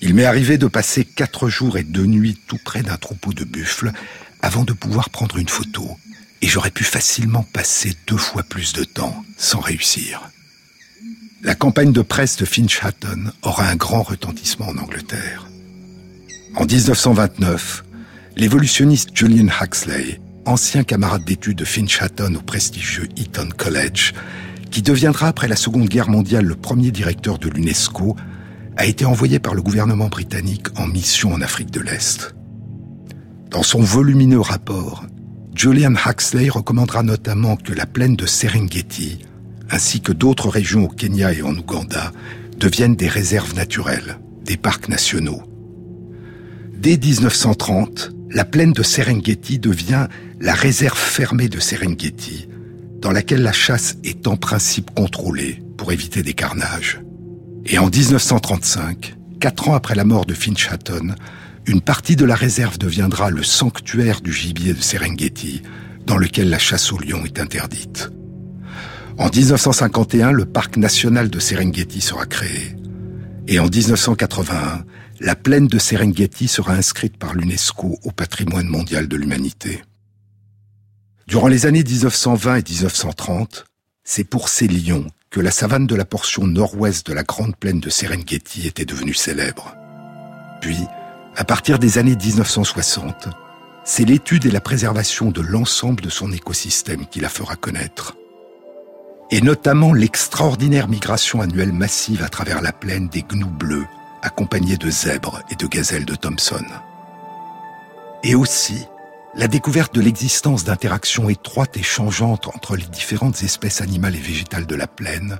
Il 0.00 0.14
m'est 0.14 0.26
arrivé 0.26 0.58
de 0.58 0.66
passer 0.66 1.04
quatre 1.04 1.48
jours 1.48 1.78
et 1.78 1.82
deux 1.82 2.04
nuits 2.04 2.38
tout 2.46 2.58
près 2.62 2.82
d'un 2.82 2.98
troupeau 2.98 3.32
de 3.32 3.44
buffles, 3.44 3.92
avant 4.42 4.64
de 4.64 4.74
pouvoir 4.74 5.08
prendre 5.10 5.38
une 5.38 5.48
photo, 5.48 5.98
et 6.42 6.46
j'aurais 6.46 6.70
pu 6.70 6.84
facilement 6.84 7.42
passer 7.42 7.96
deux 8.06 8.18
fois 8.18 8.42
plus 8.42 8.74
de 8.74 8.84
temps 8.84 9.24
sans 9.38 9.60
réussir. 9.60 10.30
La 11.42 11.54
campagne 11.54 11.92
de 11.92 12.02
presse 12.02 12.36
de 12.36 12.44
Finch 12.44 12.80
Hatton 12.82 13.32
aura 13.42 13.68
un 13.68 13.76
grand 13.76 14.02
retentissement 14.02 14.68
en 14.68 14.78
Angleterre. 14.78 15.48
En 16.56 16.66
1929, 16.66 17.84
l'évolutionniste 18.36 19.10
Julian 19.14 19.48
Huxley, 19.60 20.20
ancien 20.46 20.84
camarade 20.84 21.24
d'études 21.24 21.58
de 21.58 21.64
Finch 21.64 22.00
Hatton 22.00 22.36
au 22.36 22.42
prestigieux 22.42 23.08
Eton 23.16 23.48
College, 23.56 24.14
qui 24.70 24.82
deviendra 24.82 25.28
après 25.28 25.48
la 25.48 25.56
Seconde 25.56 25.88
Guerre 25.88 26.08
mondiale 26.08 26.44
le 26.44 26.54
premier 26.54 26.90
directeur 26.90 27.38
de 27.38 27.48
l'UNESCO, 27.48 28.16
a 28.76 28.86
été 28.86 29.04
envoyé 29.04 29.38
par 29.38 29.54
le 29.54 29.62
gouvernement 29.62 30.08
britannique 30.08 30.66
en 30.78 30.86
mission 30.86 31.32
en 31.32 31.40
Afrique 31.40 31.70
de 31.70 31.80
l'Est. 31.80 32.34
Dans 33.50 33.62
son 33.62 33.80
volumineux 33.80 34.40
rapport, 34.40 35.04
Julian 35.54 35.94
Huxley 35.94 36.48
recommandera 36.48 37.02
notamment 37.02 37.56
que 37.56 37.72
la 37.72 37.86
plaine 37.86 38.16
de 38.16 38.26
Serengeti, 38.26 39.20
ainsi 39.70 40.00
que 40.00 40.12
d'autres 40.12 40.48
régions 40.48 40.84
au 40.84 40.88
Kenya 40.88 41.32
et 41.32 41.42
en 41.42 41.56
Ouganda, 41.56 42.12
deviennent 42.58 42.96
des 42.96 43.08
réserves 43.08 43.54
naturelles, 43.54 44.18
des 44.44 44.56
parcs 44.56 44.88
nationaux. 44.88 45.42
Dès 46.74 46.98
1930, 46.98 48.15
la 48.30 48.44
plaine 48.44 48.72
de 48.72 48.82
Serengeti 48.82 49.58
devient 49.58 50.08
la 50.40 50.54
réserve 50.54 50.98
fermée 50.98 51.48
de 51.48 51.60
Serengeti, 51.60 52.48
dans 53.00 53.10
laquelle 53.10 53.42
la 53.42 53.52
chasse 53.52 53.96
est 54.04 54.26
en 54.26 54.36
principe 54.36 54.90
contrôlée 54.94 55.62
pour 55.76 55.92
éviter 55.92 56.22
des 56.22 56.34
carnages. 56.34 57.00
Et 57.66 57.78
en 57.78 57.88
1935, 57.88 59.16
quatre 59.40 59.68
ans 59.68 59.74
après 59.74 59.94
la 59.94 60.04
mort 60.04 60.26
de 60.26 60.34
Finch 60.34 60.70
Hatton, 60.70 61.14
une 61.66 61.80
partie 61.80 62.16
de 62.16 62.24
la 62.24 62.34
réserve 62.36 62.78
deviendra 62.78 63.30
le 63.30 63.42
sanctuaire 63.42 64.20
du 64.20 64.32
gibier 64.32 64.72
de 64.72 64.82
Serengeti, 64.82 65.62
dans 66.06 66.16
lequel 66.16 66.48
la 66.48 66.58
chasse 66.58 66.92
au 66.92 66.98
lion 66.98 67.24
est 67.24 67.40
interdite. 67.40 68.10
En 69.18 69.28
1951, 69.28 70.30
le 70.30 70.44
parc 70.44 70.76
national 70.76 71.30
de 71.30 71.38
Serengeti 71.40 72.00
sera 72.00 72.26
créé. 72.26 72.76
Et 73.48 73.58
en 73.58 73.66
1981, 73.68 74.84
la 75.20 75.34
plaine 75.34 75.66
de 75.66 75.78
Serengeti 75.78 76.48
sera 76.48 76.74
inscrite 76.74 77.16
par 77.16 77.34
l'UNESCO 77.34 77.98
au 78.02 78.10
patrimoine 78.10 78.66
mondial 78.66 79.08
de 79.08 79.16
l'humanité. 79.16 79.82
Durant 81.26 81.48
les 81.48 81.66
années 81.66 81.82
1920 81.82 82.56
et 82.56 82.62
1930, 82.62 83.64
c'est 84.04 84.24
pour 84.24 84.48
ces 84.48 84.68
lions 84.68 85.06
que 85.30 85.40
la 85.40 85.50
savane 85.50 85.86
de 85.86 85.94
la 85.94 86.04
portion 86.04 86.46
nord-ouest 86.46 87.06
de 87.06 87.12
la 87.12 87.24
grande 87.24 87.56
plaine 87.56 87.80
de 87.80 87.90
Serengeti 87.90 88.66
était 88.66 88.84
devenue 88.84 89.14
célèbre. 89.14 89.74
Puis, 90.60 90.78
à 91.34 91.44
partir 91.44 91.78
des 91.78 91.98
années 91.98 92.16
1960, 92.16 93.28
c'est 93.84 94.04
l'étude 94.04 94.46
et 94.46 94.50
la 94.50 94.60
préservation 94.60 95.30
de 95.30 95.40
l'ensemble 95.40 96.02
de 96.02 96.10
son 96.10 96.32
écosystème 96.32 97.06
qui 97.06 97.20
la 97.20 97.28
fera 97.28 97.56
connaître. 97.56 98.16
Et 99.30 99.40
notamment 99.40 99.92
l'extraordinaire 99.92 100.88
migration 100.88 101.40
annuelle 101.40 101.72
massive 101.72 102.22
à 102.22 102.28
travers 102.28 102.62
la 102.62 102.72
plaine 102.72 103.08
des 103.08 103.22
gnous 103.22 103.50
bleus, 103.50 103.86
accompagnés 104.22 104.76
de 104.76 104.90
zèbres 104.90 105.40
et 105.50 105.54
de 105.54 105.66
gazelles 105.66 106.04
de 106.04 106.14
Thomson. 106.14 106.64
Et 108.22 108.34
aussi 108.34 108.86
la 109.34 109.48
découverte 109.48 109.94
de 109.94 110.00
l'existence 110.00 110.64
d'interactions 110.64 111.28
étroites 111.28 111.76
et 111.76 111.82
changeantes 111.82 112.48
entre 112.48 112.74
les 112.74 112.86
différentes 112.86 113.42
espèces 113.42 113.82
animales 113.82 114.16
et 114.16 114.20
végétales 114.20 114.66
de 114.66 114.74
la 114.74 114.86
plaine, 114.86 115.38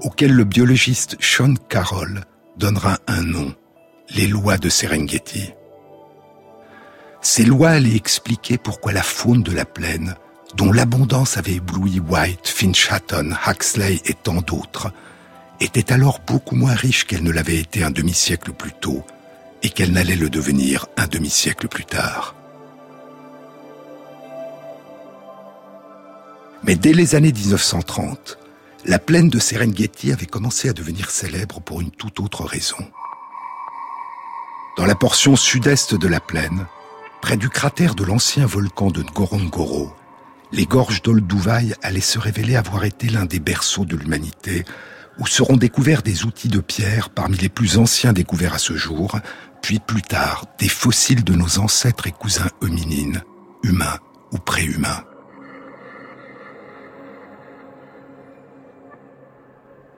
auxquelles 0.00 0.34
le 0.34 0.44
biologiste 0.44 1.16
Sean 1.20 1.54
Carroll 1.68 2.24
donnera 2.58 2.98
un 3.06 3.22
nom, 3.22 3.54
les 4.10 4.26
lois 4.26 4.58
de 4.58 4.68
Serengeti. 4.68 5.54
Ces 7.22 7.44
lois 7.44 7.70
allaient 7.70 7.96
expliquer 7.96 8.58
pourquoi 8.58 8.92
la 8.92 9.02
faune 9.02 9.42
de 9.42 9.52
la 9.52 9.64
plaine, 9.64 10.14
dont 10.54 10.72
l'abondance 10.72 11.38
avait 11.38 11.54
ébloui 11.54 12.00
White, 12.00 12.48
Finch 12.48 12.92
Hatton, 12.92 13.34
Huxley 13.46 14.00
et 14.04 14.14
tant 14.14 14.42
d'autres, 14.42 14.92
était 15.60 15.92
alors 15.92 16.20
beaucoup 16.26 16.54
moins 16.54 16.74
riche 16.74 17.04
qu'elle 17.06 17.22
ne 17.22 17.30
l'avait 17.30 17.58
été 17.58 17.82
un 17.82 17.90
demi-siècle 17.90 18.52
plus 18.52 18.72
tôt 18.72 19.04
et 19.62 19.70
qu'elle 19.70 19.92
n'allait 19.92 20.16
le 20.16 20.30
devenir 20.30 20.86
un 20.96 21.06
demi-siècle 21.06 21.68
plus 21.68 21.84
tard. 21.84 22.34
Mais 26.62 26.76
dès 26.76 26.92
les 26.92 27.14
années 27.14 27.32
1930, 27.32 28.38
la 28.84 28.98
plaine 28.98 29.28
de 29.28 29.38
Serengeti 29.38 30.12
avait 30.12 30.26
commencé 30.26 30.68
à 30.68 30.72
devenir 30.72 31.10
célèbre 31.10 31.60
pour 31.60 31.80
une 31.80 31.90
toute 31.90 32.20
autre 32.20 32.44
raison. 32.44 32.78
Dans 34.76 34.86
la 34.86 34.94
portion 34.94 35.34
sud-est 35.34 35.94
de 35.94 36.08
la 36.08 36.20
plaine, 36.20 36.66
près 37.20 37.36
du 37.36 37.48
cratère 37.48 37.94
de 37.94 38.04
l'ancien 38.04 38.46
volcan 38.46 38.90
de 38.90 39.02
Ngorongoro, 39.02 39.92
les 40.52 40.66
gorges 40.66 41.02
d'Olduvai 41.02 41.74
allaient 41.82 42.00
se 42.00 42.18
révéler 42.18 42.56
avoir 42.56 42.84
été 42.84 43.08
l'un 43.08 43.24
des 43.24 43.40
berceaux 43.40 43.84
de 43.84 43.96
l'humanité, 43.96 44.64
où 45.18 45.26
seront 45.26 45.56
découverts 45.56 46.02
des 46.02 46.24
outils 46.24 46.48
de 46.48 46.60
pierre 46.60 47.10
parmi 47.10 47.36
les 47.36 47.48
plus 47.48 47.78
anciens 47.78 48.12
découverts 48.12 48.54
à 48.54 48.58
ce 48.58 48.76
jour, 48.76 49.18
puis 49.62 49.78
plus 49.78 50.02
tard 50.02 50.46
des 50.58 50.68
fossiles 50.68 51.24
de 51.24 51.34
nos 51.34 51.58
ancêtres 51.58 52.06
et 52.06 52.12
cousins 52.12 52.50
hominines, 52.60 53.22
humains 53.62 53.98
ou 54.32 54.38
préhumains. 54.38 55.04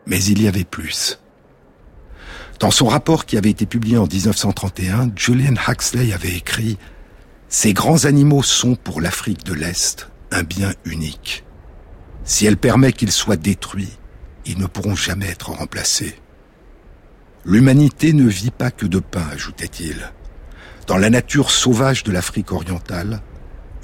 Mais 0.06 0.22
il 0.24 0.42
y 0.42 0.48
avait 0.48 0.64
plus. 0.64 1.20
Dans 2.58 2.70
son 2.70 2.86
rapport 2.86 3.26
qui 3.26 3.38
avait 3.38 3.50
été 3.50 3.64
publié 3.64 3.96
en 3.96 4.06
1931, 4.06 5.12
Julian 5.16 5.54
Huxley 5.68 6.12
avait 6.12 6.36
écrit 6.36 6.78
Ces 7.48 7.72
grands 7.72 8.04
animaux 8.04 8.42
sont 8.42 8.74
pour 8.74 9.00
l'Afrique 9.00 9.44
de 9.44 9.54
l'Est 9.54 10.10
un 10.32 10.42
bien 10.42 10.72
unique. 10.84 11.44
Si 12.24 12.46
elle 12.46 12.56
permet 12.56 12.92
qu'ils 12.92 13.12
soient 13.12 13.36
détruits, 13.36 13.98
ils 14.50 14.58
ne 14.58 14.66
pourront 14.66 14.96
jamais 14.96 15.28
être 15.28 15.50
remplacés. 15.50 16.16
L'humanité 17.44 18.12
ne 18.12 18.28
vit 18.28 18.50
pas 18.50 18.70
que 18.70 18.86
de 18.86 18.98
pain, 18.98 19.26
ajoutait-il. 19.32 20.12
Dans 20.86 20.98
la 20.98 21.08
nature 21.08 21.50
sauvage 21.50 22.02
de 22.02 22.12
l'Afrique 22.12 22.52
orientale, 22.52 23.22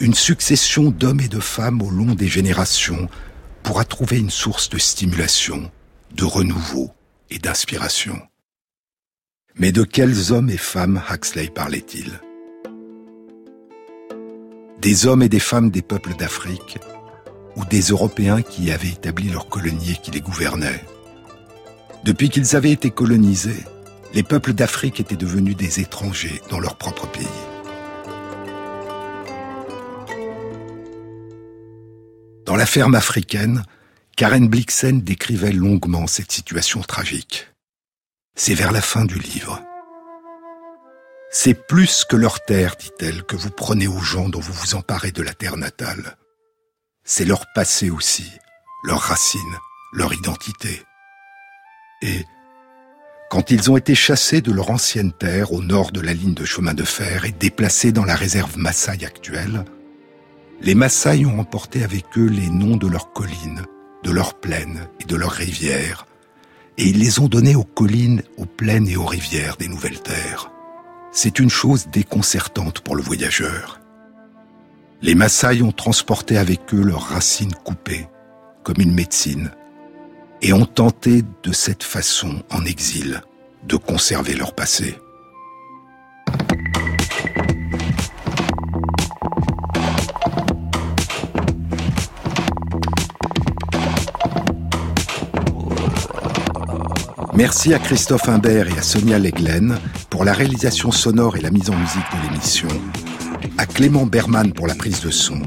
une 0.00 0.14
succession 0.14 0.90
d'hommes 0.90 1.20
et 1.20 1.28
de 1.28 1.40
femmes 1.40 1.80
au 1.82 1.90
long 1.90 2.14
des 2.14 2.26
générations 2.26 3.08
pourra 3.62 3.84
trouver 3.84 4.18
une 4.18 4.30
source 4.30 4.68
de 4.68 4.78
stimulation, 4.78 5.70
de 6.14 6.24
renouveau 6.24 6.90
et 7.30 7.38
d'inspiration. 7.38 8.20
Mais 9.54 9.72
de 9.72 9.84
quels 9.84 10.32
hommes 10.32 10.50
et 10.50 10.58
femmes 10.58 11.02
Huxley 11.10 11.48
parlait-il? 11.48 12.20
Des 14.82 15.06
hommes 15.06 15.22
et 15.22 15.28
des 15.28 15.40
femmes 15.40 15.70
des 15.70 15.82
peuples 15.82 16.14
d'Afrique 16.16 16.78
ou 17.56 17.64
des 17.64 17.80
Européens 17.80 18.42
qui 18.42 18.70
avaient 18.70 18.88
établi 18.88 19.28
leurs 19.28 19.48
colonies 19.48 19.92
et 19.92 19.96
qui 19.96 20.10
les 20.10 20.20
gouvernaient 20.20 20.84
Depuis 22.04 22.28
qu'ils 22.28 22.54
avaient 22.54 22.72
été 22.72 22.90
colonisés, 22.90 23.64
les 24.14 24.22
peuples 24.22 24.52
d'Afrique 24.52 25.00
étaient 25.00 25.16
devenus 25.16 25.56
des 25.56 25.80
étrangers 25.80 26.40
dans 26.50 26.60
leur 26.60 26.76
propre 26.76 27.06
pays. 27.06 27.26
Dans 32.44 32.56
la 32.56 32.66
ferme 32.66 32.94
africaine, 32.94 33.64
Karen 34.16 34.48
Blixen 34.48 35.02
décrivait 35.02 35.52
longuement 35.52 36.06
cette 36.06 36.32
situation 36.32 36.80
tragique. 36.80 37.48
C'est 38.36 38.54
vers 38.54 38.72
la 38.72 38.80
fin 38.80 39.04
du 39.04 39.18
livre. 39.18 39.62
C'est 41.30 41.66
plus 41.66 42.04
que 42.04 42.16
leur 42.16 42.44
terre, 42.44 42.76
dit-elle, 42.78 43.24
que 43.24 43.36
vous 43.36 43.50
prenez 43.50 43.88
aux 43.88 44.00
gens 44.00 44.28
dont 44.28 44.40
vous 44.40 44.52
vous 44.52 44.74
emparez 44.74 45.10
de 45.10 45.22
la 45.22 45.34
terre 45.34 45.56
natale. 45.56 46.16
C'est 47.08 47.24
leur 47.24 47.46
passé 47.54 47.88
aussi, 47.88 48.32
leurs 48.82 49.00
racines, 49.00 49.40
leur 49.92 50.12
identité. 50.12 50.82
Et, 52.02 52.24
quand 53.30 53.52
ils 53.52 53.70
ont 53.70 53.76
été 53.76 53.94
chassés 53.94 54.40
de 54.40 54.50
leur 54.50 54.70
ancienne 54.70 55.12
terre 55.12 55.52
au 55.52 55.62
nord 55.62 55.92
de 55.92 56.00
la 56.00 56.12
ligne 56.12 56.34
de 56.34 56.44
chemin 56.44 56.74
de 56.74 56.82
fer 56.82 57.24
et 57.24 57.30
déplacés 57.30 57.92
dans 57.92 58.04
la 58.04 58.16
réserve 58.16 58.58
Maasai 58.58 59.04
actuelle, 59.04 59.64
les 60.60 60.74
Maasai 60.74 61.24
ont 61.26 61.38
emporté 61.38 61.84
avec 61.84 62.06
eux 62.18 62.26
les 62.26 62.50
noms 62.50 62.76
de 62.76 62.88
leurs 62.88 63.12
collines, 63.12 63.62
de 64.02 64.10
leurs 64.10 64.34
plaines 64.34 64.88
et 64.98 65.04
de 65.04 65.14
leurs 65.14 65.30
rivières, 65.30 66.06
et 66.76 66.88
ils 66.88 66.98
les 66.98 67.20
ont 67.20 67.28
donnés 67.28 67.54
aux 67.54 67.64
collines, 67.64 68.24
aux 68.36 68.46
plaines 68.46 68.88
et 68.88 68.96
aux 68.96 69.06
rivières 69.06 69.56
des 69.56 69.68
nouvelles 69.68 70.02
terres. 70.02 70.50
C'est 71.12 71.38
une 71.38 71.50
chose 71.50 71.86
déconcertante 71.86 72.80
pour 72.80 72.96
le 72.96 73.02
voyageur. 73.02 73.78
Les 75.02 75.14
Maasai 75.14 75.62
ont 75.62 75.72
transporté 75.72 76.38
avec 76.38 76.72
eux 76.72 76.82
leurs 76.82 77.02
racines 77.02 77.54
coupées, 77.64 78.08
comme 78.62 78.80
une 78.80 78.94
médecine, 78.94 79.50
et 80.40 80.52
ont 80.52 80.64
tenté 80.64 81.22
de 81.42 81.52
cette 81.52 81.82
façon, 81.82 82.42
en 82.50 82.64
exil, 82.64 83.22
de 83.64 83.76
conserver 83.76 84.34
leur 84.34 84.54
passé. 84.54 84.96
Merci 97.34 97.74
à 97.74 97.78
Christophe 97.78 98.30
Imbert 98.30 98.68
et 98.68 98.78
à 98.78 98.82
Sonia 98.82 99.18
Leglen 99.18 99.78
pour 100.08 100.24
la 100.24 100.32
réalisation 100.32 100.90
sonore 100.90 101.36
et 101.36 101.42
la 101.42 101.50
mise 101.50 101.68
en 101.68 101.76
musique 101.76 102.06
de 102.12 102.28
l'émission. 102.28 102.68
À 103.58 103.66
Clément 103.66 104.06
Berman 104.06 104.52
pour 104.52 104.66
la 104.66 104.74
prise 104.74 105.00
de 105.00 105.10
son, 105.10 105.40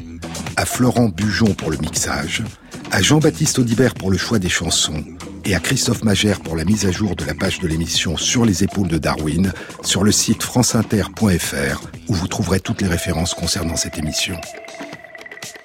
à 0.57 0.65
Florent 0.65 1.09
Bujon 1.09 1.53
pour 1.53 1.69
le 1.69 1.77
mixage, 1.77 2.43
à 2.91 3.01
Jean-Baptiste 3.01 3.59
Audibert 3.59 3.93
pour 3.93 4.09
le 4.09 4.17
choix 4.17 4.39
des 4.39 4.49
chansons 4.49 5.03
et 5.45 5.53
à 5.53 5.59
Christophe 5.59 6.03
Magère 6.03 6.39
pour 6.41 6.55
la 6.55 6.65
mise 6.65 6.85
à 6.85 6.91
jour 6.91 7.15
de 7.15 7.23
la 7.25 7.35
page 7.35 7.59
de 7.59 7.67
l'émission 7.67 8.17
Sur 8.17 8.45
les 8.45 8.63
épaules 8.63 8.87
de 8.87 8.97
Darwin 8.97 9.53
sur 9.83 10.03
le 10.03 10.11
site 10.11 10.43
franceinter.fr 10.43 11.81
où 12.07 12.13
vous 12.13 12.27
trouverez 12.27 12.59
toutes 12.59 12.81
les 12.81 12.87
références 12.87 13.33
concernant 13.33 13.75
cette 13.75 13.97
émission. 13.97 14.39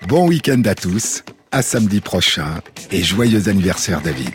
Bon 0.06 0.28
week-end 0.28 0.62
à 0.66 0.74
tous, 0.74 1.24
à 1.50 1.62
samedi 1.62 2.00
prochain 2.00 2.60
et 2.90 3.02
joyeux 3.02 3.48
anniversaire 3.48 4.02
David. 4.02 4.34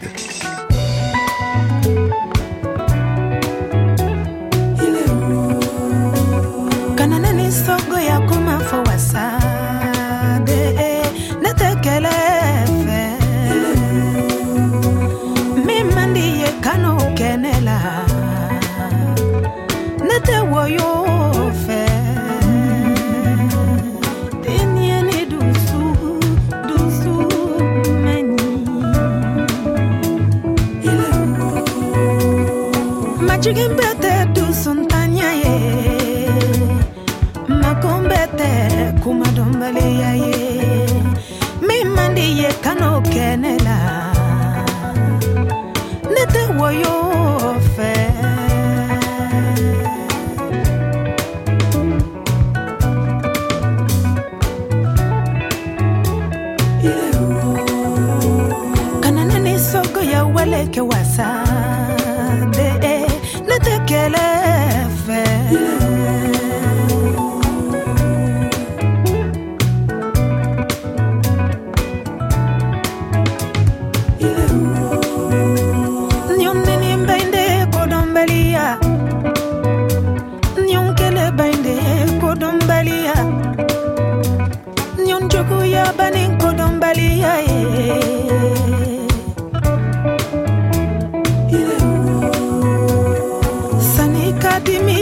Merci 94.69 94.98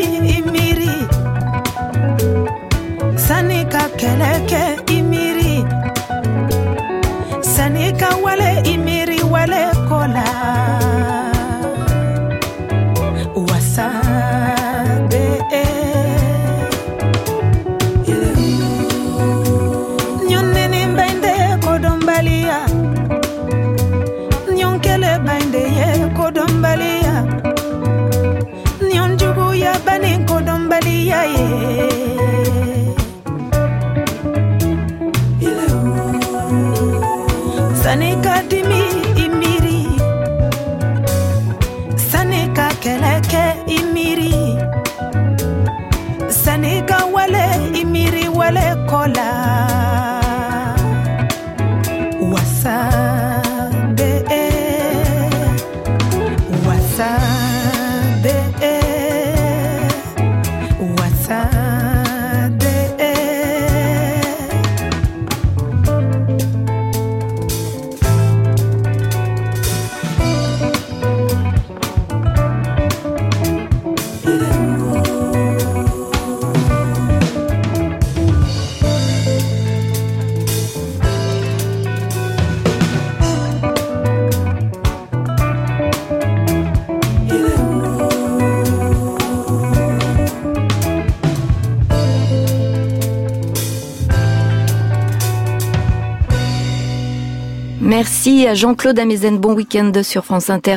à 98.48 98.54
Jean-Claude 98.54 99.00
Amezen. 99.00 99.38
Bon 99.38 99.54
week-end 99.54 99.92
sur 100.04 100.24
France 100.24 100.50
Inter. 100.50 100.76